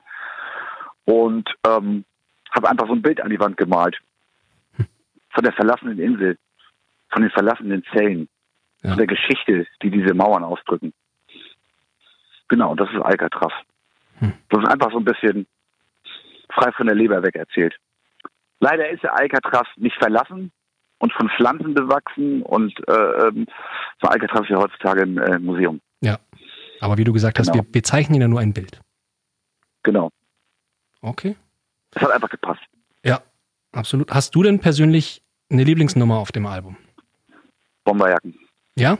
und 1.05 1.49
ähm, 1.65 2.05
habe 2.51 2.69
einfach 2.69 2.87
so 2.87 2.93
ein 2.93 3.01
Bild 3.01 3.21
an 3.21 3.29
die 3.29 3.39
Wand 3.39 3.57
gemalt 3.57 3.99
von 5.37 5.43
der 5.43 5.53
verlassenen 5.53 5.99
Insel, 5.99 6.35
von 7.09 7.21
den 7.21 7.29
verlassenen 7.29 7.83
Zellen, 7.93 8.27
ja. 8.81 8.89
von 8.89 8.97
der 8.97 9.05
Geschichte, 9.05 9.67
die 9.83 9.91
diese 9.91 10.15
Mauern 10.15 10.43
ausdrücken. 10.43 10.93
Genau, 12.47 12.73
das 12.73 12.89
ist 12.89 12.99
Alcatraz. 13.03 13.53
Hm. 14.17 14.33
Das 14.49 14.63
ist 14.63 14.67
einfach 14.67 14.91
so 14.91 14.97
ein 14.97 15.05
bisschen 15.05 15.45
frei 16.49 16.71
von 16.71 16.87
der 16.87 16.95
Leber 16.95 17.21
weg 17.21 17.35
erzählt. 17.35 17.75
Leider 18.59 18.89
ist 18.89 19.03
der 19.03 19.15
Alcatraz 19.15 19.67
nicht 19.75 19.95
verlassen 19.97 20.51
und 20.97 21.13
von 21.13 21.29
Pflanzen 21.29 21.75
bewachsen 21.75 22.41
und 22.41 22.73
äh, 22.87 23.27
ähm, 23.27 23.45
so 24.01 24.07
Alcatraz 24.07 24.41
ist 24.41 24.49
ja 24.49 24.57
heutzutage 24.57 25.03
ein 25.03 25.17
äh, 25.19 25.37
Museum. 25.37 25.81
Ja, 26.01 26.17
aber 26.81 26.97
wie 26.97 27.03
du 27.03 27.13
gesagt 27.13 27.37
genau. 27.37 27.49
hast, 27.49 27.55
wir, 27.55 27.63
wir 27.71 27.83
zeichnen 27.83 28.19
ja 28.21 28.27
nur 28.27 28.39
ein 28.39 28.53
Bild. 28.53 28.81
Genau. 29.83 30.09
Okay. 31.01 31.35
Das 31.91 32.01
hat 32.01 32.09
einfach 32.09 32.29
gepasst. 32.29 32.63
Ja, 33.03 33.21
absolut. 33.71 34.11
Hast 34.11 34.33
du 34.33 34.41
denn 34.41 34.59
persönlich 34.59 35.21
eine 35.49 35.63
Lieblingsnummer 35.63 36.17
auf 36.17 36.31
dem 36.31 36.45
Album? 36.45 36.77
Bomberjacken. 37.83 38.37
Ja? 38.75 38.97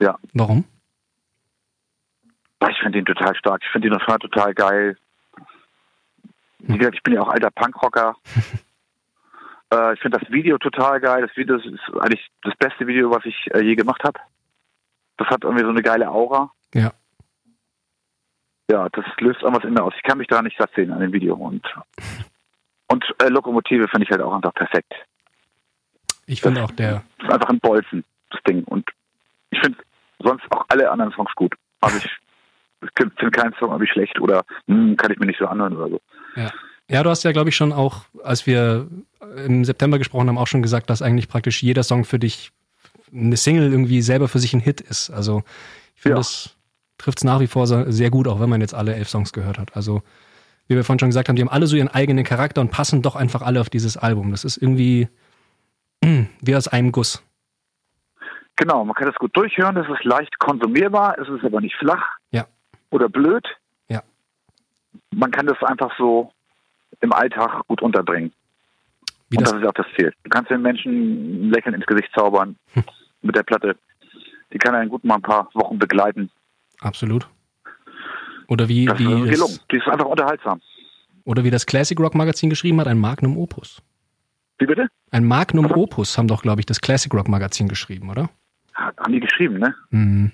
Ja. 0.00 0.18
Warum? 0.32 0.64
Ich 2.68 2.78
finde 2.80 2.98
ihn 2.98 3.04
total 3.04 3.36
stark. 3.36 3.62
Ich 3.64 3.70
finde 3.70 3.88
ihn 3.88 3.98
total 4.20 4.54
geil. 4.54 4.96
Wie 6.60 6.76
gesagt, 6.76 6.96
ich 6.96 7.02
bin 7.02 7.14
ja 7.14 7.22
auch 7.22 7.28
alter 7.28 7.50
Punkrocker. 7.50 8.16
äh, 9.72 9.94
ich 9.94 10.00
finde 10.00 10.18
das 10.18 10.30
Video 10.30 10.58
total 10.58 11.00
geil. 11.00 11.26
Das 11.26 11.36
Video 11.36 11.56
ist 11.56 11.66
eigentlich 12.00 12.28
das 12.42 12.54
beste 12.56 12.86
Video, 12.86 13.10
was 13.10 13.24
ich 13.24 13.36
äh, 13.54 13.60
je 13.60 13.76
gemacht 13.76 14.02
habe. 14.02 14.18
Das 15.18 15.28
hat 15.28 15.44
irgendwie 15.44 15.64
so 15.64 15.70
eine 15.70 15.82
geile 15.82 16.10
Aura. 16.10 16.50
Ja. 16.74 16.92
Ja, 18.70 18.88
das 18.90 19.04
löst 19.20 19.42
irgendwas 19.42 19.64
in 19.64 19.72
mir 19.72 19.82
aus. 19.82 19.94
Ich 19.96 20.02
kann 20.02 20.18
mich 20.18 20.26
da 20.26 20.42
nicht 20.42 20.58
satt 20.58 20.70
sehen 20.74 20.92
an 20.92 21.00
dem 21.00 21.12
Video. 21.12 21.34
Und, 21.34 21.66
und 22.88 23.04
äh, 23.22 23.28
Lokomotive 23.28 23.88
finde 23.88 24.04
ich 24.04 24.10
halt 24.10 24.20
auch 24.20 24.34
einfach 24.34 24.52
perfekt. 24.52 24.92
Ich 26.28 26.42
finde 26.42 26.62
auch 26.62 26.70
der. 26.70 27.02
Das 27.18 27.28
ist 27.28 27.34
einfach 27.34 27.48
ein 27.48 27.60
Bolzen, 27.60 28.04
das 28.30 28.40
Ding. 28.46 28.62
Und 28.64 28.88
ich 29.50 29.58
finde 29.60 29.78
sonst 30.20 30.44
auch 30.50 30.64
alle 30.68 30.90
anderen 30.90 31.12
Songs 31.12 31.30
gut. 31.34 31.54
Also 31.80 31.96
ich 31.96 32.10
finde 32.96 33.30
keinen 33.30 33.54
Song 33.54 33.70
irgendwie 33.70 33.90
schlecht 33.90 34.20
oder 34.20 34.44
hm, 34.66 34.96
kann 34.96 35.10
ich 35.10 35.18
mir 35.18 35.26
nicht 35.26 35.38
so 35.38 35.46
anhören 35.46 35.76
oder 35.76 35.88
so. 35.88 36.00
Ja. 36.36 36.50
Ja, 36.90 37.02
du 37.02 37.10
hast 37.10 37.22
ja, 37.22 37.32
glaube 37.32 37.50
ich, 37.50 37.56
schon 37.56 37.72
auch, 37.72 38.04
als 38.24 38.46
wir 38.46 38.88
im 39.44 39.62
September 39.64 39.98
gesprochen 39.98 40.28
haben, 40.28 40.38
auch 40.38 40.46
schon 40.46 40.62
gesagt, 40.62 40.88
dass 40.88 41.02
eigentlich 41.02 41.28
praktisch 41.28 41.62
jeder 41.62 41.82
Song 41.82 42.04
für 42.04 42.18
dich 42.18 42.50
eine 43.12 43.36
Single 43.36 43.70
irgendwie 43.70 44.00
selber 44.00 44.26
für 44.26 44.38
sich 44.38 44.54
ein 44.54 44.60
Hit 44.60 44.80
ist. 44.80 45.10
Also 45.10 45.42
ich 45.96 46.02
finde, 46.02 46.16
ja. 46.16 46.20
das 46.20 46.56
trifft 46.96 47.18
es 47.18 47.24
nach 47.24 47.40
wie 47.40 47.46
vor 47.46 47.66
sehr 47.66 48.10
gut, 48.10 48.26
auch 48.26 48.40
wenn 48.40 48.48
man 48.48 48.62
jetzt 48.62 48.74
alle 48.74 48.94
elf 48.94 49.08
Songs 49.08 49.34
gehört 49.34 49.58
hat. 49.58 49.76
Also 49.76 50.02
wie 50.66 50.76
wir 50.76 50.84
vorhin 50.84 50.98
schon 50.98 51.10
gesagt 51.10 51.28
haben, 51.28 51.36
die 51.36 51.42
haben 51.42 51.50
alle 51.50 51.66
so 51.66 51.76
ihren 51.76 51.88
eigenen 51.88 52.24
Charakter 52.24 52.60
und 52.60 52.70
passen 52.70 53.02
doch 53.02 53.16
einfach 53.16 53.42
alle 53.42 53.60
auf 53.60 53.68
dieses 53.68 53.98
Album. 53.98 54.30
Das 54.30 54.44
ist 54.44 54.56
irgendwie 54.56 55.08
wie 56.48 56.56
aus 56.56 56.68
einem 56.68 56.92
Guss. 56.92 57.22
Genau, 58.56 58.84
man 58.84 58.94
kann 58.94 59.06
das 59.06 59.16
gut 59.16 59.36
durchhören, 59.36 59.76
es 59.76 59.88
ist 59.88 60.04
leicht 60.04 60.36
konsumierbar, 60.38 61.16
es 61.18 61.28
ist 61.28 61.44
aber 61.44 61.60
nicht 61.60 61.76
flach 61.76 62.04
ja. 62.32 62.46
oder 62.90 63.08
blöd. 63.08 63.46
Ja. 63.88 64.02
Man 65.14 65.30
kann 65.30 65.46
das 65.46 65.62
einfach 65.62 65.96
so 65.96 66.32
im 67.00 67.12
Alltag 67.12 67.62
gut 67.68 67.82
unterbringen. 67.82 68.32
Wie 69.30 69.36
und 69.36 69.42
das, 69.42 69.52
das 69.52 69.62
ist 69.62 69.68
auch 69.68 69.74
das 69.74 69.86
Ziel. 69.96 70.12
Du 70.24 70.30
kannst 70.30 70.50
den 70.50 70.62
Menschen 70.62 70.92
ein 70.92 71.50
Lächeln 71.50 71.74
ins 71.74 71.86
Gesicht 71.86 72.10
zaubern 72.14 72.56
hm. 72.72 72.82
mit 73.22 73.36
der 73.36 73.42
Platte. 73.42 73.76
Die 74.52 74.58
kann 74.58 74.74
einen 74.74 74.88
gut 74.90 75.04
mal 75.04 75.16
ein 75.16 75.22
paar 75.22 75.48
Wochen 75.54 75.78
begleiten. 75.78 76.30
Absolut. 76.80 77.28
Oder 78.48 78.68
wie, 78.68 78.86
das 78.86 78.98
wie 78.98 79.04
ist 79.04 79.30
gelungen. 79.30 79.58
Die 79.70 79.76
ist 79.76 79.86
einfach 79.86 80.06
unterhaltsam. 80.06 80.60
Oder 81.24 81.44
wie 81.44 81.50
das 81.50 81.66
Classic 81.66 82.00
Rock 82.00 82.14
Magazin 82.14 82.48
geschrieben 82.48 82.80
hat, 82.80 82.88
ein 82.88 82.98
Magnum 82.98 83.36
Opus. 83.36 83.82
Wie 84.58 84.66
bitte? 84.66 84.88
Ein 85.10 85.24
Magnum 85.24 85.70
Was? 85.70 85.76
Opus 85.76 86.18
haben 86.18 86.28
doch, 86.28 86.42
glaube 86.42 86.60
ich, 86.60 86.66
das 86.66 86.80
Classic 86.80 87.12
Rock 87.14 87.28
Magazin 87.28 87.68
geschrieben, 87.68 88.10
oder? 88.10 88.30
Haben 88.74 89.12
die 89.12 89.20
geschrieben, 89.20 89.58
ne? 89.58 89.74
Mhm. 89.90 90.32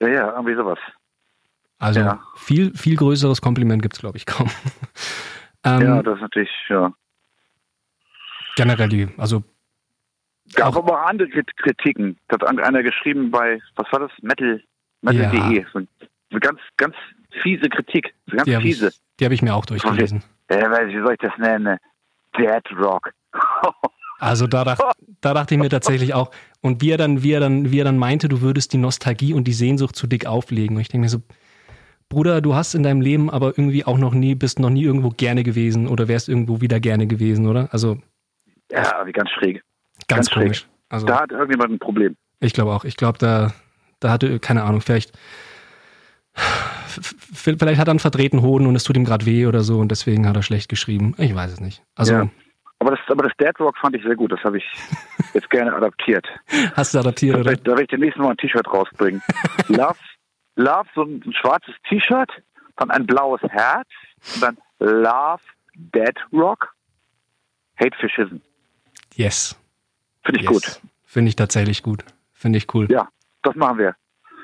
Ja, 0.00 0.08
ja, 0.08 0.32
irgendwie 0.32 0.54
sowas. 0.54 0.78
Also 1.78 2.00
ja. 2.00 2.20
viel, 2.36 2.74
viel 2.74 2.96
größeres 2.96 3.42
Kompliment 3.42 3.82
gibt 3.82 3.94
es, 3.94 4.00
glaube 4.00 4.16
ich, 4.16 4.26
kaum. 4.26 4.50
ähm, 5.64 5.80
ja, 5.80 6.02
das 6.02 6.16
ist 6.16 6.22
natürlich, 6.22 6.50
ja. 6.68 6.92
Generell 8.56 8.88
die, 8.88 9.08
also. 9.18 9.42
Gab 10.54 10.76
aber 10.76 11.00
auch 11.00 11.06
andere 11.06 11.28
Kritiken. 11.28 12.16
Da 12.28 12.34
hat 12.34 12.58
einer 12.58 12.82
geschrieben 12.82 13.30
bei, 13.30 13.60
was 13.74 13.90
war 13.92 14.00
das? 14.00 14.10
Metal, 14.22 14.62
metal.de. 15.02 15.60
Ja. 15.60 15.66
So 15.72 15.80
eine 16.30 16.40
ganz, 16.40 16.60
ganz 16.76 16.94
fiese 17.42 17.68
Kritik. 17.68 18.14
So 18.26 18.36
ganz 18.36 18.44
die 18.44 18.56
fiese. 18.56 18.88
Ich, 18.88 19.00
die 19.18 19.24
habe 19.24 19.34
ich 19.34 19.42
mir 19.42 19.54
auch 19.54 19.66
durchgelesen. 19.66 20.22
Ja, 20.50 20.70
wie 20.86 21.02
soll 21.02 21.12
ich 21.12 21.18
das 21.18 21.36
nennen? 21.38 21.78
Dead 22.38 22.64
Rock. 22.78 23.12
Also 24.18 24.46
da, 24.46 24.64
dacht, 24.64 24.82
da 25.20 25.34
dachte 25.34 25.54
ich 25.54 25.60
mir 25.60 25.68
tatsächlich 25.68 26.14
auch, 26.14 26.30
und 26.62 26.80
wie 26.80 26.90
er 26.90 26.96
dann, 26.96 27.22
wie 27.22 27.32
er 27.32 27.40
dann, 27.40 27.70
wie 27.70 27.80
er 27.80 27.84
dann 27.84 27.98
meinte, 27.98 28.28
du 28.28 28.40
würdest 28.40 28.72
die 28.72 28.78
Nostalgie 28.78 29.34
und 29.34 29.44
die 29.44 29.52
Sehnsucht 29.52 29.94
zu 29.94 30.06
dick 30.06 30.26
auflegen. 30.26 30.76
Und 30.76 30.80
ich 30.80 30.88
denke 30.88 31.04
mir 31.04 31.08
so, 31.10 31.22
Bruder, 32.08 32.40
du 32.40 32.54
hast 32.54 32.74
in 32.74 32.82
deinem 32.82 33.00
Leben 33.00 33.30
aber 33.30 33.48
irgendwie 33.48 33.84
auch 33.84 33.98
noch 33.98 34.14
nie, 34.14 34.34
bist 34.34 34.58
noch 34.58 34.70
nie 34.70 34.84
irgendwo 34.84 35.10
gerne 35.10 35.42
gewesen 35.42 35.88
oder 35.88 36.08
wärst 36.08 36.28
irgendwo 36.28 36.60
wieder 36.60 36.80
gerne 36.80 37.06
gewesen, 37.06 37.46
oder? 37.46 37.68
Also. 37.72 37.98
Ja, 38.70 39.02
wie 39.04 39.12
ganz 39.12 39.30
schräg. 39.30 39.62
Ganz, 40.08 40.28
ganz 40.28 40.30
komisch. 40.30 40.58
Schräg. 40.60 40.70
Also, 40.88 41.06
da 41.06 41.20
hat 41.20 41.32
irgendjemand 41.32 41.72
ein 41.72 41.78
Problem. 41.78 42.16
Ich 42.40 42.52
glaube 42.52 42.72
auch. 42.72 42.84
Ich 42.84 42.96
glaube, 42.96 43.18
da, 43.18 43.52
da 44.00 44.10
hatte, 44.10 44.38
keine 44.38 44.62
Ahnung, 44.62 44.80
vielleicht, 44.80 45.12
vielleicht 46.34 47.80
hat 47.80 47.88
er 47.88 47.92
einen 47.92 47.98
verdrehten 47.98 48.40
Hoden 48.40 48.66
und 48.66 48.76
es 48.76 48.84
tut 48.84 48.96
ihm 48.96 49.04
gerade 49.04 49.26
weh 49.26 49.46
oder 49.46 49.62
so 49.62 49.78
und 49.78 49.90
deswegen 49.90 50.28
hat 50.28 50.36
er 50.36 50.42
schlecht 50.42 50.68
geschrieben. 50.68 51.14
Ich 51.18 51.34
weiß 51.34 51.52
es 51.52 51.60
nicht. 51.60 51.82
Also. 51.96 52.12
Ja. 52.12 52.30
Aber 52.78 52.90
das, 52.90 53.00
aber 53.08 53.24
das 53.24 53.32
Dead 53.38 53.58
Rock 53.58 53.76
fand 53.78 53.96
ich 53.96 54.02
sehr 54.02 54.16
gut. 54.16 54.32
Das 54.32 54.40
habe 54.44 54.58
ich 54.58 54.64
jetzt 55.34 55.48
gerne 55.50 55.74
adaptiert. 55.74 56.26
Hast 56.74 56.94
du 56.94 56.98
adaptiert, 56.98 57.36
oder? 57.36 57.56
Da 57.56 57.70
werde 57.70 57.82
ich 57.82 57.88
demnächst 57.88 58.18
mal 58.18 58.30
ein 58.30 58.36
T-Shirt 58.36 58.66
rausbringen. 58.68 59.22
Love, 59.68 59.98
Love, 60.56 60.88
so 60.94 61.02
ein, 61.02 61.22
ein 61.24 61.32
schwarzes 61.32 61.74
T-Shirt, 61.88 62.30
dann 62.76 62.90
ein 62.90 63.06
blaues 63.06 63.40
Herz 63.42 63.88
und 64.34 64.42
dann 64.42 64.58
Love, 64.78 65.42
Dead 65.74 66.16
Rock, 66.32 66.74
Hate 67.78 67.96
Fascism. 67.98 68.36
Yes. 69.14 69.56
Finde 70.24 70.40
ich 70.40 70.48
yes. 70.48 70.52
gut. 70.52 70.80
Finde 71.04 71.28
ich 71.30 71.36
tatsächlich 71.36 71.82
gut. 71.82 72.04
Finde 72.32 72.58
ich 72.58 72.72
cool. 72.74 72.86
Ja, 72.90 73.08
das 73.42 73.54
machen 73.54 73.78
wir. 73.78 73.96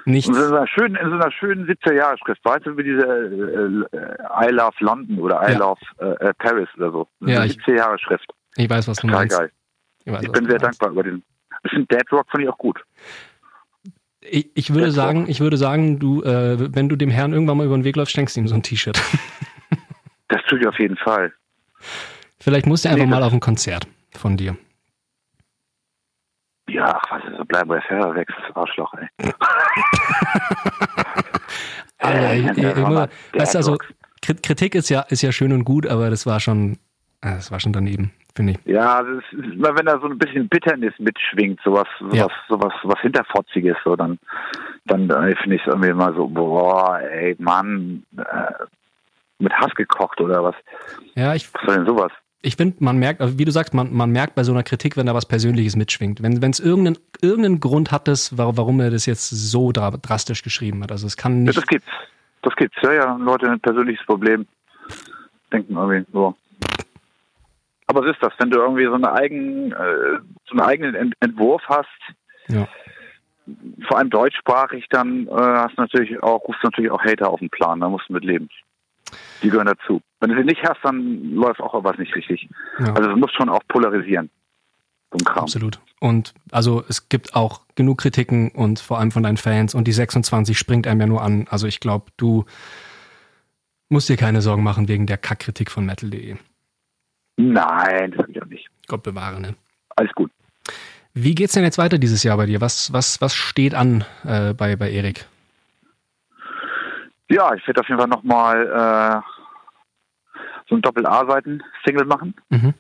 Nichts. 0.05 0.29
In 0.29 0.35
so 0.35 0.55
einer 0.55 0.67
schönen, 0.67 0.97
in 0.97 1.09
so 1.09 1.15
einer 1.15 1.31
schönen 1.31 1.67
70er-Jahre-Schrift. 1.67 2.45
Weißt 2.45 2.67
du, 2.67 2.77
wie 2.77 2.85
diese 2.85 3.07
äh, 3.07 3.97
äh, 3.97 4.49
I 4.49 4.51
Love 4.51 4.75
London 4.81 5.19
oder 5.19 5.41
I 5.49 5.53
ja. 5.53 5.59
Love 5.59 5.81
äh, 5.99 6.29
äh 6.29 6.35
Paris 6.35 6.69
oder 6.77 6.91
so. 6.91 7.09
Ja, 7.21 7.43
70er-Jahre-Schrift. 7.43 8.33
Ich 8.57 8.69
weiß, 8.69 8.89
was 8.89 8.99
du 8.99 9.07
Total 9.07 9.21
meinst. 9.21 9.39
geil. 9.39 9.51
Ich, 10.05 10.13
weiß, 10.13 10.23
ich 10.23 10.33
bin 10.33 10.49
sehr 10.49 10.59
dankbar 10.59 10.91
über 10.91 11.03
den. 11.03 11.23
Finde 11.69 11.87
Dead 11.87 12.13
Rock 12.13 12.27
finde 12.31 12.47
ich 12.47 12.53
auch 12.53 12.59
gut. 12.59 12.83
Ich, 14.21 14.51
ich 14.55 14.71
würde 14.71 14.87
Dead 14.87 14.95
sagen, 14.95 15.21
Rock. 15.21 15.29
ich 15.29 15.41
würde 15.41 15.57
sagen, 15.57 15.99
du, 15.99 16.23
äh, 16.23 16.75
wenn 16.75 16.89
du 16.89 16.97
dem 16.97 17.11
Herrn 17.11 17.33
irgendwann 17.33 17.59
mal 17.59 17.67
über 17.67 17.77
den 17.77 17.85
Weg 17.85 17.97
läufst, 17.97 18.13
schenkst 18.13 18.37
du 18.37 18.41
ihm 18.41 18.49
so 18.49 18.55
ein 18.55 18.63
T-Shirt. 18.63 19.01
das 20.29 20.43
tue 20.49 20.59
ich 20.61 20.67
auf 20.67 20.79
jeden 20.79 20.97
Fall. 20.97 21.33
Vielleicht 22.41 22.67
musst 22.67 22.85
du 22.85 22.89
einfach 22.89 23.05
nee, 23.05 23.11
mal 23.11 23.23
auf 23.23 23.33
ein 23.33 23.41
Konzert 23.41 23.87
von 24.11 24.37
dir. 24.37 24.57
Ja, 26.69 26.87
ach, 26.97 27.11
was 27.11 27.25
ist 27.33 27.39
so, 27.53 27.65
bleiben 27.65 27.69
bei 27.69 27.81
Ferrer 27.83 28.15
weg, 28.15 28.29
das 28.29 28.57
Arschloch, 28.57 28.95
ey. 28.95 29.09
Alter, 31.99 32.35
ich, 32.35 32.47
ich, 32.59 32.77
immer, 32.77 33.09
weißt 33.33 33.55
du, 33.55 33.59
also 33.59 33.79
Kritik 34.21 34.75
ist 34.75 34.89
ja, 34.89 35.03
ist 35.03 35.23
ja 35.23 35.33
schön 35.33 35.53
und 35.53 35.65
gut, 35.65 35.87
aber 35.87 36.11
das 36.11 36.27
war 36.27 36.41
schon, 36.41 36.73
äh, 37.21 37.35
das 37.35 37.53
war 37.53 37.61
schon 37.61 37.73
daneben, 37.73 38.13
finde 38.35 38.53
ich. 38.53 38.59
Ja, 38.65 39.03
das 39.03 39.23
ist, 39.33 39.33
wenn 39.33 39.87
da 39.87 40.01
so 40.01 40.09
ein 40.09 40.19
bisschen 40.19 40.49
Bitternis 40.49 40.95
mitschwingt, 40.99 41.61
sowas, 41.65 41.87
sowas, 42.01 42.15
ja. 42.17 42.27
sowas, 42.49 42.73
sowas 42.83 42.99
hinterfotziges, 43.01 43.77
so, 43.85 43.95
dann, 43.97 44.19
dann 44.87 45.09
äh, 45.11 45.37
finde 45.37 45.57
ich 45.57 45.63
es 45.63 45.69
irgendwie 45.69 45.91
immer 45.91 46.13
so, 46.15 46.27
boah, 46.27 47.01
ey, 47.01 47.37
Mann, 47.39 48.05
äh, 48.17 48.65
mit 49.39 49.53
Hass 49.53 49.75
gekocht 49.75 50.21
oder 50.21 50.43
was? 50.43 50.55
Ja, 51.15 51.35
ich. 51.35 51.53
Was 51.55 51.63
soll 51.65 51.77
denn 51.77 51.87
sowas? 51.87 52.13
Ich 52.43 52.57
finde, 52.57 52.77
man 52.81 52.99
merkt, 52.99 53.21
also 53.21 53.39
wie 53.39 53.45
du 53.45 53.53
sagst, 53.53 53.73
man, 53.73 53.93
man 53.93 54.11
merkt 54.11 54.35
bei 54.35 54.43
so 54.43 54.53
einer 54.53 54.65
Kritik, 54.65 54.97
wenn 54.97 55.07
da 55.07 55.15
was 55.15 55.27
Persönliches 55.27 55.77
mitschwingt. 55.77 56.23
Wenn 56.23 56.43
es 56.43 56.61
irgendeinen, 56.61 56.99
irgendeinen 57.21 57.61
Grund 57.61 57.93
hat, 57.93 58.09
das, 58.09 58.37
warum 58.37 58.81
er 58.81 58.91
das 58.91 59.07
jetzt 59.07 59.31
so 59.31 59.71
drastisch 59.73 60.43
geschrieben 60.43 60.83
hat. 60.83 60.91
Also 60.91 61.07
es 61.07 61.17
kann 61.17 61.45
nicht. 61.45 61.55
Ja, 61.55 61.61
das 61.61 61.69
gibt's. 61.69 61.89
Das 62.43 62.57
gibt's. 62.57 62.77
Ja, 62.83 62.93
ja, 62.93 63.17
Leute 63.17 63.49
ein 63.49 63.61
persönliches 63.61 64.05
Problem 64.05 64.47
denken 65.53 65.77
irgendwie 65.77 66.05
so. 66.13 66.35
Aber 67.87 68.03
was 68.03 68.13
ist 68.13 68.23
das, 68.23 68.33
wenn 68.39 68.51
du 68.51 68.59
irgendwie 68.59 68.87
so, 68.87 68.95
eine 68.95 69.13
eigen, 69.13 69.73
äh, 69.73 70.19
so 70.47 70.53
einen 70.53 70.61
eigenen 70.61 71.15
Entwurf 71.21 71.63
hast, 71.69 71.89
ja. 72.49 72.67
vor 73.87 73.99
allem 73.99 74.11
deutschsprachig, 74.11 74.87
dann 74.91 75.27
äh, 75.29 75.31
hast 75.31 75.77
du 75.77 75.83
natürlich 75.83 76.23
auch, 76.23 76.43
rufst 76.49 76.63
du 76.63 76.69
natürlich 76.69 76.91
auch 76.91 77.05
Hater 77.05 77.31
auf 77.31 77.41
den 77.41 77.51
Plan, 77.51 77.81
da 77.81 77.89
musst 77.89 78.09
du 78.09 78.15
mit 78.15 78.25
leben. 78.25 78.49
Die 79.43 79.51
gehören 79.51 79.67
dazu. 79.67 80.01
Wenn 80.21 80.31
du 80.31 80.37
sie 80.37 80.45
nicht 80.45 80.63
hast, 80.63 80.79
dann 80.83 81.35
läuft 81.35 81.61
auch 81.61 81.83
was 81.85 81.99
nicht 81.99 82.15
richtig. 82.15 82.49
Ja. 82.79 82.93
Also 82.95 83.11
es 83.11 83.17
muss 83.17 83.33
schon 83.33 83.49
auch 83.49 83.63
polarisieren. 83.69 84.31
So 85.13 85.27
Absolut. 85.27 85.79
Und 86.01 86.33
also 86.51 86.83
es 86.89 87.09
gibt 87.09 87.35
auch 87.35 87.61
genug 87.75 87.99
Kritiken 87.99 88.51
und 88.51 88.81
vor 88.81 88.99
allem 88.99 89.11
von 89.11 89.23
deinen 89.23 89.37
Fans 89.37 89.75
und 89.75 89.87
die 89.87 89.93
26 89.93 90.57
springt 90.57 90.87
einem 90.87 91.01
ja 91.01 91.07
nur 91.07 91.23
an. 91.23 91.47
Also 91.51 91.67
ich 91.67 91.81
glaube, 91.81 92.07
du 92.17 92.45
musst 93.89 94.09
dir 94.09 94.17
keine 94.17 94.41
Sorgen 94.41 94.63
machen 94.63 94.89
wegen 94.89 95.07
der 95.07 95.19
Kackkritik 95.19 95.71
von 95.71 95.85
metal.de. 95.85 96.37
Nein, 97.37 98.11
das 98.11 98.19
habe 98.21 98.33
ich 98.33 98.43
auch 98.43 98.47
nicht. 98.47 98.69
Gott 98.89 99.03
bewahre, 99.03 99.41
ne? 99.41 99.55
Alles 99.97 100.13
gut. 100.15 100.31
Wie 101.15 101.35
geht's 101.35 101.53
denn 101.53 101.65
jetzt 101.65 101.79
weiter 101.79 101.99
dieses 101.99 102.23
Jahr 102.23 102.39
bei 102.39 102.47
dir? 102.47 102.61
Was, 102.61 102.93
was, 102.93 103.21
was 103.21 103.35
steht 103.35 103.75
an 103.75 104.05
äh, 104.25 104.55
bei, 104.55 104.77
bei 104.77 104.91
Erik? 104.91 105.27
Ja, 107.33 107.55
ich 107.55 107.67
werde 107.67 107.81
auf 107.81 107.89
jeden 107.89 107.99
Fall 107.99 108.09
nochmal 108.09 109.23
äh, 110.35 110.39
so 110.69 110.75
ein 110.75 110.83
Doppel-A-Seiten-Single 110.83 112.05
machen. 112.05 112.35
Mhm. 112.51 112.75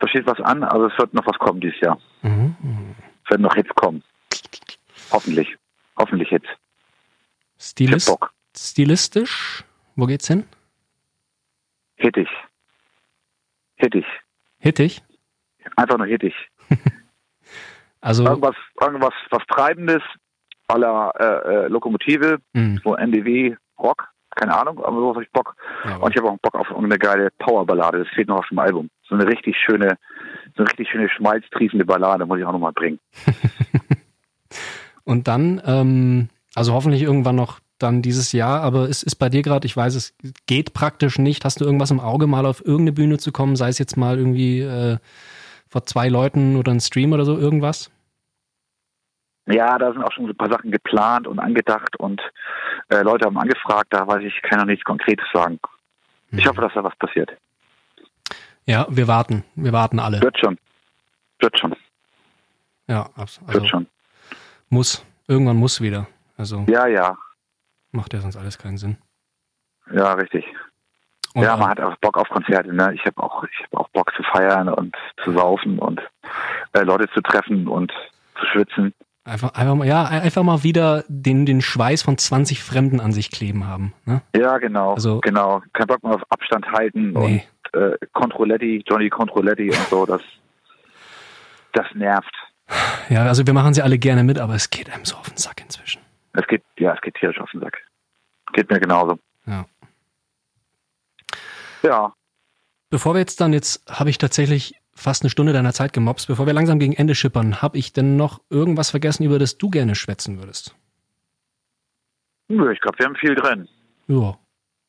Da 0.00 0.08
steht 0.08 0.26
was 0.26 0.40
an, 0.40 0.64
also 0.64 0.86
es 0.86 0.98
wird 0.98 1.14
noch 1.14 1.24
was 1.24 1.38
kommen 1.38 1.60
dieses 1.60 1.78
Jahr. 1.80 1.98
Mhm. 2.22 2.96
Es 3.22 3.30
werden 3.30 3.42
noch 3.42 3.54
Hits 3.54 3.72
kommen. 3.76 4.02
Hoffentlich. 5.12 5.56
Hoffentlich 5.96 6.30
Hits. 6.30 6.48
Stilist 7.60 8.12
stilistisch? 8.56 9.64
Wo 9.94 10.06
geht's 10.06 10.26
hin? 10.26 10.44
Hittig. 11.94 12.28
Hittig. 13.76 14.04
Hittig? 14.58 15.02
Einfach 15.76 15.96
nur 15.96 16.08
hittig. 16.08 16.34
also 18.00 18.24
irgendwas, 18.24 18.56
irgendwas 18.80 19.14
was 19.30 19.46
Treibendes, 19.46 20.02
aller 20.68 21.12
äh, 21.18 21.64
äh, 21.64 21.68
Lokomotive, 21.68 22.38
mhm. 22.52 22.80
so 22.82 22.94
NDW, 22.94 23.56
Rock, 23.78 24.08
keine 24.34 24.56
Ahnung, 24.58 24.82
aber 24.84 24.98
so 24.98 25.08
habe 25.10 25.22
ich 25.22 25.30
Bock. 25.30 25.54
Ja, 25.84 25.96
und 25.96 26.10
ich 26.10 26.16
habe 26.16 26.30
auch 26.30 26.38
Bock 26.38 26.54
auf 26.54 26.74
eine 26.76 26.98
geile 26.98 27.30
Powerballade, 27.38 27.98
das 27.98 28.08
fehlt 28.08 28.28
noch 28.28 28.38
auf 28.38 28.48
dem 28.48 28.58
Album. 28.58 28.90
So 29.08 29.14
eine 29.14 29.26
richtig 29.26 29.56
schöne, 29.56 29.98
so 30.56 30.62
eine 30.62 30.70
richtig 30.70 30.88
schöne 30.88 31.08
schmalztriefende 31.08 31.84
Ballade 31.84 32.26
muss 32.26 32.38
ich 32.38 32.44
auch 32.44 32.52
nochmal 32.52 32.72
bringen. 32.72 32.98
und 35.04 35.28
dann, 35.28 35.62
ähm, 35.66 36.28
also 36.54 36.72
hoffentlich 36.72 37.02
irgendwann 37.02 37.36
noch 37.36 37.60
dann 37.78 38.02
dieses 38.02 38.32
Jahr, 38.32 38.62
aber 38.62 38.88
es 38.88 39.02
ist 39.02 39.16
bei 39.16 39.28
dir 39.28 39.42
gerade, 39.42 39.66
ich 39.66 39.76
weiß, 39.76 39.94
es 39.94 40.14
geht 40.46 40.74
praktisch 40.74 41.18
nicht. 41.18 41.44
Hast 41.44 41.60
du 41.60 41.64
irgendwas 41.64 41.90
im 41.90 42.00
Auge, 42.00 42.26
mal 42.26 42.46
auf 42.46 42.60
irgendeine 42.60 42.92
Bühne 42.92 43.18
zu 43.18 43.32
kommen, 43.32 43.56
sei 43.56 43.68
es 43.68 43.78
jetzt 43.78 43.96
mal 43.96 44.16
irgendwie 44.18 44.60
äh, 44.60 44.98
vor 45.68 45.84
zwei 45.84 46.08
Leuten 46.08 46.56
oder 46.56 46.72
ein 46.72 46.80
Stream 46.80 47.12
oder 47.12 47.24
so 47.24 47.36
irgendwas? 47.36 47.90
Ja, 49.46 49.76
da 49.78 49.92
sind 49.92 50.02
auch 50.02 50.12
schon 50.12 50.28
ein 50.28 50.36
paar 50.36 50.50
Sachen 50.50 50.70
geplant 50.70 51.26
und 51.26 51.38
angedacht 51.38 51.96
und 51.96 52.20
äh, 52.88 53.02
Leute 53.02 53.26
haben 53.26 53.38
angefragt, 53.38 53.88
da 53.90 54.06
weiß 54.06 54.22
ich, 54.22 54.40
kann 54.42 54.58
noch 54.58 54.66
nichts 54.66 54.84
Konkretes 54.84 55.26
sagen. 55.32 55.58
Mhm. 56.30 56.38
Ich 56.38 56.46
hoffe, 56.46 56.62
dass 56.62 56.72
da 56.72 56.82
was 56.82 56.96
passiert. 56.96 57.30
Ja, 58.64 58.86
wir 58.88 59.06
warten. 59.06 59.44
Wir 59.54 59.72
warten 59.72 59.98
alle. 60.00 60.20
Wird 60.22 60.38
schon. 60.38 60.58
Wird 61.40 61.58
schon. 61.58 61.76
Ja, 62.86 63.10
also 63.16 63.40
Wird 63.48 63.68
schon. 63.68 63.86
Muss. 64.70 65.04
Irgendwann 65.28 65.56
muss 65.56 65.80
wieder. 65.80 66.06
Also 66.36 66.64
Ja, 66.68 66.86
ja. 66.86 67.16
macht 67.92 68.12
ja 68.14 68.20
sonst 68.20 68.36
alles 68.36 68.58
keinen 68.58 68.78
Sinn. 68.78 68.96
Ja, 69.92 70.14
richtig. 70.14 70.46
Und, 71.34 71.42
ja, 71.42 71.56
man 71.56 71.68
hat 71.70 71.80
auch 71.80 71.96
Bock 71.96 72.16
auf 72.16 72.28
Konzerte. 72.28 72.72
Ne? 72.72 72.94
Ich 72.94 73.04
habe 73.04 73.22
auch, 73.22 73.44
ich 73.44 73.64
hab 73.64 73.80
auch 73.80 73.88
Bock 73.88 74.12
zu 74.16 74.22
feiern 74.22 74.68
und 74.68 74.96
zu 75.22 75.32
saufen 75.32 75.78
und 75.78 76.00
äh, 76.72 76.82
Leute 76.82 77.08
zu 77.10 77.20
treffen 77.20 77.68
und 77.68 77.92
zu 78.38 78.46
schwitzen. 78.46 78.94
Einfach, 79.26 79.54
einfach 79.54 79.74
mal, 79.74 79.86
ja, 79.86 80.04
einfach 80.04 80.42
mal 80.42 80.62
wieder 80.64 81.02
den, 81.08 81.46
den 81.46 81.62
Schweiß 81.62 82.02
von 82.02 82.18
20 82.18 82.62
Fremden 82.62 83.00
an 83.00 83.10
sich 83.12 83.30
kleben 83.30 83.66
haben. 83.66 83.94
Ne? 84.04 84.20
Ja, 84.36 84.58
genau. 84.58 84.92
Also- 84.94 85.20
genau. 85.20 85.62
Kein 85.72 85.86
Bock 85.86 86.02
mehr 86.02 86.14
auf 86.14 86.22
Abstand 86.30 86.66
halten 86.72 87.12
Nee. 87.12 87.44
und 87.72 87.80
äh, 87.80 87.96
Controletti, 88.12 88.84
Johnny 88.86 89.08
Controletti 89.08 89.70
und 89.70 89.88
so. 89.88 90.04
Das, 90.04 90.20
das 91.72 91.86
nervt. 91.94 92.34
Ja, 93.08 93.24
also 93.24 93.46
wir 93.46 93.54
machen 93.54 93.72
sie 93.72 93.82
alle 93.82 93.98
gerne 93.98 94.24
mit, 94.24 94.38
aber 94.38 94.54
es 94.54 94.68
geht 94.68 94.90
einem 94.90 95.04
so 95.06 95.16
auf 95.16 95.28
den 95.30 95.38
Sack 95.38 95.60
inzwischen. 95.62 96.02
Es 96.34 96.46
geht, 96.46 96.62
ja, 96.78 96.92
es 96.94 97.00
geht 97.00 97.14
tierisch 97.14 97.38
auf 97.40 97.50
den 97.50 97.60
Sack. 97.60 97.78
Geht 98.52 98.70
mir 98.70 98.78
genauso. 98.80 99.18
Ja. 99.46 99.64
Ja. 101.82 102.12
Bevor 102.90 103.14
wir 103.14 103.20
jetzt 103.20 103.40
dann, 103.40 103.52
jetzt 103.52 103.82
habe 103.90 104.10
ich 104.10 104.18
tatsächlich 104.18 104.76
fast 104.94 105.22
eine 105.22 105.30
Stunde 105.30 105.52
deiner 105.52 105.72
Zeit 105.72 105.92
gemobst, 105.92 106.26
bevor 106.28 106.46
wir 106.46 106.52
langsam 106.52 106.78
gegen 106.78 106.92
Ende 106.92 107.14
schippern, 107.14 107.60
habe 107.62 107.78
ich 107.78 107.92
denn 107.92 108.16
noch 108.16 108.40
irgendwas 108.50 108.90
vergessen, 108.90 109.24
über 109.24 109.38
das 109.38 109.58
du 109.58 109.70
gerne 109.70 109.94
schwätzen 109.94 110.38
würdest? 110.38 110.74
Nö, 112.48 112.72
Ich 112.72 112.80
glaube, 112.80 112.98
wir 112.98 113.06
haben 113.06 113.16
viel 113.16 113.34
drin. 113.34 113.68
Ja. 114.06 114.38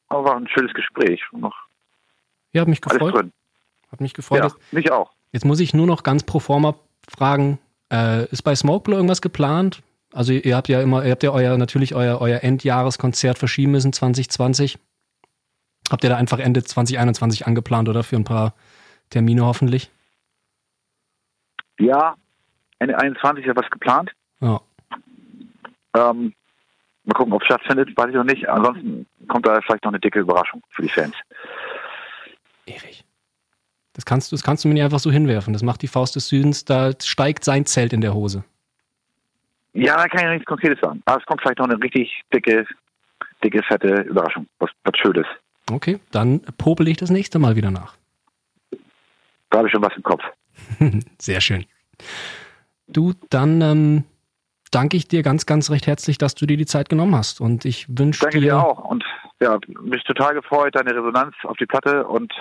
Aber 0.07 0.25
war 0.25 0.35
ein 0.35 0.47
schönes 0.47 0.73
Gespräch. 0.73 1.21
Noch 1.31 1.55
Ja, 2.53 2.61
hat 2.61 2.67
mich 2.67 2.81
alles 2.85 2.99
gefreut. 2.99 3.15
drin. 3.15 3.31
Hat 3.91 4.01
mich 4.01 4.13
gefreut. 4.13 4.39
Ja, 4.43 4.51
mich 4.71 4.91
auch. 4.91 5.11
Jetzt 5.31 5.45
muss 5.45 5.59
ich 5.59 5.73
nur 5.73 5.87
noch 5.87 6.03
ganz 6.03 6.23
pro 6.23 6.39
forma 6.39 6.75
fragen, 7.09 7.59
äh, 7.91 8.25
ist 8.25 8.43
bei 8.43 8.55
Smokeblow 8.55 8.95
irgendwas 8.97 9.21
geplant? 9.21 9.81
Also 10.13 10.31
ihr 10.33 10.55
habt 10.55 10.69
ja 10.69 10.81
immer, 10.81 11.03
ihr 11.03 11.11
habt 11.11 11.23
ja 11.23 11.31
euer, 11.31 11.57
natürlich 11.57 11.93
euer, 11.95 12.21
euer 12.21 12.41
Endjahreskonzert 12.43 13.37
verschieben 13.37 13.71
müssen 13.73 13.91
2020. 13.93 14.77
Habt 15.89 16.03
ihr 16.03 16.09
da 16.09 16.17
einfach 16.17 16.39
Ende 16.39 16.63
2021 16.63 17.47
angeplant 17.47 17.89
oder 17.89 18.03
für 18.03 18.15
ein 18.15 18.23
paar 18.23 18.53
Termine 19.09 19.45
hoffentlich? 19.45 19.91
Ja, 21.79 22.15
Ende 22.79 22.97
21 22.97 23.45
ist 23.45 23.55
was 23.55 23.69
geplant. 23.69 24.11
Ja. 24.41 24.61
Ähm, 25.95 26.33
mal 27.03 27.13
gucken, 27.13 27.33
ob 27.33 27.41
es 27.41 27.45
stattfindet, 27.45 27.95
weiß 27.95 28.09
ich 28.09 28.15
noch 28.15 28.23
nicht. 28.23 28.47
Ansonsten 28.47 29.05
kommt 29.27 29.45
da 29.47 29.59
vielleicht 29.61 29.83
noch 29.83 29.91
eine 29.91 29.99
dicke 29.99 30.19
Überraschung 30.19 30.61
für 30.69 30.81
die 30.81 30.89
Fans. 30.89 31.15
Ewig. 32.65 33.03
Das 33.93 34.05
kannst 34.05 34.31
du, 34.31 34.35
das 34.35 34.43
kannst 34.43 34.63
du 34.63 34.67
mir 34.67 34.73
nicht 34.73 34.83
einfach 34.83 34.99
so 34.99 35.11
hinwerfen. 35.11 35.53
Das 35.53 35.63
macht 35.63 35.81
die 35.81 35.87
Faust 35.87 36.15
des 36.15 36.27
Südens, 36.27 36.65
da 36.65 36.91
steigt 37.01 37.45
sein 37.45 37.65
Zelt 37.65 37.93
in 37.93 38.01
der 38.01 38.13
Hose. 38.13 38.43
Ja, 39.73 39.97
da 39.97 40.07
kann 40.07 40.19
ich 40.19 40.25
noch 40.25 40.31
nichts 40.31 40.45
Konkretes 40.45 40.79
sagen. 40.81 41.01
Aber 41.05 41.19
es 41.19 41.25
kommt 41.25 41.41
vielleicht 41.41 41.59
noch 41.59 41.67
eine 41.67 41.81
richtig 41.81 42.21
dicke, 42.33 42.65
dicke, 43.43 43.63
fette 43.63 44.01
Überraschung. 44.01 44.47
Was, 44.59 44.69
was 44.83 44.97
Schönes. 44.97 45.25
Okay, 45.71 45.99
dann 46.11 46.41
popel 46.57 46.87
ich 46.87 46.97
das 46.97 47.09
nächste 47.09 47.39
Mal 47.39 47.55
wieder 47.55 47.71
nach. 47.71 47.95
Da 49.49 49.59
habe 49.59 49.67
ich 49.67 49.73
schon 49.73 49.81
was 49.81 49.95
im 49.95 50.03
Kopf. 50.03 50.23
Sehr 51.19 51.41
schön. 51.41 51.65
Du, 52.87 53.13
dann 53.29 53.61
ähm, 53.61 54.03
danke 54.71 54.97
ich 54.97 55.07
dir 55.07 55.23
ganz, 55.23 55.45
ganz 55.45 55.69
recht 55.69 55.87
herzlich, 55.87 56.17
dass 56.17 56.35
du 56.35 56.45
dir 56.45 56.57
die 56.57 56.65
Zeit 56.65 56.89
genommen 56.89 57.15
hast. 57.15 57.41
Und 57.41 57.65
ich 57.65 57.87
wünsche 57.89 58.21
Danke 58.21 58.39
dir 58.39 58.45
dir 58.45 58.63
auch. 58.63 58.85
Und 58.85 59.03
ja, 59.39 59.57
mich 59.81 60.03
total 60.03 60.33
gefreut, 60.33 60.75
deine 60.75 60.91
Resonanz 60.91 61.35
auf 61.43 61.57
die 61.57 61.65
Platte 61.65 62.05
und 62.07 62.33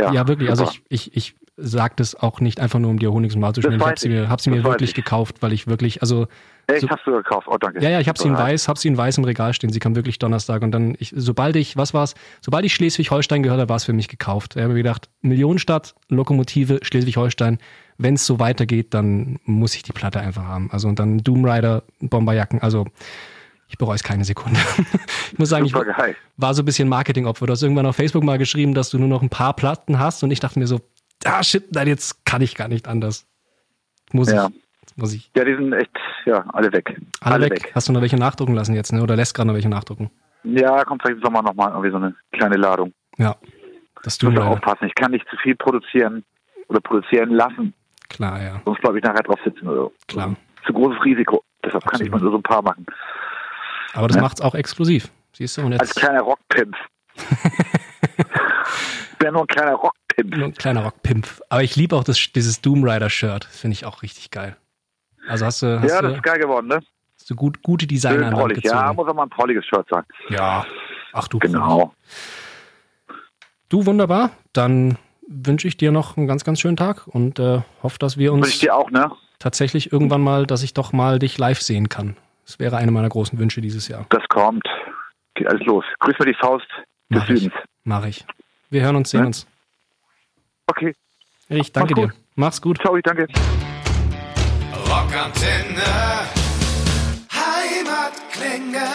ja, 0.00 0.12
Ja, 0.12 0.28
wirklich. 0.28 0.50
Also 0.50 0.66
super. 0.66 0.78
ich, 0.88 1.12
ich, 1.14 1.34
ich 1.34 1.45
sag 1.56 1.96
das 1.96 2.14
auch 2.14 2.40
nicht 2.40 2.60
einfach 2.60 2.78
nur, 2.78 2.90
um 2.90 2.98
dir 2.98 3.12
Honig 3.12 3.32
ins 3.32 3.40
Maul 3.40 3.54
zu 3.54 3.62
schmieren. 3.62 3.80
Ich 3.80 3.86
habe 3.86 3.98
sie 3.98 4.08
ich. 4.08 4.14
mir, 4.14 4.28
hab 4.28 4.40
sie 4.40 4.50
mir 4.50 4.62
wirklich 4.64 4.90
ich. 4.90 4.94
gekauft, 4.94 5.36
weil 5.40 5.52
ich 5.52 5.66
wirklich, 5.66 6.02
also 6.02 6.26
Echt, 6.66 6.82
so- 6.82 6.88
hast 6.90 7.06
du 7.06 7.12
gekauft? 7.12 7.46
Oh, 7.50 7.56
danke. 7.58 7.80
ja, 7.82 7.88
ja, 7.90 8.00
ich 8.00 8.08
habe 8.08 8.18
sie 8.18 8.28
in 8.28 8.36
weiß, 8.36 8.68
habe 8.68 8.78
sie 8.78 8.88
in 8.88 8.96
weiß 8.96 9.18
im 9.18 9.24
Regal 9.24 9.54
stehen. 9.54 9.70
Sie 9.70 9.78
kam 9.78 9.96
wirklich 9.96 10.18
Donnerstag 10.18 10.62
und 10.62 10.72
dann, 10.72 10.96
ich, 10.98 11.12
sobald 11.16 11.56
ich, 11.56 11.76
was 11.76 11.94
war's? 11.94 12.14
Sobald 12.42 12.64
ich 12.66 12.74
Schleswig-Holstein 12.74 13.42
gehört 13.42 13.60
habe, 13.60 13.68
war 13.68 13.76
es 13.76 13.84
für 13.84 13.92
mich 13.92 14.08
gekauft. 14.08 14.56
Ich 14.56 14.62
habe 14.62 14.72
mir 14.74 14.82
gedacht, 14.82 15.08
Millionenstadt, 15.22 15.94
Lokomotive, 16.08 16.80
Schleswig-Holstein. 16.82 17.58
Wenn 17.98 18.14
es 18.14 18.26
so 18.26 18.38
weitergeht, 18.38 18.92
dann 18.92 19.38
muss 19.44 19.74
ich 19.74 19.82
die 19.82 19.92
Platte 19.92 20.20
einfach 20.20 20.44
haben. 20.44 20.68
Also 20.72 20.88
und 20.88 20.98
dann 20.98 21.18
Doom 21.18 21.44
Rider, 21.46 21.84
Bomberjacken. 22.00 22.60
Also 22.60 22.86
ich 23.68 23.78
bereue 23.78 23.94
es 23.96 24.02
keine 24.02 24.24
Sekunde. 24.24 24.60
ich 25.32 25.38
muss 25.38 25.48
sagen, 25.48 25.64
ich 25.64 25.72
Super 25.72 25.86
geil. 25.86 26.16
war 26.36 26.52
so 26.52 26.62
ein 26.62 26.66
bisschen 26.66 26.88
Marketingopfer. 26.88 27.46
Du 27.46 27.52
hast 27.52 27.62
irgendwann 27.62 27.86
auf 27.86 27.96
Facebook 27.96 28.22
mal 28.24 28.36
geschrieben, 28.38 28.74
dass 28.74 28.90
du 28.90 28.98
nur 28.98 29.08
noch 29.08 29.22
ein 29.22 29.30
paar 29.30 29.54
Platten 29.56 29.98
hast 29.98 30.22
und 30.22 30.30
ich 30.30 30.40
dachte 30.40 30.58
mir 30.58 30.66
so, 30.66 30.80
ah 31.24 31.42
shit, 31.42 31.72
nein, 31.74 31.88
jetzt 31.88 32.24
kann 32.24 32.42
ich 32.42 32.54
gar 32.54 32.68
nicht 32.68 32.88
anders. 32.88 33.26
Muss 34.12 34.30
Ja. 34.30 34.48
ich. 34.48 34.54
Jetzt 34.82 34.98
muss 34.98 35.12
ich. 35.14 35.30
Ja, 35.36 35.44
die 35.44 35.54
sind 35.56 35.72
echt, 35.72 35.90
ja, 36.26 36.44
alle 36.52 36.72
weg. 36.72 36.96
Alle, 37.20 37.50
weg. 37.50 37.72
Hast 37.74 37.88
du 37.88 37.92
noch 37.92 38.00
welche 38.02 38.16
nachdrucken 38.16 38.54
lassen 38.54 38.74
jetzt, 38.74 38.92
ne? 38.92 39.02
Oder 39.02 39.16
lässt 39.16 39.34
gerade 39.34 39.48
noch 39.48 39.54
welche 39.54 39.68
nachdrucken? 39.68 40.10
Ja, 40.44 40.84
kommt 40.84 41.02
vielleicht 41.02 41.18
im 41.18 41.24
Sommer 41.24 41.42
nochmal 41.42 41.70
irgendwie 41.70 41.90
so 41.90 41.96
eine 41.96 42.14
kleine 42.32 42.56
Ladung. 42.56 42.92
Ja. 43.18 43.34
Das 44.04 44.14
Ich 44.14 44.18
tun 44.20 44.34
muss 44.34 44.44
wir. 44.44 44.48
aufpassen. 44.50 44.86
Ich 44.86 44.94
kann 44.94 45.10
nicht 45.10 45.26
zu 45.28 45.36
viel 45.38 45.56
produzieren 45.56 46.24
oder 46.68 46.80
produzieren 46.80 47.30
lassen, 47.30 47.74
Klar, 48.08 48.40
ja. 48.40 48.60
sonst 48.64 48.80
bleibe 48.80 48.98
ich 48.98 49.04
nachher 49.04 49.22
drauf 49.24 49.40
sitzen 49.44 49.66
oder 49.66 49.76
so. 49.82 49.92
Klar. 50.06 50.36
Zu 50.64 50.72
großes 50.72 51.04
Risiko. 51.04 51.42
Deshalb 51.64 51.82
kann 51.84 52.00
ich 52.00 52.06
Absolut. 52.06 52.12
mal 52.12 52.20
nur 52.22 52.30
so 52.32 52.36
ein 52.38 52.42
paar 52.42 52.62
machen. 52.62 52.86
Aber 53.94 54.06
das 54.06 54.16
Ja. 54.16 54.22
macht's 54.22 54.40
auch 54.40 54.54
exklusiv. 54.54 55.10
Siehst 55.32 55.56
du? 55.58 55.62
Und 55.62 55.72
Als 55.72 55.88
jetzt 55.88 55.96
kleiner 55.96 56.20
Rockpimp. 56.20 56.76
ich 58.18 59.18
bin 59.18 59.32
nur 59.32 59.42
ein 59.42 59.46
kleiner 59.48 59.72
Rockpimp. 59.74 60.05
Nur 60.24 60.46
ein 60.46 60.54
kleiner 60.54 60.82
Rockpimp. 60.84 61.42
Aber 61.48 61.62
ich 61.62 61.76
liebe 61.76 61.94
auch 61.96 62.04
das, 62.04 62.18
dieses 62.34 62.60
Doom 62.60 62.84
Rider 62.84 63.10
Shirt. 63.10 63.44
Finde 63.44 63.72
ich 63.74 63.84
auch 63.84 64.02
richtig 64.02 64.30
geil. 64.30 64.56
Also 65.28 65.44
hast 65.46 65.62
du, 65.62 65.80
hast 65.80 65.90
Ja, 65.90 66.00
du, 66.02 66.08
das 66.08 66.16
ist 66.16 66.22
geil 66.22 66.38
geworden, 66.38 66.68
ne? 66.68 66.80
hast 67.18 67.28
du 67.30 67.34
gut, 67.34 67.62
gute 67.62 67.86
Designer 67.86 68.30
prollig. 68.30 68.64
Ja, 68.64 68.80
gezogen. 68.82 68.96
muss 68.96 69.08
auch 69.08 69.14
mal 69.14 69.22
ein 69.24 69.30
prolliges 69.30 69.64
Shirt 69.66 69.86
sein. 69.90 70.04
Ja. 70.28 70.64
Ach 71.12 71.28
du. 71.28 71.38
Genau. 71.38 71.92
Du, 73.68 73.84
wunderbar. 73.86 74.30
Dann 74.52 74.96
wünsche 75.26 75.66
ich 75.66 75.76
dir 75.76 75.90
noch 75.90 76.16
einen 76.16 76.26
ganz, 76.28 76.44
ganz 76.44 76.60
schönen 76.60 76.76
Tag 76.76 77.06
und 77.08 77.38
äh, 77.40 77.62
hoffe, 77.82 77.98
dass 77.98 78.16
wir 78.16 78.32
Wünsche 78.32 78.48
ich 78.48 78.54
uns 78.54 78.60
dir 78.60 78.74
auch, 78.76 78.90
ne? 78.90 79.10
tatsächlich 79.40 79.92
irgendwann 79.92 80.20
mal, 80.20 80.46
dass 80.46 80.62
ich 80.62 80.72
doch 80.72 80.92
mal 80.92 81.18
dich 81.18 81.36
live 81.38 81.60
sehen 81.60 81.88
kann. 81.88 82.16
Das 82.44 82.60
wäre 82.60 82.76
eine 82.76 82.92
meiner 82.92 83.08
großen 83.08 83.38
Wünsche 83.40 83.60
dieses 83.60 83.88
Jahr. 83.88 84.06
Das 84.10 84.22
kommt. 84.28 84.62
Geht 85.34 85.48
alles 85.48 85.66
los. 85.66 85.84
Grüß 85.98 86.14
mir 86.20 86.26
die 86.26 86.34
Faust 86.38 86.66
des 87.10 87.18
Mach 87.18 87.28
ich. 87.28 87.40
Südens. 87.42 87.60
Mache 87.82 88.08
ich. 88.08 88.24
Wir 88.70 88.82
hören 88.82 88.96
uns, 88.96 89.10
sehen 89.10 89.20
Ne? 89.22 89.26
uns. 89.26 89.46
Okay. 90.66 90.94
Ich 91.48 91.72
danke 91.72 91.94
Mach's 91.94 92.12
dir. 92.12 92.20
Mach's 92.34 92.60
gut. 92.60 92.78
Ciao, 92.80 92.96
danke. 93.00 93.26
Rockantenne. 94.88 95.82
Heimatklänge. 97.32 98.86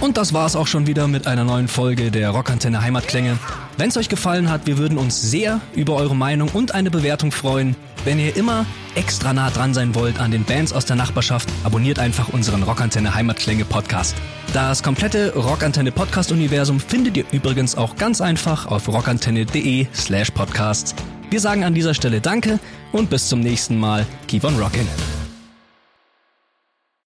Und 0.00 0.16
das 0.16 0.32
war's 0.32 0.56
auch 0.56 0.66
schon 0.66 0.86
wieder 0.86 1.06
mit 1.06 1.26
einer 1.26 1.44
neuen 1.44 1.68
Folge 1.68 2.10
der 2.10 2.30
Rockantenne 2.30 2.80
Heimatklänge. 2.80 3.38
Wenn 3.76 3.90
es 3.90 3.96
euch 3.96 4.08
gefallen 4.08 4.50
hat, 4.50 4.66
wir 4.66 4.78
würden 4.78 4.96
uns 4.96 5.20
sehr 5.20 5.60
über 5.74 5.94
eure 5.96 6.16
Meinung 6.16 6.48
und 6.48 6.74
eine 6.74 6.90
Bewertung 6.90 7.30
freuen. 7.30 7.76
Wenn 8.04 8.18
ihr 8.18 8.36
immer 8.36 8.64
extra 8.94 9.32
nah 9.32 9.50
dran 9.50 9.74
sein 9.74 9.94
wollt 9.94 10.18
an 10.20 10.30
den 10.30 10.44
Bands 10.44 10.72
aus 10.72 10.86
der 10.86 10.96
Nachbarschaft, 10.96 11.48
abonniert 11.64 11.98
einfach 11.98 12.28
unseren 12.28 12.62
Rockantenne 12.62 13.14
Heimatklänge 13.14 13.64
Podcast. 13.64 14.16
Das 14.54 14.82
komplette 14.82 15.34
Rockantenne 15.34 15.92
Podcast 15.92 16.32
Universum 16.32 16.80
findet 16.80 17.16
ihr 17.16 17.24
übrigens 17.32 17.76
auch 17.76 17.96
ganz 17.96 18.20
einfach 18.20 18.66
auf 18.66 18.88
rockantenne.de 18.88 19.86
slash 19.92 20.30
podcasts. 20.30 20.94
Wir 21.30 21.40
sagen 21.40 21.64
an 21.64 21.74
dieser 21.74 21.94
Stelle 21.94 22.20
Danke 22.20 22.58
und 22.92 23.10
bis 23.10 23.28
zum 23.28 23.40
nächsten 23.40 23.78
Mal. 23.78 24.06
Keep 24.28 24.44
on 24.44 24.54
rockin'. 24.58 25.17